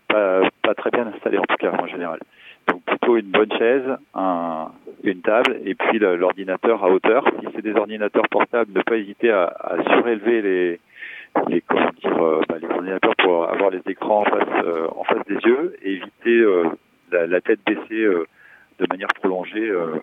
pas, 0.08 0.42
pas 0.62 0.76
très 0.76 0.92
bien 0.92 1.08
installé 1.08 1.40
en 1.40 1.44
tout 1.44 1.56
cas 1.58 1.72
en 1.72 1.88
général. 1.88 2.20
Donc 2.68 2.84
plutôt 2.84 3.18
une 3.18 3.32
bonne 3.32 3.52
chaise, 3.58 3.98
un, 4.14 4.68
une 5.04 5.22
table 5.22 5.58
et 5.66 5.74
puis 5.74 5.98
l'ordinateur 5.98 6.84
à 6.84 6.90
hauteur. 6.90 7.26
Si 7.40 7.48
c'est 7.56 7.64
des 7.64 7.74
ordinateurs 7.74 8.28
portables, 8.30 8.72
ne 8.72 8.84
pas 8.84 8.98
hésiter 8.98 9.32
à, 9.32 9.46
à 9.46 9.84
surélever 9.84 10.42
les, 10.44 10.80
les 11.48 11.62
comment 11.62 11.90
dire 12.00 12.44
bah, 12.48 12.58
les 12.62 12.68
ordinateurs 12.68 13.16
pour 13.18 13.50
avoir 13.50 13.72
les 13.72 13.82
écrans 13.88 14.22
en 14.22 14.26
face 14.26 14.66
en 14.96 15.04
face 15.06 15.26
des 15.26 15.40
yeux 15.50 15.76
et 15.82 15.94
éviter 15.94 16.46
la, 17.12 17.26
la, 17.26 17.42
tête 17.42 17.62
baissée 17.66 18.08
de 18.80 18.88
manière 18.90 19.10
prolongée 19.10 19.70
euh, 19.70 20.02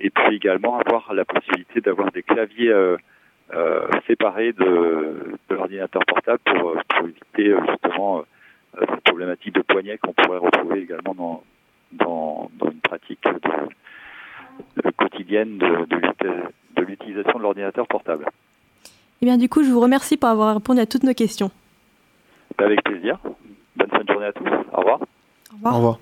et 0.00 0.10
puis 0.10 0.36
également 0.36 0.78
avoir 0.78 1.12
la 1.14 1.24
possibilité 1.24 1.80
d'avoir 1.80 2.10
des 2.12 2.22
claviers 2.22 2.70
euh, 2.70 2.96
euh, 3.54 3.86
séparés 4.06 4.52
de, 4.52 5.36
de 5.48 5.54
l'ordinateur 5.54 6.02
portable 6.06 6.40
pour, 6.44 6.76
pour 6.88 7.08
éviter 7.08 7.54
justement 7.70 8.24
cette 8.78 9.00
problématique 9.02 9.54
de 9.54 9.62
poignet 9.62 9.98
qu'on 9.98 10.12
pourrait 10.12 10.38
retrouver 10.38 10.80
également 10.80 11.14
dans, 11.14 11.42
dans, 11.92 12.50
dans 12.58 12.70
une 12.70 12.80
pratique 12.80 13.22
de, 13.24 14.82
de 14.82 14.90
quotidienne 14.90 15.58
de, 15.58 15.86
de 16.76 16.82
l'utilisation 16.82 17.38
de 17.38 17.42
l'ordinateur 17.42 17.86
portable. 17.86 18.26
Eh 19.22 19.26
bien, 19.26 19.38
du 19.38 19.48
coup, 19.48 19.62
je 19.62 19.70
vous 19.70 19.80
remercie 19.80 20.16
pour 20.16 20.28
avoir 20.28 20.54
répondu 20.54 20.80
à 20.80 20.86
toutes 20.86 21.04
nos 21.04 21.14
questions. 21.14 21.50
Avec 22.58 22.82
plaisir. 22.84 23.18
Bonne 23.76 23.90
fin 23.90 24.04
de 24.04 24.12
journée 24.12 24.26
à 24.26 24.32
tous. 24.32 24.46
Au 24.72 24.78
revoir. 24.78 25.00
Au 25.00 25.54
revoir. 25.56 25.74
Au 25.74 25.76
revoir. 25.76 25.98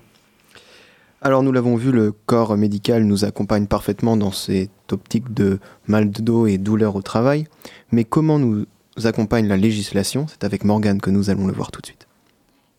Alors 1.25 1.41
nous 1.41 1.53
l'avons 1.53 1.77
vu, 1.77 1.93
le 1.93 2.11
corps 2.11 2.57
médical 2.57 3.05
nous 3.05 3.23
accompagne 3.23 3.65
parfaitement 3.65 4.17
dans 4.17 4.33
cette 4.33 4.91
optique 4.91 5.33
de 5.33 5.59
mal 5.87 6.11
de 6.11 6.21
dos 6.21 6.47
et 6.47 6.57
douleur 6.57 6.97
au 6.97 7.01
travail. 7.01 7.47
Mais 7.91 8.03
comment 8.03 8.39
nous 8.39 8.65
accompagne 9.05 9.47
la 9.47 9.55
législation? 9.55 10.25
C'est 10.27 10.43
avec 10.43 10.65
Morgane 10.65 10.99
que 10.99 11.09
nous 11.09 11.29
allons 11.29 11.47
le 11.47 11.53
voir 11.53 11.71
tout 11.71 11.79
de 11.79 11.85
suite. 11.85 12.07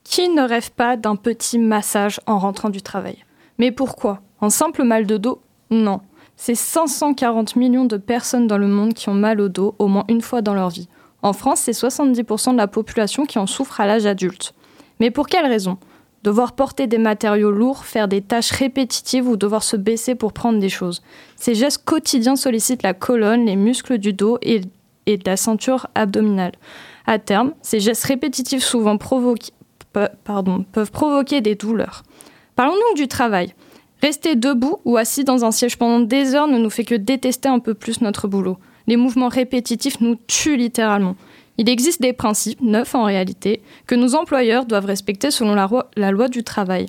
Qui 0.05 0.29
ne 0.29 0.43
rêve 0.43 0.73
pas 0.73 0.99
d'un 0.99 1.17
petit 1.17 1.59
massage 1.59 2.21
en 2.27 2.39
rentrant 2.39 2.69
du 2.69 2.83
travail? 2.83 3.17
Mais 3.59 3.73
pourquoi? 3.73 4.21
Un 4.43 4.51
simple 4.51 4.85
mal 4.85 5.07
de 5.07 5.17
dos? 5.17 5.41
Non. 5.71 6.03
C'est 6.37 6.55
540 6.55 7.57
millions 7.57 7.87
de 7.87 7.97
personnes 7.97 8.47
dans 8.47 8.59
le 8.59 8.69
monde 8.69 8.93
qui 8.93 9.09
ont 9.09 9.15
mal 9.15 9.41
au 9.41 9.49
dos 9.49 9.75
au 9.79 9.89
moins 9.89 10.05
une 10.11 10.21
fois 10.21 10.43
dans 10.43 10.53
leur 10.53 10.69
vie. 10.69 10.89
En 11.23 11.33
France, 11.33 11.61
c'est 11.61 11.73
70% 11.73 12.53
de 12.53 12.59
la 12.59 12.69
population 12.69 13.25
qui 13.25 13.39
en 13.39 13.47
souffre 13.47 13.81
à 13.81 13.87
l'âge 13.87 14.05
adulte. 14.05 14.53
Mais 15.01 15.11
pour 15.11 15.29
quelle 15.29 15.47
raison? 15.47 15.79
Devoir 16.25 16.53
porter 16.53 16.87
des 16.87 16.99
matériaux 16.99 17.53
lourds, 17.53 17.85
faire 17.85 18.09
des 18.09 18.22
tâches 18.22 18.51
répétitives 18.51 19.29
ou 19.29 19.37
devoir 19.37 19.62
se 19.62 19.77
baisser 19.77 20.14
pour 20.14 20.33
prendre 20.33 20.59
des 20.59 20.70
choses. 20.70 21.03
Ces 21.37 21.55
gestes 21.55 21.85
quotidiens 21.85 22.35
sollicitent 22.35 22.83
la 22.83 22.95
colonne, 22.95 23.45
les 23.45 23.57
muscles 23.57 23.99
du 23.99 24.14
dos 24.14 24.39
et, 24.41 24.62
et 25.07 25.18
de 25.18 25.25
la 25.27 25.37
ceinture 25.37 25.87
abdominale. 25.95 26.53
À 27.07 27.18
terme, 27.18 27.53
ces 27.61 27.79
gestes 27.79 28.05
répétitifs 28.05 28.64
souvent 28.64 28.97
peuvent 28.97 30.91
provoquer 30.91 31.41
des 31.43 31.55
douleurs. 31.55 32.03
Parlons 32.57 32.72
donc 32.72 32.97
du 32.97 33.07
travail. 33.07 33.55
Rester 34.01 34.35
debout 34.35 34.79
ou 34.87 34.97
assis 34.97 35.25
dans 35.25 35.45
un 35.45 35.51
siège 35.51 35.77
pendant 35.77 36.01
des 36.01 36.35
heures 36.35 36.49
ne 36.49 36.59
nous 36.59 36.70
fait 36.70 36.85
que 36.85 36.95
détester 36.95 37.51
un 37.51 37.59
peu 37.59 37.75
plus 37.75 38.01
notre 38.01 38.29
boulot. 38.29 38.57
Les 38.87 38.97
mouvements 38.97 39.29
répétitifs 39.29 40.01
nous 40.01 40.16
tuent 40.27 40.57
littéralement. 40.57 41.16
Il 41.59 41.69
existe 41.69 42.03
des 42.03 42.13
principes, 42.13 42.61
neufs 42.61 42.95
en 42.95 43.05
réalité, 43.05 43.63
que 43.87 43.95
nos 43.95 44.15
employeurs 44.15 44.67
doivent 44.67 44.87
respecter 44.87 45.31
selon 45.31 45.55
la, 45.55 45.67
loi, 45.67 45.91
la 45.97 46.11
loi 46.11 46.29
du 46.29 46.43
travail. 46.43 46.87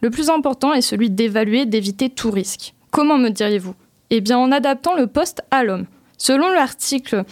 Le 0.00 0.10
plus 0.10 0.30
important 0.30 0.72
est 0.72 0.82
celui 0.82 1.10
d'évaluer, 1.10 1.66
d'éviter 1.66 2.10
tout 2.10 2.30
risque. 2.30 2.74
Comment 2.90 3.18
me 3.18 3.30
diriez-vous? 3.30 3.74
Eh 4.10 4.20
bien 4.20 4.38
en 4.38 4.52
adaptant 4.52 4.94
le 4.94 5.06
poste 5.06 5.42
à 5.50 5.64
l'homme. 5.64 5.86
Selon 6.18 6.48
l'article 6.50 7.24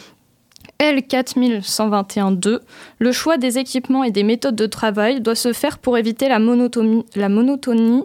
L4121.2, 0.81 2.59
le 2.99 3.13
choix 3.13 3.37
des 3.37 3.59
équipements 3.59 4.03
et 4.03 4.11
des 4.11 4.25
méthodes 4.25 4.57
de 4.57 4.67
travail 4.67 5.21
doit 5.21 5.37
se 5.37 5.53
faire 5.53 5.79
pour 5.79 5.97
éviter 5.97 6.29
la 6.29 6.41
monotonie, 6.41 7.05
la 7.15 7.29
monotonie 7.29 8.05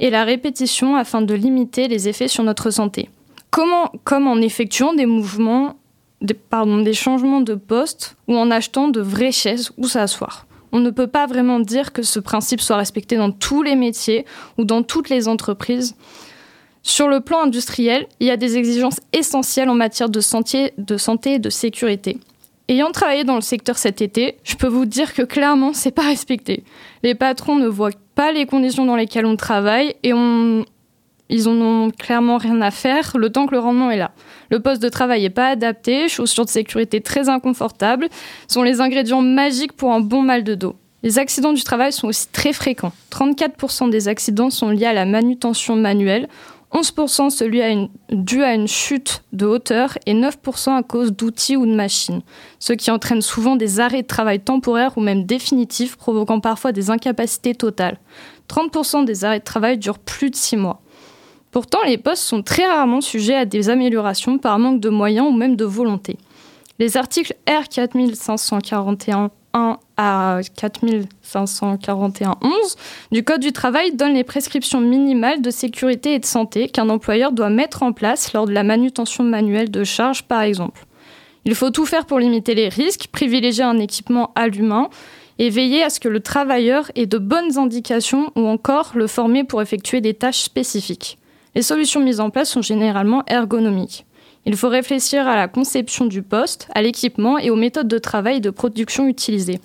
et 0.00 0.10
la 0.10 0.24
répétition 0.24 0.96
afin 0.96 1.22
de 1.22 1.34
limiter 1.34 1.88
les 1.88 2.08
effets 2.08 2.28
sur 2.28 2.44
notre 2.44 2.70
santé. 2.70 3.08
Comment, 3.50 3.92
comme 4.04 4.26
en 4.26 4.36
effectuant 4.36 4.94
des 4.94 5.06
mouvements 5.06 5.76
des, 6.22 6.94
changements 6.94 7.40
de 7.40 7.54
poste 7.54 8.16
ou 8.28 8.36
en 8.36 8.50
achetant 8.50 8.88
de 8.88 9.00
vraies 9.00 9.32
chaises 9.32 9.72
où 9.76 9.88
s'asseoir. 9.88 10.46
On 10.72 10.80
ne 10.80 10.90
peut 10.90 11.06
pas 11.06 11.26
vraiment 11.26 11.60
dire 11.60 11.92
que 11.92 12.02
ce 12.02 12.18
principe 12.18 12.60
soit 12.60 12.76
respecté 12.76 13.16
dans 13.16 13.30
tous 13.30 13.62
les 13.62 13.76
métiers 13.76 14.24
ou 14.56 14.64
dans 14.64 14.82
toutes 14.82 15.10
les 15.10 15.28
entreprises. 15.28 15.94
Sur 16.82 17.08
le 17.08 17.20
plan 17.20 17.42
industriel, 17.42 18.06
il 18.20 18.26
y 18.26 18.30
a 18.30 18.36
des 18.36 18.56
exigences 18.56 19.00
essentielles 19.12 19.68
en 19.68 19.74
matière 19.74 20.08
de 20.08 20.20
santé, 20.20 20.72
de 20.78 20.96
santé 20.96 21.34
et 21.34 21.38
de 21.38 21.50
sécurité. 21.50 22.18
Ayant 22.68 22.90
travaillé 22.90 23.24
dans 23.24 23.34
le 23.34 23.42
secteur 23.42 23.76
cet 23.76 24.00
été, 24.00 24.36
je 24.44 24.56
peux 24.56 24.68
vous 24.68 24.86
dire 24.86 25.12
que 25.12 25.22
clairement, 25.22 25.74
c'est 25.74 25.90
pas 25.90 26.02
respecté. 26.08 26.64
Les 27.02 27.14
patrons 27.14 27.56
ne 27.56 27.68
voient 27.68 27.90
pas 28.14 28.32
les 28.32 28.46
conditions 28.46 28.86
dans 28.86 28.96
lesquelles 28.96 29.26
on 29.26 29.36
travaille 29.36 29.94
et 30.02 30.12
on, 30.14 30.64
ils 31.32 31.48
en 31.48 31.58
ont 31.60 31.90
clairement 31.90 32.36
rien 32.36 32.60
à 32.60 32.70
faire 32.70 33.12
le 33.16 33.30
temps 33.30 33.46
que 33.46 33.54
le 33.54 33.58
rendement 33.58 33.90
est 33.90 33.96
là. 33.96 34.12
Le 34.50 34.60
poste 34.60 34.82
de 34.82 34.90
travail 34.90 35.22
n'est 35.22 35.30
pas 35.30 35.48
adapté, 35.48 36.06
chaussures 36.06 36.44
de 36.44 36.50
sécurité 36.50 37.00
très 37.00 37.30
inconfortables 37.30 38.08
sont 38.48 38.62
les 38.62 38.82
ingrédients 38.82 39.22
magiques 39.22 39.72
pour 39.72 39.92
un 39.92 40.00
bon 40.00 40.20
mal 40.20 40.44
de 40.44 40.54
dos. 40.54 40.76
Les 41.02 41.18
accidents 41.18 41.54
du 41.54 41.64
travail 41.64 41.90
sont 41.90 42.06
aussi 42.06 42.28
très 42.28 42.52
fréquents. 42.52 42.92
34% 43.10 43.88
des 43.88 44.08
accidents 44.08 44.50
sont 44.50 44.68
liés 44.68 44.84
à 44.84 44.92
la 44.92 45.06
manutention 45.06 45.74
manuelle, 45.74 46.28
11% 46.72 47.30
celui 47.30 47.62
à 47.62 47.70
une, 47.70 47.88
dû 48.10 48.42
à 48.42 48.54
une 48.54 48.68
chute 48.68 49.24
de 49.32 49.46
hauteur 49.46 49.96
et 50.06 50.14
9% 50.14 50.76
à 50.76 50.82
cause 50.82 51.12
d'outils 51.12 51.56
ou 51.56 51.66
de 51.66 51.74
machines, 51.74 52.22
ce 52.58 52.74
qui 52.74 52.90
entraîne 52.90 53.22
souvent 53.22 53.56
des 53.56 53.80
arrêts 53.80 54.02
de 54.02 54.06
travail 54.06 54.40
temporaires 54.40 54.96
ou 54.96 55.00
même 55.00 55.24
définitifs, 55.24 55.96
provoquant 55.96 56.40
parfois 56.40 56.72
des 56.72 56.90
incapacités 56.90 57.54
totales. 57.54 57.98
30% 58.48 59.04
des 59.04 59.24
arrêts 59.24 59.38
de 59.38 59.44
travail 59.44 59.78
durent 59.78 59.98
plus 59.98 60.30
de 60.30 60.36
6 60.36 60.56
mois. 60.56 60.82
Pourtant, 61.52 61.82
les 61.86 61.98
postes 61.98 62.24
sont 62.24 62.42
très 62.42 62.66
rarement 62.66 63.02
sujets 63.02 63.36
à 63.36 63.44
des 63.44 63.68
améliorations 63.68 64.38
par 64.38 64.58
manque 64.58 64.80
de 64.80 64.88
moyens 64.88 65.28
ou 65.28 65.32
même 65.32 65.54
de 65.54 65.66
volonté. 65.66 66.16
Les 66.78 66.96
articles 66.96 67.34
R 67.46 67.68
4541 67.68 69.30
1 69.54 69.78
à 69.98 70.40
4541 70.56 72.36
11 72.40 72.76
du 73.12 73.22
Code 73.22 73.40
du 73.40 73.52
travail 73.52 73.94
donnent 73.94 74.14
les 74.14 74.24
prescriptions 74.24 74.80
minimales 74.80 75.42
de 75.42 75.50
sécurité 75.50 76.14
et 76.14 76.18
de 76.18 76.24
santé 76.24 76.68
qu'un 76.68 76.88
employeur 76.88 77.32
doit 77.32 77.50
mettre 77.50 77.82
en 77.82 77.92
place 77.92 78.32
lors 78.32 78.46
de 78.46 78.52
la 78.52 78.62
manutention 78.62 79.22
manuelle 79.22 79.70
de 79.70 79.84
charge, 79.84 80.22
par 80.22 80.40
exemple. 80.40 80.86
Il 81.44 81.54
faut 81.54 81.70
tout 81.70 81.84
faire 81.84 82.06
pour 82.06 82.18
limiter 82.18 82.54
les 82.54 82.70
risques, 82.70 83.08
privilégier 83.12 83.64
un 83.64 83.78
équipement 83.78 84.32
à 84.36 84.48
l'humain 84.48 84.88
et 85.38 85.50
veiller 85.50 85.82
à 85.82 85.90
ce 85.90 86.00
que 86.00 86.08
le 86.08 86.20
travailleur 86.20 86.90
ait 86.94 87.04
de 87.04 87.18
bonnes 87.18 87.58
indications 87.58 88.32
ou 88.36 88.46
encore 88.46 88.92
le 88.94 89.06
former 89.06 89.44
pour 89.44 89.60
effectuer 89.60 90.00
des 90.00 90.14
tâches 90.14 90.40
spécifiques. 90.40 91.18
Les 91.54 91.62
solutions 91.62 92.00
mises 92.00 92.20
en 92.20 92.30
place 92.30 92.50
sont 92.50 92.62
généralement 92.62 93.24
ergonomiques. 93.26 94.06
Il 94.46 94.56
faut 94.56 94.68
réfléchir 94.68 95.28
à 95.28 95.36
la 95.36 95.48
conception 95.48 96.06
du 96.06 96.22
poste, 96.22 96.68
à 96.74 96.82
l'équipement 96.82 97.38
et 97.38 97.50
aux 97.50 97.56
méthodes 97.56 97.88
de 97.88 97.98
travail 97.98 98.38
et 98.38 98.40
de 98.40 98.50
production 98.50 99.06
utilisées. 99.06 99.60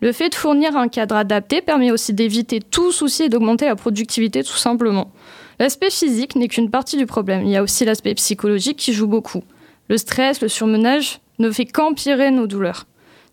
Le 0.00 0.12
fait 0.12 0.28
de 0.28 0.34
fournir 0.34 0.76
un 0.76 0.88
cadre 0.88 1.16
adapté 1.16 1.62
permet 1.62 1.90
aussi 1.90 2.12
d'éviter 2.12 2.60
tout 2.60 2.92
souci 2.92 3.24
et 3.24 3.28
d'augmenter 3.28 3.66
la 3.66 3.76
productivité 3.76 4.42
tout 4.42 4.56
simplement. 4.56 5.10
L'aspect 5.58 5.90
physique 5.90 6.36
n'est 6.36 6.48
qu'une 6.48 6.70
partie 6.70 6.96
du 6.96 7.06
problème, 7.06 7.42
il 7.44 7.50
y 7.50 7.56
a 7.56 7.62
aussi 7.62 7.84
l'aspect 7.84 8.14
psychologique 8.14 8.78
qui 8.78 8.92
joue 8.92 9.06
beaucoup. 9.06 9.42
Le 9.88 9.96
stress, 9.96 10.40
le 10.40 10.48
surmenage 10.48 11.20
ne 11.38 11.50
fait 11.50 11.66
qu'empirer 11.66 12.30
nos 12.30 12.46
douleurs. 12.46 12.86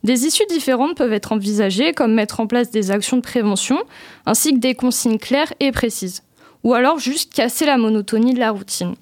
Des 0.04 0.26
issues 0.26 0.46
différentes 0.50 0.96
peuvent 0.96 1.12
être 1.12 1.34
envisagées, 1.34 1.94
comme 1.94 2.14
mettre 2.14 2.40
en 2.40 2.48
place 2.48 2.72
des 2.72 2.92
actions 2.92 3.18
de 3.18 3.22
prévention, 3.22 3.80
ainsi 4.26 4.54
que 4.54 4.60
des 4.60 4.74
consignes 4.74 5.18
claires 5.18 5.54
et 5.60 5.72
précises. 5.72 6.24
Ou 6.64 6.74
alors 6.74 7.00
juste 7.00 7.34
casser 7.34 7.66
la 7.66 7.78
monotonie 7.78 8.34
de 8.34 8.40
la 8.40 8.52
routine. 8.52 8.96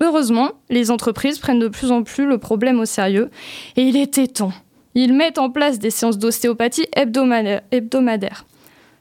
Heureusement, 0.00 0.52
les 0.70 0.90
entreprises 0.90 1.38
prennent 1.38 1.58
de 1.58 1.68
plus 1.68 1.90
en 1.90 2.02
plus 2.02 2.26
le 2.26 2.38
problème 2.38 2.80
au 2.80 2.86
sérieux 2.86 3.30
et 3.76 3.82
il 3.82 3.96
était 3.96 4.28
temps. 4.28 4.52
Ils 4.94 5.12
mettent 5.12 5.38
en 5.38 5.50
place 5.50 5.78
des 5.78 5.90
séances 5.90 6.18
d'ostéopathie 6.18 6.86
hebdomadaires. 6.94 8.46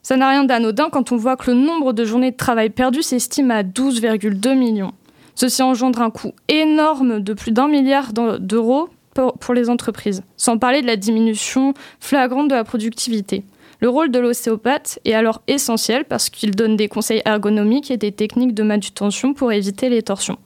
Ça 0.04 0.18
n'a 0.18 0.30
rien 0.30 0.44
d'anodin 0.44 0.90
quand 0.90 1.12
on 1.12 1.16
voit 1.18 1.38
que 1.38 1.52
le 1.52 1.58
nombre 1.58 1.94
de 1.94 2.06
journées 2.06 2.32
de 2.32 2.38
travail 2.38 2.70
perdues 2.70 3.04
s'estime 3.04 3.52
à 3.52 3.64
12,2 3.64 4.58
millions. 4.58 4.94
Ceci 5.36 5.62
engendre 5.62 6.02
un 6.02 6.10
coût 6.10 6.34
énorme 6.48 7.22
de 7.22 7.34
plus 7.34 7.52
d'un 7.52 7.68
milliard 7.68 8.12
d'euros 8.14 8.90
pour 9.40 9.54
les 9.54 9.70
entreprises, 9.70 10.22
sans 10.38 10.58
parler 10.58 10.82
de 10.82 10.88
la 10.88 10.96
diminution 10.96 11.74
flagrante 12.00 12.50
de 12.50 12.56
la 12.56 12.64
productivité. 12.64 13.44
Le 13.82 13.90
rôle 13.90 14.12
de 14.12 14.20
l'ostéopathe 14.20 15.00
est 15.06 15.14
alors 15.14 15.42
essentiel 15.48 16.04
parce 16.04 16.30
qu'il 16.30 16.52
donne 16.52 16.76
des 16.76 16.90
conseils 16.90 17.22
ergonomiques 17.26 17.92
et 17.92 17.98
des 17.98 18.12
techniques 18.12 18.54
de 18.54 18.64
manutention 18.64 19.34
pour 19.34 19.52
éviter 19.54 19.90
les 19.90 20.04
torsions. 20.04 20.38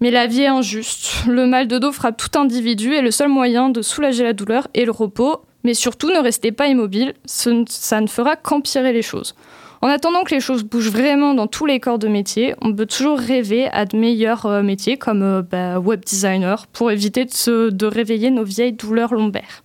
Mais 0.00 0.10
la 0.10 0.26
vie 0.26 0.42
est 0.42 0.48
injuste. 0.48 1.26
Le 1.28 1.46
mal 1.46 1.68
de 1.68 1.78
dos 1.78 1.92
frappe 1.92 2.16
tout 2.16 2.38
individu 2.38 2.94
et 2.94 3.02
le 3.02 3.10
seul 3.10 3.28
moyen 3.28 3.68
de 3.68 3.82
soulager 3.82 4.24
la 4.24 4.32
douleur 4.32 4.68
est 4.74 4.84
le 4.84 4.90
repos. 4.90 5.42
Mais 5.62 5.74
surtout, 5.74 6.10
ne 6.10 6.18
restez 6.18 6.52
pas 6.52 6.66
immobile, 6.66 7.14
ça 7.24 8.00
ne 8.00 8.06
fera 8.06 8.36
qu'empirer 8.36 8.92
les 8.92 9.02
choses. 9.02 9.34
En 9.80 9.88
attendant 9.88 10.24
que 10.24 10.34
les 10.34 10.40
choses 10.40 10.64
bougent 10.64 10.90
vraiment 10.90 11.34
dans 11.34 11.46
tous 11.46 11.66
les 11.66 11.80
corps 11.80 11.98
de 11.98 12.08
métier, 12.08 12.54
on 12.62 12.74
peut 12.74 12.86
toujours 12.86 13.18
rêver 13.18 13.68
à 13.68 13.84
de 13.84 13.98
meilleurs 13.98 14.46
euh, 14.46 14.62
métiers 14.62 14.96
comme 14.96 15.22
euh, 15.22 15.42
bah, 15.42 15.78
web 15.78 16.02
designer 16.04 16.66
pour 16.68 16.90
éviter 16.90 17.26
de, 17.26 17.68
de 17.68 17.86
réveiller 17.86 18.30
nos 18.30 18.44
vieilles 18.44 18.72
douleurs 18.72 19.12
lombaires. 19.12 19.62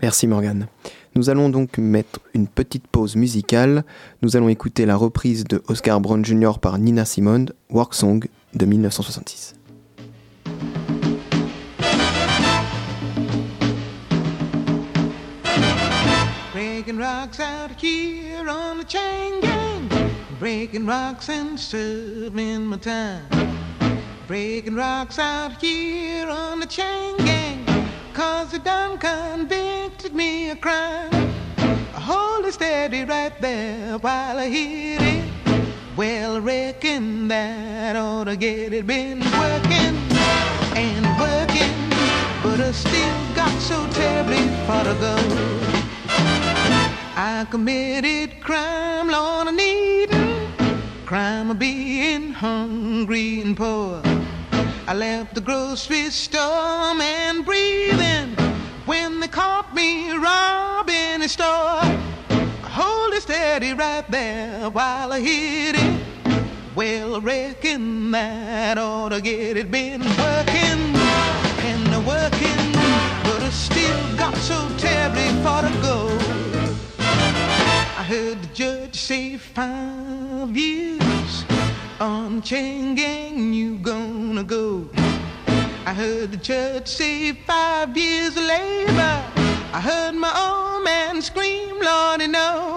Merci 0.00 0.26
Morgane. 0.26 0.68
Nous 1.16 1.28
allons 1.28 1.48
donc 1.48 1.78
mettre 1.78 2.20
une 2.34 2.46
petite 2.46 2.86
pause 2.86 3.16
musicale. 3.16 3.84
Nous 4.22 4.36
allons 4.36 4.48
écouter 4.48 4.86
la 4.86 4.96
reprise 4.96 5.44
de 5.44 5.62
Oscar 5.66 6.00
Brown 6.00 6.24
Jr. 6.24 6.52
par 6.60 6.78
Nina 6.78 7.04
Simone, 7.04 7.50
Work 7.68 7.94
Song 7.94 8.24
de 8.54 8.64
1966. 8.64 9.54
Breaking 16.52 16.98
rocks 16.98 17.40
out 17.40 17.72
here 17.80 18.48
on 18.48 18.78
the 18.78 18.84
chain 18.84 19.40
gang. 19.40 19.88
Breaking 20.38 20.86
rocks 20.86 21.28
and 21.28 21.58
serving 21.58 22.66
my 22.66 22.78
time. 22.78 23.24
Breaking 24.26 24.76
rocks 24.76 25.18
out 25.18 25.60
here 25.60 26.28
on 26.28 26.60
the 26.60 26.66
chain 26.66 27.16
gang. 27.18 27.66
Cause 28.14 28.52
they 28.52 28.58
done 28.58 28.98
me 30.12 30.50
a 30.50 30.56
crime. 30.56 31.10
Hold 31.92 32.46
it 32.46 32.54
steady 32.54 33.04
right 33.04 33.32
there 33.40 33.98
while 33.98 34.38
I 34.38 34.48
hit 34.48 35.02
it. 35.02 35.24
Well, 35.96 36.40
reckon 36.40 37.28
that 37.28 37.96
ought 37.96 38.24
to 38.24 38.36
get 38.36 38.72
it. 38.72 38.86
Been 38.86 39.20
working 39.20 39.96
and 40.74 41.04
working, 41.18 41.76
but 42.42 42.60
I 42.60 42.72
still 42.72 43.34
got 43.34 43.60
so 43.60 43.86
terribly 43.92 44.46
far 44.66 44.84
to 44.84 44.94
go. 44.94 45.16
I 47.16 47.46
committed 47.50 48.40
crime, 48.40 49.08
Lord, 49.08 49.48
I 49.48 49.50
needin' 49.52 50.52
crime 51.04 51.50
of 51.50 51.58
being 51.58 52.32
hungry 52.32 53.40
and 53.42 53.56
poor. 53.56 54.02
I 54.86 54.94
left 54.94 55.34
the 55.34 55.40
grocery 55.40 56.10
store 56.10 57.00
and 57.00 57.44
breathing 57.44 58.49
when 58.90 59.20
they 59.20 59.28
caught 59.28 59.72
me 59.72 60.10
robbing 60.10 61.22
a 61.22 61.28
store 61.28 61.80
hold 62.64 63.14
it 63.14 63.22
steady 63.22 63.72
right 63.72 64.04
there 64.10 64.68
while 64.68 65.12
I 65.12 65.20
hit 65.20 65.76
it. 65.78 66.02
Well, 66.74 67.20
reckon 67.20 68.10
that 68.10 68.78
ought 68.78 69.10
to 69.10 69.20
get 69.20 69.56
it. 69.56 69.70
Been 69.70 70.00
working 70.00 70.82
and 71.70 72.04
working, 72.04 72.62
but 73.26 73.40
I 73.40 73.50
still 73.50 74.16
got 74.16 74.34
so 74.36 74.58
terribly 74.76 75.28
far 75.44 75.62
to 75.62 75.72
go. 75.88 75.98
I 78.00 78.02
heard 78.12 78.42
the 78.42 78.50
judge 78.52 78.96
say 78.96 79.36
five 79.36 80.56
years 80.56 81.44
on 82.00 82.42
chain 82.42 82.96
gang, 82.96 83.52
you 83.52 83.78
gonna 83.78 84.42
go. 84.42 84.99
I 85.86 85.94
heard 85.94 86.30
the 86.30 86.36
judge 86.36 86.86
say 86.86 87.32
five 87.32 87.96
years 87.96 88.36
of 88.36 88.44
labor. 88.44 89.24
I 89.72 89.80
heard 89.80 90.14
my 90.14 90.30
old 90.30 90.84
man 90.84 91.22
scream, 91.22 91.80
Lordy, 91.80 92.26
no. 92.26 92.76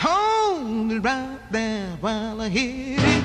Hold 0.00 0.92
it 0.92 1.00
right 1.00 1.38
there 1.50 1.96
while 2.00 2.40
I 2.40 2.48
hit 2.48 3.00
it. 3.00 3.24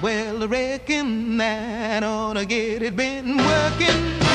Well, 0.00 0.42
I 0.42 0.46
reckon 0.46 1.36
that 1.36 2.02
ought 2.02 2.34
to 2.34 2.46
get 2.46 2.82
it. 2.82 2.96
Been 2.96 3.36
working 3.36 4.27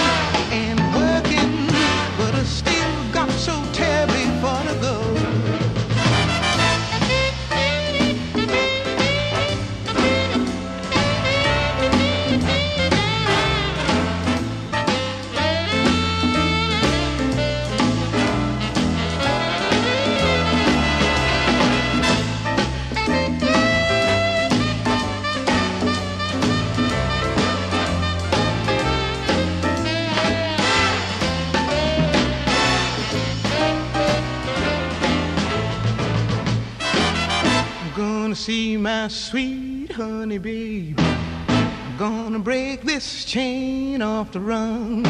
honey 40.03 40.37
babe. 40.37 40.99
I'm 41.47 41.97
gonna 41.97 42.39
break 42.39 42.81
this 42.81 43.23
chain 43.23 44.01
off 44.01 44.33
the 44.33 44.39
run. 44.41 45.05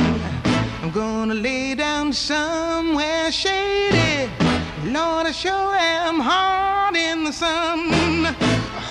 I'm 0.83 0.91
gonna 0.91 1.33
lay 1.33 1.73
down 1.73 2.13
somewhere 2.13 3.31
shady. 3.31 4.29
Lord, 4.85 5.25
I 5.25 5.31
sure 5.31 5.75
am 5.75 6.19
hard 6.19 6.95
in 6.95 7.23
the 7.23 7.33
sun. 7.33 8.35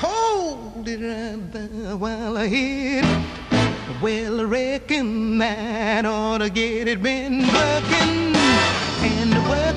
Hold 0.03 0.88
it 0.88 1.00
right 1.00 1.53
there 1.53 1.96
while 1.96 2.36
I 2.36 2.48
hit 2.48 3.05
it. 3.05 4.03
Well, 4.03 4.40
I 4.40 4.44
reckon 4.44 5.38
that 5.38 6.05
ought 6.05 6.38
to 6.38 6.50
get 6.50 6.88
it. 6.88 7.00
Been 7.00 7.40
working 7.42 8.34
and 9.12 9.32
working, 9.48 9.71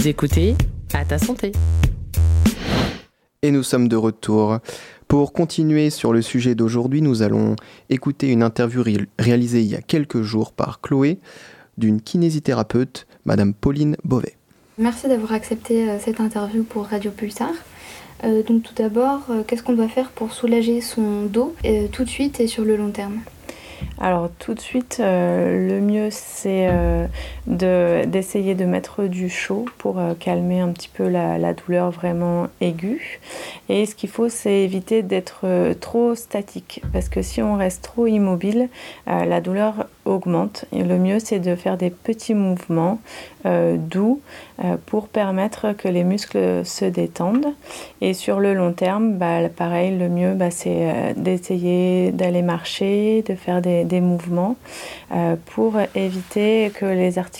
Vous 0.00 0.08
écoutez 0.08 0.54
à 0.94 1.04
ta 1.04 1.18
santé. 1.18 1.52
Et 3.42 3.50
nous 3.50 3.62
sommes 3.62 3.86
de 3.86 3.96
retour. 3.96 4.56
Pour 5.08 5.34
continuer 5.34 5.90
sur 5.90 6.14
le 6.14 6.22
sujet 6.22 6.54
d'aujourd'hui, 6.54 7.02
nous 7.02 7.20
allons 7.20 7.54
écouter 7.90 8.28
une 8.30 8.42
interview 8.42 8.82
ré- 8.82 9.06
réalisée 9.18 9.60
il 9.60 9.66
y 9.66 9.74
a 9.74 9.82
quelques 9.82 10.22
jours 10.22 10.52
par 10.52 10.80
Chloé 10.80 11.18
d'une 11.76 12.00
kinésithérapeute, 12.00 13.06
Madame 13.26 13.52
Pauline 13.52 13.98
Beauvais. 14.02 14.36
Merci 14.78 15.06
d'avoir 15.06 15.32
accepté 15.32 15.90
euh, 15.90 15.98
cette 16.02 16.18
interview 16.18 16.62
pour 16.64 16.86
Radio 16.86 17.10
Pulsar. 17.10 17.50
Euh, 18.24 18.42
donc 18.42 18.62
tout 18.62 18.74
d'abord, 18.74 19.20
euh, 19.28 19.42
qu'est-ce 19.46 19.62
qu'on 19.62 19.74
doit 19.74 19.88
faire 19.88 20.08
pour 20.12 20.32
soulager 20.32 20.80
son 20.80 21.26
dos 21.26 21.54
euh, 21.66 21.88
tout 21.92 22.04
de 22.04 22.08
suite 22.08 22.40
et 22.40 22.46
sur 22.46 22.64
le 22.64 22.74
long 22.78 22.90
terme? 22.90 23.18
Alors 23.98 24.30
tout 24.38 24.52
de 24.52 24.60
suite, 24.60 24.98
euh, 25.00 25.68
le 25.68 25.80
mieux 25.80 26.08
c'est 26.10 26.68
de- 27.50 28.04
d'essayer 28.06 28.54
de, 28.54 28.64
mettre 28.64 29.04
du 29.04 29.28
chaud 29.28 29.66
pour 29.78 29.98
euh, 29.98 30.14
calmer 30.18 30.60
un 30.60 30.68
petit 30.68 30.88
peu 30.88 31.08
la, 31.08 31.52
douleur 31.52 31.90
vraiment 31.90 32.46
aiguë. 32.60 33.20
Et 33.68 33.86
ce 33.86 33.94
qu'il 33.94 34.08
faut, 34.08 34.28
c'est 34.28 34.60
éviter 34.60 35.02
d'être 35.02 35.40
euh, 35.44 35.74
trop 35.74 36.14
statique 36.14 36.80
parce 36.92 37.08
que 37.08 37.22
si 37.22 37.42
on 37.42 37.56
reste 37.56 37.82
trop 37.82 38.06
immobile, 38.06 38.68
euh, 39.08 39.24
la 39.24 39.40
douleur 39.40 39.86
augmente. 40.04 40.64
Et 40.72 40.82
le 40.84 40.98
mieux, 40.98 41.18
c'est 41.18 41.40
de 41.40 41.54
faire 41.56 41.76
des 41.76 41.90
petits 41.90 42.34
mouvements 42.34 43.00
doux 43.44 44.20
pour 44.86 45.08
permettre 45.08 45.72
que 45.72 45.88
les 45.88 46.04
muscles 46.04 46.64
se 46.64 46.84
détendent. 46.84 47.54
Et 48.02 48.12
sur 48.12 48.38
le 48.38 48.52
long 48.52 48.72
terme, 48.72 49.14
bah, 49.14 49.48
pareil, 49.48 49.96
le 49.96 50.08
mieux, 50.10 50.34
bah, 50.34 50.50
c'est 50.50 51.14
d'essayer 51.16 52.12
d'aller 52.12 52.42
marcher, 52.42 53.22
de 53.22 53.34
faire 53.34 53.62
des, 53.62 53.84
des 53.84 54.00
mouvements 54.00 54.56
pour 55.46 55.74
éviter 55.94 56.70
que 56.74 56.84
les 56.84 57.18
articulations 57.18 57.39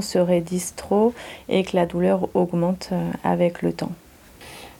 se 0.00 0.18
raidissent 0.18 0.74
trop 0.76 1.12
et 1.48 1.62
que 1.64 1.76
la 1.76 1.86
douleur 1.86 2.28
augmente 2.34 2.90
euh, 2.92 3.10
avec 3.24 3.62
le 3.62 3.72
temps. 3.72 3.92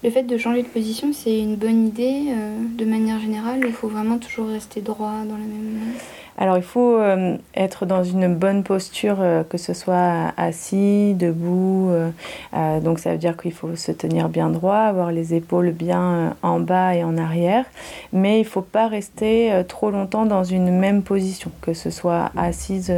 Le 0.02 0.10
fait 0.10 0.22
de 0.22 0.38
changer 0.38 0.62
de 0.62 0.68
position, 0.68 1.12
c'est 1.12 1.38
une 1.38 1.56
bonne 1.56 1.86
idée 1.88 2.28
euh, 2.28 2.56
de 2.78 2.84
manière 2.84 3.20
générale. 3.20 3.60
Il 3.66 3.72
faut 3.72 3.88
vraiment 3.88 4.18
toujours 4.18 4.48
rester 4.48 4.80
droit 4.80 5.12
dans 5.28 5.36
la 5.36 5.44
même. 5.44 5.94
Alors 6.40 6.56
il 6.56 6.62
faut 6.62 6.96
euh, 6.96 7.36
être 7.54 7.84
dans 7.84 8.02
une 8.02 8.34
bonne 8.34 8.62
posture, 8.62 9.18
euh, 9.20 9.42
que 9.44 9.58
ce 9.58 9.74
soit 9.74 10.32
assis, 10.38 11.12
debout. 11.12 11.90
euh, 11.90 12.80
donc 12.80 12.98
ça 12.98 13.12
veut 13.12 13.18
dire 13.18 13.36
qu'il 13.36 13.52
faut 13.52 13.76
se 13.76 13.92
tenir 13.92 14.30
bien 14.30 14.48
droit, 14.48 14.76
avoir 14.78 15.12
les 15.12 15.34
épaules 15.34 15.70
bien 15.70 16.34
en 16.42 16.58
bas 16.58 16.94
et 16.94 17.04
en 17.04 17.18
arrière. 17.18 17.66
Mais 18.14 18.38
il 18.38 18.44
ne 18.44 18.48
faut 18.48 18.62
pas 18.62 18.88
rester 18.88 19.52
trop 19.68 19.90
longtemps 19.90 20.24
dans 20.24 20.42
une 20.42 20.70
même 20.70 21.02
position, 21.02 21.50
que 21.60 21.74
ce 21.74 21.90
soit 21.90 22.30
assise 22.38 22.90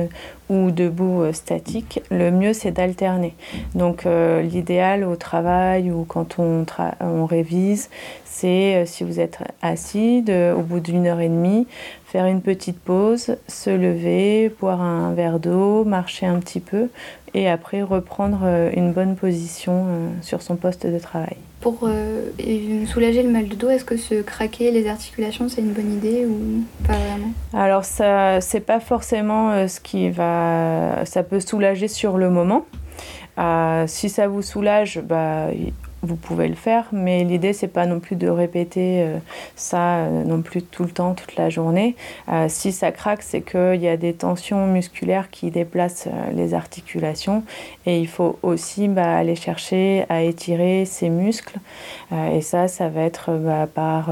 ou 0.52 0.70
debout 0.70 1.22
euh, 1.22 1.32
statique. 1.32 2.02
Le 2.10 2.30
mieux 2.30 2.52
c'est 2.52 2.70
d'alterner. 2.72 3.34
Donc 3.74 4.04
euh, 4.06 4.42
l'idéal 4.42 5.04
au 5.04 5.16
travail 5.16 5.90
ou 5.90 6.04
quand 6.04 6.38
on, 6.38 6.64
tra- 6.64 6.94
on 7.00 7.24
révise, 7.26 7.88
c'est 8.24 8.76
euh, 8.76 8.86
si 8.86 9.04
vous 9.04 9.18
êtes 9.20 9.38
assis, 9.62 10.22
de- 10.22 10.52
au 10.56 10.60
bout 10.62 10.80
d'une 10.80 11.06
heure 11.06 11.20
et 11.20 11.28
demie, 11.28 11.66
faire 12.04 12.26
une 12.26 12.42
petite 12.42 12.78
pause, 12.78 13.36
se 13.48 13.70
lever, 13.70 14.52
boire 14.60 14.82
un 14.82 15.14
verre 15.14 15.38
d'eau, 15.38 15.84
marcher 15.84 16.26
un 16.26 16.38
petit 16.40 16.60
peu 16.60 16.88
et 17.34 17.48
après 17.48 17.82
reprendre 17.82 18.40
euh, 18.44 18.70
une 18.74 18.92
bonne 18.92 19.16
position 19.16 19.86
euh, 19.88 20.08
sur 20.20 20.42
son 20.42 20.56
poste 20.56 20.86
de 20.86 20.98
travail. 20.98 21.36
Pour 21.60 21.80
euh, 21.84 22.30
soulager 22.86 23.22
le 23.22 23.30
mal 23.30 23.48
de 23.48 23.54
dos, 23.54 23.68
est-ce 23.68 23.84
que 23.84 23.96
se 23.96 24.22
craquer 24.22 24.70
les 24.72 24.88
articulations, 24.88 25.48
c'est 25.48 25.60
une 25.60 25.72
bonne 25.72 25.92
idée 25.92 26.26
ou 26.26 26.64
pas 26.86 26.94
vraiment? 26.94 27.32
Alors 27.54 27.84
ça, 27.84 28.40
c'est 28.40 28.60
pas 28.60 28.80
forcément 28.80 29.68
ce 29.68 29.78
qui 29.78 30.10
va, 30.10 31.04
ça 31.04 31.22
peut 31.22 31.38
soulager 31.38 31.86
sur 31.86 32.18
le 32.18 32.30
moment. 32.30 32.64
Euh, 33.38 33.84
si 33.86 34.08
ça 34.08 34.28
vous 34.28 34.42
soulage, 34.42 35.00
bah, 35.00 35.48
vous 36.02 36.16
pouvez 36.16 36.48
le 36.48 36.56
faire, 36.56 36.88
mais 36.90 37.22
l'idée 37.22 37.52
c'est 37.52 37.68
pas 37.68 37.86
non 37.86 38.00
plus 38.00 38.16
de 38.16 38.28
répéter 38.28 39.02
euh, 39.02 39.18
ça 39.54 39.98
euh, 39.98 40.24
non 40.24 40.42
plus 40.42 40.62
tout 40.62 40.82
le 40.82 40.90
temps, 40.90 41.14
toute 41.14 41.36
la 41.36 41.48
journée. 41.48 41.94
Euh, 42.28 42.46
si 42.48 42.72
ça 42.72 42.90
craque, 42.90 43.22
c'est 43.22 43.40
qu'il 43.40 43.80
y 43.80 43.88
a 43.88 43.96
des 43.96 44.12
tensions 44.12 44.66
musculaires 44.66 45.30
qui 45.30 45.52
déplacent 45.52 46.08
euh, 46.08 46.30
les 46.32 46.54
articulations 46.54 47.44
et 47.86 48.00
il 48.00 48.08
faut 48.08 48.36
aussi 48.42 48.88
bah, 48.88 49.16
aller 49.16 49.36
chercher 49.36 50.04
à 50.08 50.22
étirer 50.22 50.86
ces 50.86 51.08
muscles. 51.08 51.58
Euh, 52.10 52.36
et 52.36 52.40
ça, 52.40 52.66
ça 52.66 52.88
va 52.88 53.02
être 53.02 53.30
bah, 53.32 53.68
par 53.72 54.10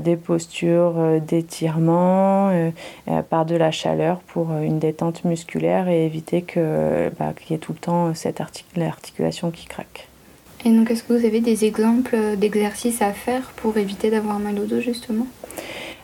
des 0.00 0.16
postures 0.16 1.20
d'étirement, 1.20 2.50
par 3.28 3.46
de 3.46 3.56
la 3.56 3.70
chaleur 3.70 4.20
pour 4.20 4.52
une 4.52 4.78
détente 4.78 5.24
musculaire 5.24 5.88
et 5.88 6.06
éviter 6.06 6.42
que, 6.42 7.10
bah, 7.18 7.32
qu'il 7.36 7.52
y 7.52 7.54
ait 7.54 7.58
tout 7.58 7.72
le 7.72 7.78
temps 7.78 8.14
cette 8.14 8.40
artic- 8.40 8.66
l'articulation 8.76 9.50
qui 9.50 9.66
craque. 9.66 10.09
Et 10.64 10.70
donc, 10.70 10.90
est-ce 10.90 11.02
que 11.02 11.12
vous 11.14 11.24
avez 11.24 11.40
des 11.40 11.64
exemples 11.64 12.16
d'exercices 12.36 13.00
à 13.02 13.12
faire 13.12 13.52
pour 13.56 13.78
éviter 13.78 14.10
d'avoir 14.10 14.38
mal 14.38 14.58
au 14.58 14.66
dos 14.66 14.80
justement? 14.80 15.26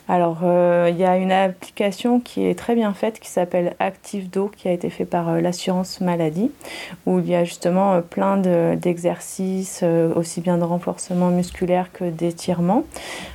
Alors, 0.08 0.38
euh, 0.44 0.88
il 0.88 0.96
y 0.96 1.04
a 1.04 1.16
une 1.16 1.32
application 1.32 2.20
qui 2.20 2.46
est 2.46 2.56
très 2.56 2.76
bien 2.76 2.94
faite 2.94 3.18
qui 3.18 3.28
s'appelle 3.28 3.74
ActiveDo, 3.80 4.52
qui 4.56 4.68
a 4.68 4.72
été 4.72 4.88
fait 4.88 5.04
par 5.04 5.28
euh, 5.28 5.40
l'assurance 5.40 6.00
maladie, 6.00 6.52
où 7.06 7.18
il 7.18 7.28
y 7.28 7.34
a 7.34 7.42
justement 7.42 7.94
euh, 7.94 8.00
plein 8.02 8.36
de- 8.36 8.76
d'exercices, 8.76 9.82
aussi 10.14 10.40
bien 10.40 10.58
de 10.58 10.62
renforcement 10.62 11.30
musculaire 11.30 11.90
que 11.92 12.04
d'étirement. 12.04 12.84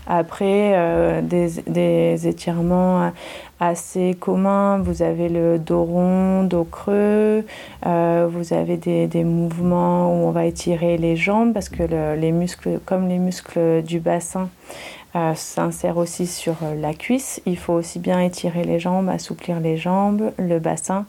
Après, 0.07 1.21
des, 1.23 2.27
étirements 2.27 3.11
assez 3.59 4.15
communs, 4.19 4.79
vous 4.79 5.01
avez 5.01 5.29
le 5.29 5.59
dos 5.59 5.83
rond, 5.83 6.43
dos 6.43 6.63
creux, 6.63 7.45
vous 7.83 8.53
avez 8.53 8.77
des, 8.77 9.23
mouvements 9.23 10.09
où 10.11 10.27
on 10.27 10.31
va 10.31 10.45
étirer 10.45 10.97
les 10.97 11.15
jambes, 11.15 11.53
parce 11.53 11.69
que 11.69 11.83
le- 11.83 12.15
les 12.15 12.31
muscles, 12.31 12.79
comme 12.85 13.07
les 13.07 13.19
muscles 13.19 13.81
du 13.83 13.99
bassin, 13.99 14.49
euh, 15.15 15.35
s'insère 15.35 15.97
aussi 15.97 16.25
sur 16.25 16.55
euh, 16.63 16.75
la 16.75 16.93
cuisse. 16.93 17.41
Il 17.45 17.57
faut 17.57 17.73
aussi 17.73 17.99
bien 17.99 18.21
étirer 18.21 18.63
les 18.63 18.79
jambes, 18.79 19.09
assouplir 19.09 19.59
les 19.59 19.77
jambes, 19.77 20.31
le 20.37 20.59
bassin 20.59 21.05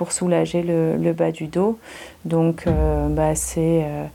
pour 0.00 0.12
soulager 0.12 0.62
le, 0.62 1.12
bas 1.12 1.30
du 1.30 1.46
dos. 1.46 1.78
Donc 2.24 2.66
euh, 2.66 3.08
bah, 3.08 3.34
c'est 3.34 3.82
euh, 3.84 4.06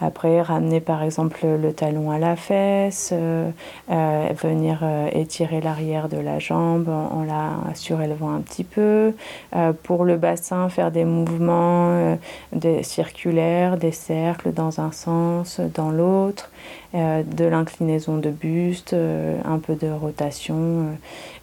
après 0.00 0.40
ramener 0.42 0.80
par 0.80 1.02
exemple 1.02 1.40
le 1.44 1.72
talon 1.72 2.10
à 2.10 2.18
la 2.18 2.36
fesse, 2.36 3.10
euh, 3.12 3.50
euh, 3.90 4.28
venir 4.40 4.80
euh, 4.82 5.08
étirer 5.12 5.60
l'arrière 5.60 6.08
de 6.08 6.18
la 6.18 6.38
jambe 6.38 6.88
en, 6.88 7.24
la 7.24 7.74
surélevant 7.74 8.30
un 8.30 8.40
petit 8.40 8.64
peu. 8.64 9.12
Euh, 9.56 9.72
pour 9.82 10.04
le 10.04 10.16
bassin, 10.16 10.68
faire 10.68 10.90
des 10.90 11.04
mouvements 11.04 11.88
euh, 11.90 12.16
des 12.52 12.82
circulaires, 12.82 13.76
des 13.76 13.92
cercles 13.92 14.52
dans 14.52 14.80
un 14.80 14.92
sens, 14.92 15.60
dans 15.74 15.90
l'autre, 15.90 16.50
euh, 16.94 17.22
de 17.22 17.44
l'inclinaison 17.44 18.18
de 18.18 18.30
buste, 18.30 18.94
un 18.94 19.58
peu 19.58 19.74
de 19.74 19.90
rotation. 19.90 20.86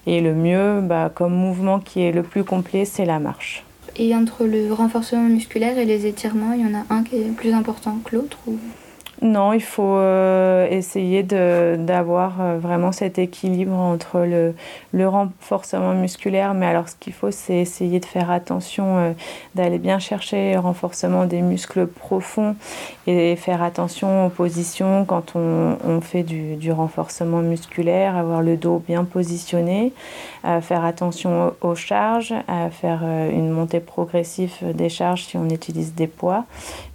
et 0.07 0.21
le 0.21 0.33
mieux, 0.33 0.81
bah, 0.81 1.11
comme 1.13 1.33
mouvement 1.33 1.79
qui 1.79 2.01
est 2.01 2.11
le 2.11 2.23
plus 2.23 2.43
complet, 2.43 2.85
c'est 2.85 3.05
la 3.05 3.19
marche. 3.19 3.64
Et 3.97 4.13
entre 4.15 4.45
le 4.45 4.73
renforcement 4.73 5.23
musculaire 5.23 5.77
et 5.77 5.85
les 5.85 6.05
étirements, 6.05 6.53
il 6.53 6.61
y 6.61 6.65
en 6.65 6.77
a 6.77 6.85
un 6.89 7.03
qui 7.03 7.15
est 7.15 7.35
plus 7.35 7.53
important 7.53 7.97
que 8.03 8.15
l'autre. 8.15 8.37
Non, 9.21 9.53
il 9.53 9.63
faut 9.63 9.95
euh, 9.95 10.67
essayer 10.69 11.23
d'avoir 11.23 12.41
euh, 12.41 12.57
vraiment 12.59 12.91
cet 12.91 13.17
équilibre 13.17 13.73
entre 13.73 14.19
le, 14.19 14.53
le 14.91 15.07
renforcement 15.07 15.93
musculaire, 15.93 16.53
mais 16.53 16.65
alors 16.65 16.89
ce 16.89 16.95
qu'il 16.97 17.13
faut, 17.13 17.31
c'est 17.31 17.55
essayer 17.55 18.01
de 18.01 18.05
faire 18.05 18.29
attention, 18.29 18.97
euh, 18.97 19.11
d'aller 19.55 19.77
bien 19.77 19.99
chercher 19.99 20.53
le 20.53 20.59
renforcement 20.59 21.25
des 21.25 21.41
muscles 21.41 21.87
profonds 21.87 22.57
et 23.07 23.37
faire 23.37 23.63
attention 23.63 24.25
aux 24.25 24.29
positions 24.29 25.05
quand 25.05 25.35
on, 25.35 25.77
on 25.87 26.01
fait 26.01 26.23
du, 26.23 26.57
du 26.57 26.73
renforcement 26.73 27.41
musculaire, 27.41 28.17
avoir 28.17 28.41
le 28.41 28.57
dos 28.57 28.83
bien 28.85 29.05
positionné, 29.05 29.93
faire 30.61 30.83
attention 30.83 31.53
aux, 31.61 31.75
charges, 31.75 32.33
à 32.47 32.69
faire 32.69 33.03
une 33.03 33.49
montée 33.49 33.79
progressive 33.79 34.53
des 34.73 34.89
charges 34.89 35.25
si 35.25 35.37
on 35.37 35.49
utilise 35.49 35.93
des 35.93 36.07
poids. 36.07 36.45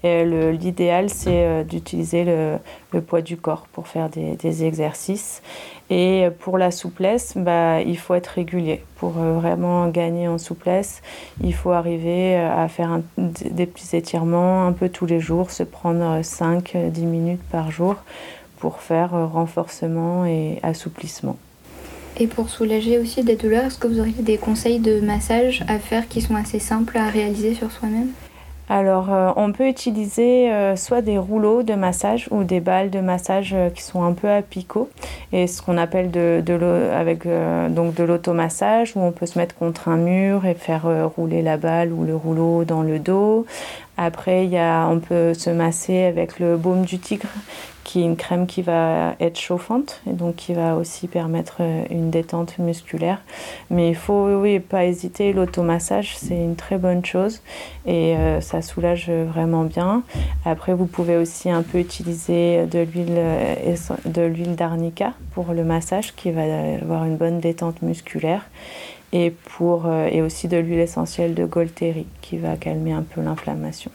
L'idéal, 0.02 1.10
c'est 1.10 1.64
d'utiliser 1.64 2.09
le, 2.12 3.00
poids 3.00 3.22
du 3.22 3.36
corps 3.36 3.66
pour 3.72 3.88
faire 3.88 4.08
des, 4.08 4.64
exercices. 4.64 5.42
Et 5.90 6.28
pour 6.40 6.58
la 6.58 6.70
souplesse, 6.70 7.34
bah, 7.36 7.80
il 7.80 7.98
faut 7.98 8.14
être 8.14 8.28
régulier. 8.28 8.82
Pour 8.96 9.10
vraiment 9.10 9.88
gagner 9.88 10.28
en 10.28 10.38
souplesse, 10.38 11.02
il 11.42 11.54
faut 11.54 11.72
arriver 11.72 12.36
à 12.36 12.68
faire 12.68 13.00
des 13.16 13.66
petits 13.66 13.96
étirements 13.96 14.66
un 14.66 14.72
peu 14.72 14.88
tous 14.88 15.06
les 15.06 15.20
jours, 15.20 15.50
se 15.50 15.62
prendre 15.62 16.20
5-10 16.20 17.00
minutes 17.00 17.42
par 17.50 17.70
jour 17.70 17.96
pour 18.58 18.80
faire 18.80 19.10
renforcement 19.32 20.26
et 20.26 20.58
assouplissement. 20.62 21.36
Et 22.18 22.26
pour 22.26 22.50
soulager 22.50 22.98
aussi 22.98 23.24
des 23.24 23.36
douleurs, 23.36 23.64
est-ce 23.64 23.78
que 23.78 23.86
vous 23.86 23.98
auriez 23.98 24.22
des 24.22 24.36
conseils 24.36 24.78
de 24.78 25.00
massage 25.00 25.64
à 25.68 25.78
faire 25.78 26.06
qui 26.08 26.20
sont 26.20 26.36
assez 26.36 26.58
simples 26.58 26.98
à 26.98 27.08
réaliser 27.08 27.54
sur 27.54 27.70
soi-même? 27.70 28.08
Alors, 28.72 29.12
euh, 29.12 29.32
on 29.34 29.50
peut 29.50 29.66
utiliser 29.66 30.52
euh, 30.52 30.76
soit 30.76 31.02
des 31.02 31.18
rouleaux 31.18 31.64
de 31.64 31.74
massage 31.74 32.28
ou 32.30 32.44
des 32.44 32.60
balles 32.60 32.90
de 32.90 33.00
massage 33.00 33.52
euh, 33.52 33.68
qui 33.68 33.82
sont 33.82 34.04
un 34.04 34.12
peu 34.12 34.30
à 34.30 34.42
picot, 34.42 34.88
et 35.32 35.48
ce 35.48 35.60
qu'on 35.60 35.76
appelle 35.76 36.12
de, 36.12 36.40
donc 37.68 37.94
de 37.94 38.04
l'automassage 38.04 38.92
où 38.94 39.00
on 39.00 39.10
peut 39.10 39.26
se 39.26 39.40
mettre 39.40 39.56
contre 39.56 39.88
un 39.88 39.96
mur 39.96 40.46
et 40.46 40.54
faire 40.54 40.86
rouler 41.16 41.42
la 41.42 41.56
balle 41.56 41.92
ou 41.92 42.04
le 42.04 42.14
rouleau 42.14 42.62
dans 42.64 42.82
le 42.82 43.00
dos. 43.00 43.44
Après, 43.96 44.48
on 44.88 45.00
peut 45.00 45.34
se 45.34 45.50
masser 45.50 46.04
avec 46.04 46.38
le 46.38 46.56
baume 46.56 46.84
du 46.84 47.00
tigre 47.00 47.28
qui 47.90 48.02
est 48.02 48.04
une 48.04 48.16
crème 48.16 48.46
qui 48.46 48.62
va 48.62 49.16
être 49.18 49.36
chauffante 49.36 50.00
et 50.08 50.12
donc 50.12 50.36
qui 50.36 50.54
va 50.54 50.76
aussi 50.76 51.08
permettre 51.08 51.56
euh, 51.58 51.82
une 51.90 52.08
détente 52.08 52.56
musculaire. 52.60 53.20
Mais 53.68 53.88
il 53.88 53.96
faut 53.96 54.28
oui, 54.36 54.60
pas 54.60 54.84
hésiter, 54.84 55.32
l'automassage 55.32 56.16
c'est 56.16 56.36
une 56.36 56.54
très 56.54 56.78
bonne 56.78 57.04
chose 57.04 57.42
et 57.86 58.16
euh, 58.16 58.40
ça 58.40 58.62
soulage 58.62 59.10
vraiment 59.10 59.64
bien. 59.64 60.04
Après 60.44 60.72
vous 60.72 60.86
pouvez 60.86 61.16
aussi 61.16 61.50
un 61.50 61.62
peu 61.62 61.78
utiliser 61.78 62.64
de 62.66 62.78
l'huile 62.78 63.08
euh, 63.16 63.74
de 64.04 64.22
l'huile 64.22 64.54
d'arnica 64.54 65.14
pour 65.32 65.52
le 65.52 65.64
massage 65.64 66.14
qui 66.14 66.30
va 66.30 66.42
avoir 66.80 67.06
une 67.06 67.16
bonne 67.16 67.40
détente 67.40 67.82
musculaire 67.82 68.48
et, 69.12 69.32
pour, 69.56 69.92
et 69.92 70.22
aussi 70.22 70.46
de 70.46 70.58
l'huile 70.58 70.78
essentielle 70.78 71.34
de 71.34 71.44
Golteri 71.44 72.06
qui 72.20 72.38
va 72.38 72.54
calmer 72.54 72.92
un 72.92 73.02
peu 73.02 73.20
l'inflammation. 73.20 73.90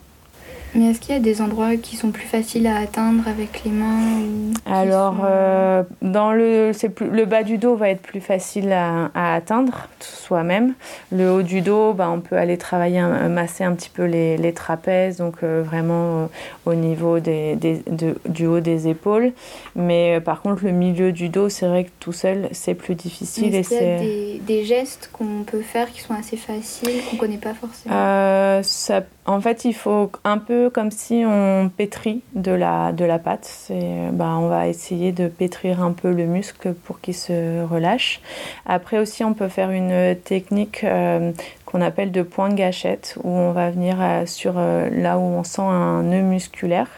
Mais 0.75 0.91
est-ce 0.91 0.99
qu'il 0.99 1.15
y 1.15 1.17
a 1.17 1.21
des 1.21 1.41
endroits 1.41 1.77
qui 1.77 1.95
sont 1.95 2.11
plus 2.11 2.27
faciles 2.27 2.67
à 2.67 2.79
atteindre 2.79 3.25
avec 3.29 3.63
les 3.63 3.71
mains 3.71 4.51
Alors, 4.65 5.21
euh, 5.23 5.83
dans 6.01 6.33
le, 6.33 6.71
plus, 6.93 7.07
le 7.07 7.23
bas 7.23 7.43
du 7.43 7.57
dos 7.57 7.77
va 7.77 7.89
être 7.89 8.01
plus 8.01 8.19
facile 8.19 8.73
à, 8.73 9.09
atteindre 9.35 9.87
soi-même. 10.01 10.73
Le 11.13 11.31
haut 11.31 11.43
du 11.43 11.61
dos, 11.61 11.93
bah, 11.93 12.09
on 12.11 12.19
peut 12.19 12.35
aller 12.35 12.57
travailler, 12.57 13.01
masser 13.29 13.63
un 13.63 13.73
petit 13.73 13.89
peu 13.89 14.03
les, 14.03 14.35
les 14.35 14.51
trapèzes, 14.51 15.17
donc 15.17 15.35
euh, 15.43 15.63
vraiment 15.65 16.23
euh, 16.23 16.25
au 16.65 16.73
niveau 16.73 17.19
des, 17.19 17.55
des, 17.55 17.81
du 18.27 18.45
haut 18.45 18.59
des 18.59 18.89
épaules. 18.89 19.31
Mais 19.77 20.19
par 20.19 20.41
contre, 20.41 20.65
le 20.65 20.71
milieu 20.71 21.13
du 21.13 21.29
dos, 21.29 21.47
c'est 21.47 21.67
vrai 21.67 21.85
que 21.85 21.91
tout 22.01 22.13
seul, 22.13 22.49
c'est 22.51 22.75
plus 22.75 22.95
difficile. 22.95 23.55
Est-ce 23.55 23.69
qu'il 23.69 23.77
y 23.77 23.91
a 23.91 23.99
des, 23.99 24.41
des 24.45 24.65
gestes 24.65 25.09
qu'on 25.13 25.43
peut 25.45 25.61
faire 25.61 25.89
qui 25.89 26.01
sont 26.01 26.13
assez 26.13 26.35
faciles, 26.35 27.01
qu'on 27.09 27.15
ne 27.15 27.19
connaît 27.19 27.37
pas 27.37 27.53
forcément? 27.53 28.61
Ça, 28.61 29.01
En 29.27 29.41
fait, 29.41 29.65
il 29.65 29.73
faut 29.73 30.11
un 30.23 30.37
peu 30.37 30.69
comme 30.69 30.91
si 30.91 31.23
on 31.25 31.71
pétrit 31.75 32.21
de 32.35 32.51
la, 32.51 32.91
de 32.91 33.05
la 33.05 33.17
pâte. 33.17 33.71
Bah, 34.11 34.35
on 34.37 34.47
va 34.47 34.67
essayer 34.67 35.11
de 35.11 35.27
pétrir 35.27 35.81
un 35.81 35.93
peu 35.93 36.11
le 36.11 36.25
muscle 36.25 36.73
pour 36.73 37.01
qu'il 37.01 37.15
se 37.15 37.63
relâche. 37.63 38.21
Après 38.67 38.99
aussi, 38.99 39.23
on 39.23 39.33
peut 39.33 39.47
faire 39.47 39.71
une 39.71 40.15
technique 40.23 40.83
euh, 40.83 41.31
qu'on 41.65 41.81
appelle 41.81 42.11
de 42.11 42.21
point 42.21 42.49
de 42.49 42.53
gâchette, 42.53 43.17
où 43.23 43.29
on 43.29 43.51
va 43.51 43.71
venir 43.71 43.97
euh, 43.99 44.27
sur 44.27 44.53
euh, 44.57 44.89
là 44.91 45.17
où 45.17 45.23
on 45.23 45.43
sent 45.43 45.63
un 45.63 46.03
nœud 46.03 46.21
musculaire, 46.21 46.89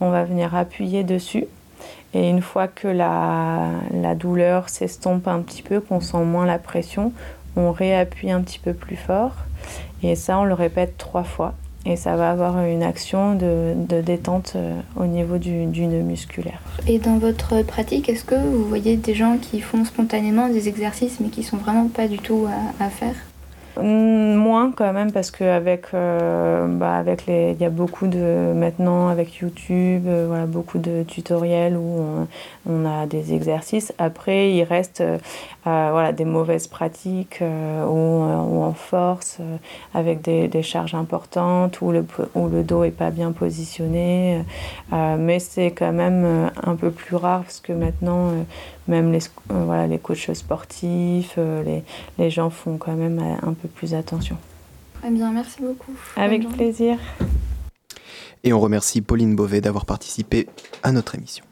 on 0.00 0.08
va 0.08 0.24
venir 0.24 0.54
appuyer 0.54 1.04
dessus. 1.04 1.44
Et 2.14 2.30
une 2.30 2.40
fois 2.40 2.68
que 2.68 2.88
la, 2.88 3.72
la 3.92 4.14
douleur 4.14 4.70
s'estompe 4.70 5.28
un 5.28 5.40
petit 5.42 5.62
peu, 5.62 5.80
qu'on 5.80 6.00
sent 6.00 6.24
moins 6.24 6.46
la 6.46 6.58
pression, 6.58 7.12
on 7.56 7.72
réappuie 7.72 8.30
un 8.30 8.40
petit 8.40 8.58
peu 8.58 8.72
plus 8.72 8.96
fort. 8.96 9.34
Et 10.02 10.14
ça, 10.16 10.38
on 10.38 10.44
le 10.44 10.54
répète 10.54 10.96
trois 10.96 11.24
fois 11.24 11.54
et 11.86 11.96
ça 11.96 12.16
va 12.16 12.30
avoir 12.30 12.58
une 12.64 12.82
action 12.82 13.34
de, 13.34 13.74
détente 14.02 14.52
euh, 14.56 14.78
au 14.96 15.06
niveau 15.06 15.38
du, 15.38 15.66
nœud 15.66 16.02
musculaire. 16.02 16.60
Et 16.86 16.98
dans 16.98 17.18
votre 17.18 17.62
pratique, 17.62 18.08
est-ce 18.08 18.24
que 18.24 18.34
vous 18.34 18.64
voyez 18.64 18.96
des 18.96 19.14
gens 19.14 19.38
qui 19.38 19.60
font 19.60 19.84
spontanément 19.84 20.48
des 20.48 20.68
exercices 20.68 21.18
mais 21.20 21.28
qui 21.28 21.42
sont 21.42 21.56
vraiment 21.56 21.88
pas 21.88 22.08
du 22.08 22.18
tout 22.18 22.46
à, 22.78 22.90
faire? 22.90 23.14
Moins 23.82 24.72
quand 24.72 24.92
même 24.92 25.12
parce 25.12 25.30
qu'avec 25.30 25.86
euh, 25.94 26.66
bah 26.66 26.96
avec 26.96 27.26
les 27.26 27.52
il 27.52 27.60
y 27.60 27.64
a 27.64 27.70
beaucoup 27.70 28.06
de 28.06 28.52
maintenant 28.54 29.08
avec 29.08 29.36
YouTube 29.36 30.04
euh, 30.06 30.26
voilà 30.28 30.46
beaucoup 30.46 30.78
de 30.78 31.02
tutoriels 31.02 31.76
où 31.76 32.26
on, 32.68 32.84
a 32.84 33.06
des 33.06 33.34
exercices. 33.34 33.92
Après 33.98 34.52
il 34.52 34.62
reste 34.62 35.00
euh, 35.00 35.18
voilà 35.64 36.12
des 36.12 36.24
mauvaises 36.24 36.66
pratiques 36.66 37.40
où, 37.42 37.94
on 37.94 38.72
force 38.72 39.38
avec 39.94 40.22
des, 40.22 40.48
des, 40.48 40.62
charges 40.62 40.94
importantes 40.94 41.80
où 41.80 41.90
le 41.90 42.04
où 42.34 42.48
le 42.48 42.62
dos 42.62 42.84
est 42.84 42.90
pas 42.90 43.10
bien 43.10 43.32
positionné. 43.32 44.42
Mais 44.92 45.38
c'est 45.38 45.70
quand 45.70 45.92
même 45.92 46.50
un 46.62 46.74
peu 46.74 46.90
plus 46.90 47.16
rare 47.16 47.42
parce 47.42 47.60
que 47.60 47.72
maintenant 47.72 48.32
même 48.88 49.12
les, 49.12 49.20
euh, 49.50 49.64
voilà, 49.64 49.86
les 49.86 49.98
coachs 49.98 50.34
sportifs, 50.34 51.34
euh, 51.38 51.62
les, 51.62 51.84
les, 52.18 52.30
gens 52.30 52.50
font 52.50 52.78
quand 52.78 52.96
même 52.96 53.18
euh, 53.18 53.48
un 53.48 53.52
peu 53.52 53.68
plus 53.68 53.94
attention. 53.94 54.36
Eh 55.06 55.10
bien, 55.10 55.30
merci 55.30 55.60
beaucoup. 55.60 55.92
Avec 56.16 56.48
plaisir. 56.48 56.98
Et 58.42 58.52
on 58.52 58.60
remercie 58.60 59.00
Pauline 59.02 59.36
Beauvais 59.36 59.60
d'avoir 59.60 59.86
participé 59.86 60.48
à 60.82 60.92
notre 60.92 61.14
émission. 61.14 61.44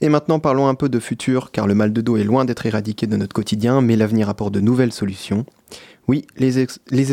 Et 0.00 0.08
maintenant, 0.08 0.38
parlons 0.38 0.68
un 0.68 0.74
peu 0.74 0.88
de 0.88 1.00
futur, 1.00 1.50
car 1.50 1.66
le 1.66 1.74
mal 1.74 1.92
de 1.92 2.00
dos 2.00 2.16
est 2.16 2.24
loin 2.24 2.44
d'être 2.44 2.66
éradiqué 2.66 3.06
de 3.06 3.16
notre 3.16 3.32
quotidien, 3.32 3.80
mais 3.80 3.96
l'avenir 3.96 4.28
apporte 4.28 4.52
de 4.52 4.60
nouvelles 4.60 4.92
solutions. 4.92 5.46
Oui, 6.06 6.26
les, 6.36 6.58
ex 6.58 6.78
les, 6.90 7.06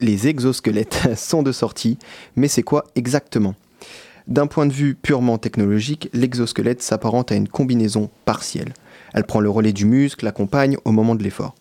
les 0.00 0.28
exosquelettes 0.28 1.08
sont 1.16 1.42
de 1.42 1.52
sortie, 1.52 1.98
mais 2.36 2.48
c'est 2.48 2.62
quoi 2.62 2.84
exactement? 2.94 3.54
D'un 4.28 4.46
point 4.46 4.66
de 4.66 4.72
vue 4.72 4.94
purement 4.94 5.38
technologique, 5.38 6.10
l'exosquelette 6.12 6.82
s'apparente 6.82 7.32
à 7.32 7.34
une 7.34 7.48
combinaison 7.48 8.10
partielle. 8.24 8.74
Elle 9.14 9.24
prend 9.24 9.40
le 9.40 9.50
relais 9.50 9.72
du 9.72 9.86
muscle, 9.86 10.24
l'accompagne 10.24 10.76
au 10.84 10.92
moment 10.92 11.14
de 11.14 11.22
l'effort. 11.22 11.54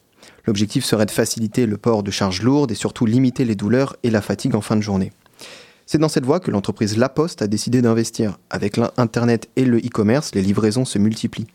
L'objectif 0.45 0.85
serait 0.85 1.05
de 1.05 1.11
faciliter 1.11 1.65
le 1.65 1.77
port 1.77 2.03
de 2.03 2.11
charges 2.11 2.41
lourdes 2.41 2.71
et 2.71 2.75
surtout 2.75 3.05
limiter 3.05 3.45
les 3.45 3.55
douleurs 3.55 3.95
et 4.03 4.09
la 4.09 4.21
fatigue 4.21 4.55
en 4.55 4.61
fin 4.61 4.75
de 4.75 4.81
journée. 4.81 5.11
C'est 5.85 5.97
dans 5.97 6.09
cette 6.09 6.25
voie 6.25 6.41
que 6.41 6.51
l'entreprise 6.51 6.97
La 6.97 7.07
Poste 7.07 7.41
a 7.41 7.47
décidé 7.47 7.81
d'investir. 7.81 8.37
Avec 8.49 8.75
l'Internet 8.75 9.49
et 9.55 9.63
le 9.63 9.77
e-commerce, 9.77 10.35
les 10.35 10.41
livraisons 10.41 10.83
se 10.83 10.99
multiplient. 10.99 11.47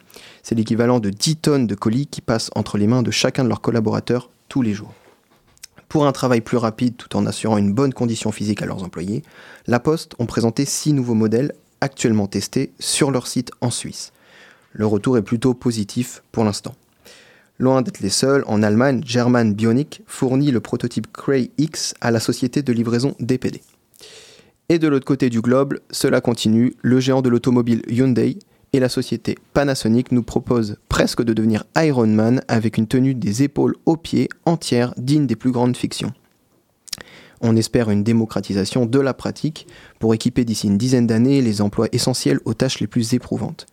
C'est 0.42 0.54
l'équivalent 0.54 1.00
de 1.00 1.10
10 1.10 1.36
tonnes 1.36 1.66
de 1.66 1.74
colis 1.74 2.06
qui 2.06 2.22
passent 2.22 2.50
entre 2.54 2.78
les 2.78 2.86
mains 2.86 3.02
de 3.02 3.10
chacun 3.10 3.44
de 3.44 3.48
leurs 3.50 3.60
collaborateurs 3.60 4.30
tous 4.48 4.62
les 4.62 4.72
jours. 4.72 4.94
Pour 5.92 6.06
un 6.06 6.12
travail 6.12 6.40
plus 6.40 6.56
rapide 6.56 6.96
tout 6.96 7.14
en 7.18 7.26
assurant 7.26 7.58
une 7.58 7.74
bonne 7.74 7.92
condition 7.92 8.32
physique 8.32 8.62
à 8.62 8.64
leurs 8.64 8.82
employés, 8.82 9.22
La 9.66 9.78
Poste 9.78 10.14
ont 10.18 10.24
présenté 10.24 10.64
six 10.64 10.94
nouveaux 10.94 11.12
modèles 11.12 11.52
actuellement 11.82 12.28
testés 12.28 12.72
sur 12.78 13.10
leur 13.10 13.26
site 13.26 13.50
en 13.60 13.70
Suisse. 13.70 14.14
Le 14.72 14.86
retour 14.86 15.18
est 15.18 15.22
plutôt 15.22 15.52
positif 15.52 16.22
pour 16.32 16.44
l'instant. 16.44 16.74
Loin 17.58 17.82
d'être 17.82 18.00
les 18.00 18.08
seuls, 18.08 18.42
en 18.46 18.62
Allemagne, 18.62 19.02
German 19.04 19.52
Bionic 19.52 20.00
fournit 20.06 20.50
le 20.50 20.60
prototype 20.60 21.12
Cray 21.12 21.50
X 21.58 21.92
à 22.00 22.10
la 22.10 22.20
société 22.20 22.62
de 22.62 22.72
livraison 22.72 23.14
DPD. 23.20 23.60
Et 24.70 24.78
de 24.78 24.88
l'autre 24.88 25.04
côté 25.04 25.28
du 25.28 25.42
globe, 25.42 25.78
cela 25.90 26.22
continue, 26.22 26.74
le 26.80 27.00
géant 27.00 27.20
de 27.20 27.28
l'automobile 27.28 27.82
Hyundai 27.86 28.38
et 28.72 28.80
la 28.80 28.88
société 28.88 29.36
Panasonic 29.52 30.12
nous 30.12 30.22
propose 30.22 30.76
presque 30.88 31.22
de 31.22 31.34
devenir 31.34 31.64
Iron 31.76 32.06
Man 32.06 32.42
avec 32.48 32.78
une 32.78 32.86
tenue 32.86 33.14
des 33.14 33.42
épaules 33.42 33.76
aux 33.84 33.96
pieds 33.96 34.28
entière 34.46 34.94
digne 34.96 35.26
des 35.26 35.36
plus 35.36 35.50
grandes 35.50 35.76
fictions. 35.76 36.12
On 37.42 37.56
espère 37.56 37.90
une 37.90 38.04
démocratisation 38.04 38.86
de 38.86 39.00
la 39.00 39.14
pratique 39.14 39.66
pour 39.98 40.14
équiper 40.14 40.44
d'ici 40.44 40.68
une 40.68 40.78
dizaine 40.78 41.06
d'années 41.06 41.42
les 41.42 41.60
emplois 41.60 41.88
essentiels 41.92 42.40
aux 42.44 42.54
tâches 42.54 42.80
les 42.80 42.86
plus 42.86 43.14
éprouvantes. 43.14 43.66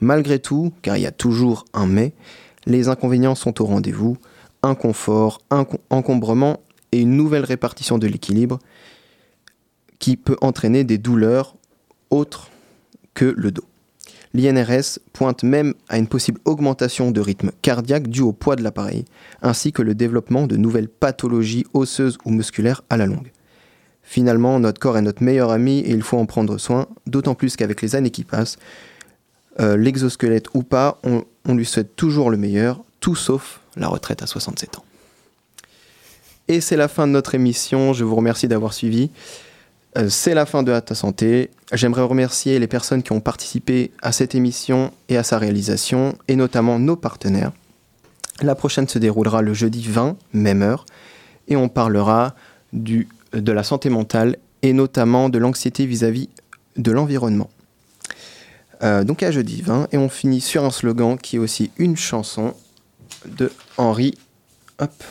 Malgré 0.00 0.38
tout, 0.38 0.72
car 0.82 0.96
il 0.96 1.02
y 1.02 1.06
a 1.06 1.12
toujours 1.12 1.66
un 1.74 1.86
mais, 1.86 2.12
les 2.66 2.88
inconvénients 2.88 3.34
sont 3.34 3.60
au 3.60 3.66
rendez-vous, 3.66 4.16
inconfort, 4.62 5.42
encombrement 5.90 6.60
et 6.92 7.00
une 7.00 7.16
nouvelle 7.16 7.44
répartition 7.44 7.98
de 7.98 8.06
l'équilibre 8.06 8.58
qui 9.98 10.16
peut 10.16 10.36
entraîner 10.40 10.82
des 10.82 10.98
douleurs 10.98 11.54
autres 12.10 12.48
que 13.12 13.26
le 13.36 13.52
dos. 13.52 13.64
L'INRS 14.34 14.98
pointe 15.12 15.44
même 15.44 15.74
à 15.88 15.96
une 15.96 16.08
possible 16.08 16.40
augmentation 16.44 17.12
de 17.12 17.20
rythme 17.20 17.52
cardiaque 17.62 18.08
due 18.08 18.22
au 18.22 18.32
poids 18.32 18.56
de 18.56 18.62
l'appareil, 18.62 19.04
ainsi 19.42 19.72
que 19.72 19.80
le 19.80 19.94
développement 19.94 20.48
de 20.48 20.56
nouvelles 20.56 20.88
pathologies 20.88 21.64
osseuses 21.72 22.18
ou 22.24 22.30
musculaires 22.30 22.82
à 22.90 22.96
la 22.96 23.06
longue. 23.06 23.30
Finalement, 24.02 24.58
notre 24.58 24.80
corps 24.80 24.98
est 24.98 25.02
notre 25.02 25.22
meilleur 25.22 25.50
ami 25.50 25.78
et 25.78 25.92
il 25.92 26.02
faut 26.02 26.18
en 26.18 26.26
prendre 26.26 26.58
soin, 26.58 26.88
d'autant 27.06 27.36
plus 27.36 27.56
qu'avec 27.56 27.80
les 27.80 27.94
années 27.94 28.10
qui 28.10 28.24
passent, 28.24 28.58
euh, 29.60 29.76
l'exosquelette 29.76 30.46
ou 30.52 30.64
pas, 30.64 30.98
on, 31.04 31.24
on 31.46 31.54
lui 31.54 31.64
souhaite 31.64 31.94
toujours 31.94 32.28
le 32.28 32.36
meilleur, 32.36 32.82
tout 32.98 33.14
sauf 33.14 33.60
la 33.76 33.86
retraite 33.86 34.22
à 34.22 34.26
67 34.26 34.78
ans. 34.78 34.84
Et 36.48 36.60
c'est 36.60 36.76
la 36.76 36.88
fin 36.88 37.06
de 37.06 37.12
notre 37.12 37.34
émission, 37.34 37.92
je 37.92 38.04
vous 38.04 38.16
remercie 38.16 38.48
d'avoir 38.48 38.74
suivi. 38.74 39.10
Euh, 39.96 40.08
C'est 40.08 40.34
la 40.34 40.46
fin 40.46 40.62
de 40.62 40.78
ta 40.80 40.94
santé. 40.94 41.50
J'aimerais 41.72 42.02
remercier 42.02 42.58
les 42.58 42.66
personnes 42.66 43.02
qui 43.02 43.12
ont 43.12 43.20
participé 43.20 43.92
à 44.02 44.12
cette 44.12 44.34
émission 44.34 44.92
et 45.08 45.16
à 45.16 45.22
sa 45.22 45.38
réalisation, 45.38 46.16
et 46.28 46.36
notamment 46.36 46.78
nos 46.78 46.96
partenaires. 46.96 47.52
La 48.42 48.54
prochaine 48.54 48.88
se 48.88 48.98
déroulera 48.98 49.42
le 49.42 49.54
jeudi 49.54 49.82
20, 49.82 50.16
même 50.32 50.62
heure, 50.62 50.86
et 51.46 51.56
on 51.56 51.68
parlera 51.68 52.34
du, 52.72 53.08
de 53.32 53.52
la 53.52 53.62
santé 53.62 53.90
mentale 53.90 54.36
et 54.62 54.72
notamment 54.72 55.28
de 55.28 55.38
l'anxiété 55.38 55.86
vis-à-vis 55.86 56.28
de 56.76 56.90
l'environnement. 56.90 57.50
Euh, 58.82 59.04
donc 59.04 59.22
à 59.22 59.30
jeudi 59.30 59.62
20, 59.62 59.88
et 59.92 59.98
on 59.98 60.08
finit 60.08 60.40
sur 60.40 60.64
un 60.64 60.70
slogan 60.70 61.16
qui 61.16 61.36
est 61.36 61.38
aussi 61.38 61.70
une 61.76 61.96
chanson 61.96 62.54
de 63.26 63.52
Henri 63.76 64.14
hop, 64.78 65.04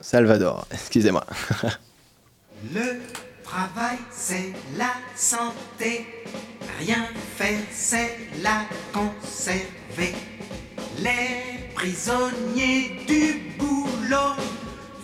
Salvador. 0.00 0.66
Excusez-moi. 0.72 1.24
Le 2.74 2.98
travail, 3.48 3.98
c'est 4.10 4.52
la 4.76 4.92
santé. 5.16 6.06
Rien 6.80 7.06
faire, 7.36 7.60
c'est 7.72 8.16
la 8.42 8.64
conserver. 8.92 10.14
Les 10.98 11.72
prisonniers 11.74 13.04
du 13.06 13.54
boulot 13.58 14.36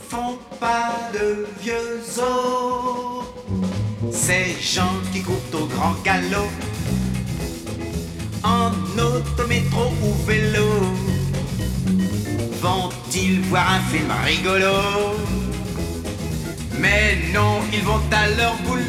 font 0.09 0.39
pas 0.61 0.93
de 1.13 1.47
vieux 1.61 2.01
os. 2.19 3.25
Ces 4.13 4.57
gens 4.61 5.01
qui 5.13 5.23
courent 5.23 5.63
au 5.63 5.67
grand 5.67 5.95
galop, 6.05 6.51
en 8.43 8.71
autométro 8.99 9.93
ou 10.03 10.13
vélo, 10.27 10.69
vont-ils 12.61 13.41
voir 13.43 13.73
un 13.73 13.81
film 13.91 14.11
rigolo? 14.25 15.44
Mais 16.85 17.17
non, 17.33 17.61
ils 17.73 17.83
vont 17.83 18.03
à 18.13 18.29
leur 18.39 18.57
boulot. 18.57 18.83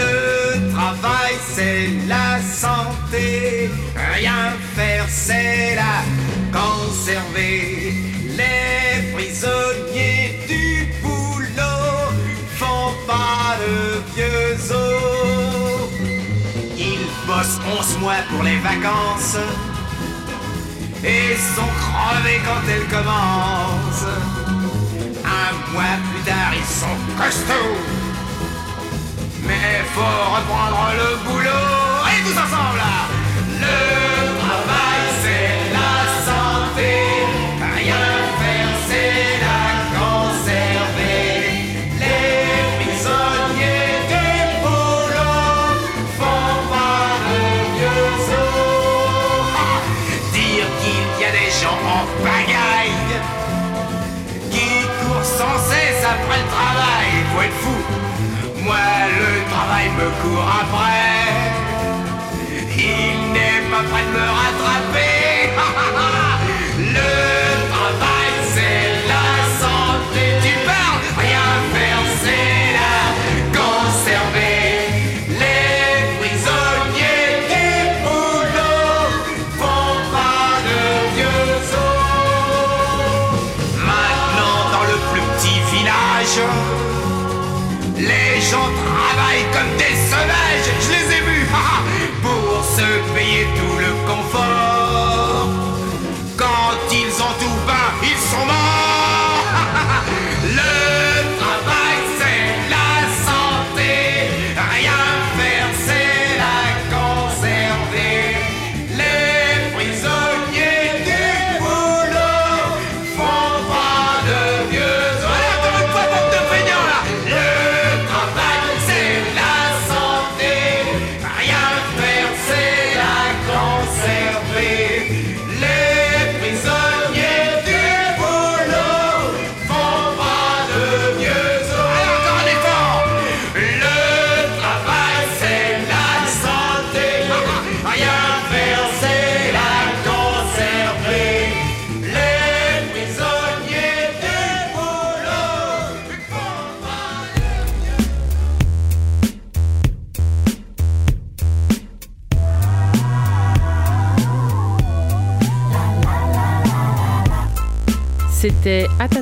Le 0.00 0.70
travail, 0.74 1.34
c'est 1.54 1.88
la 2.06 2.38
santé. 2.64 3.70
Rien 4.14 4.52
faire, 4.76 5.06
c'est 5.08 5.76
la 5.82 5.96
conserver. 6.58 7.94
Les 8.40 9.12
prisonniers 9.14 10.40
du 10.46 10.92
boulot 11.02 12.12
font 12.60 12.92
pas 13.06 13.56
de 13.62 14.02
vieux 14.14 14.56
os. 14.70 15.88
Ils 16.76 17.08
bossent 17.26 17.60
11 17.80 17.98
mois 18.00 18.22
pour 18.30 18.42
les 18.42 18.58
vacances 18.58 19.38
et 21.02 21.34
sont 21.56 21.72
crevés 21.80 22.40
quand 22.44 22.64
elles 22.72 22.88
commencent. 22.94 24.37
Mois 25.72 25.98
plus 26.10 26.22
tard, 26.22 26.52
ils 26.54 26.64
sont 26.64 26.96
costauds. 27.16 27.76
Mais 29.46 29.84
faut 29.94 30.00
reprendre 30.00 30.92
le 30.96 31.16
boulot. 31.24 31.48
Et 32.08 32.22
tous 32.22 32.38
ensemble 32.38 32.80
Le 33.60 34.07
Moi, 58.64 58.76
le 59.20 59.50
travail 59.50 59.88
me 59.98 60.08
court 60.20 60.48
après. 60.62 61.28
Il 62.76 63.32
n'est 63.32 63.62
pas 63.70 63.82
prêt 63.90 64.04
de 64.06 64.12
me 64.12 64.26
rattraper. 64.38 65.07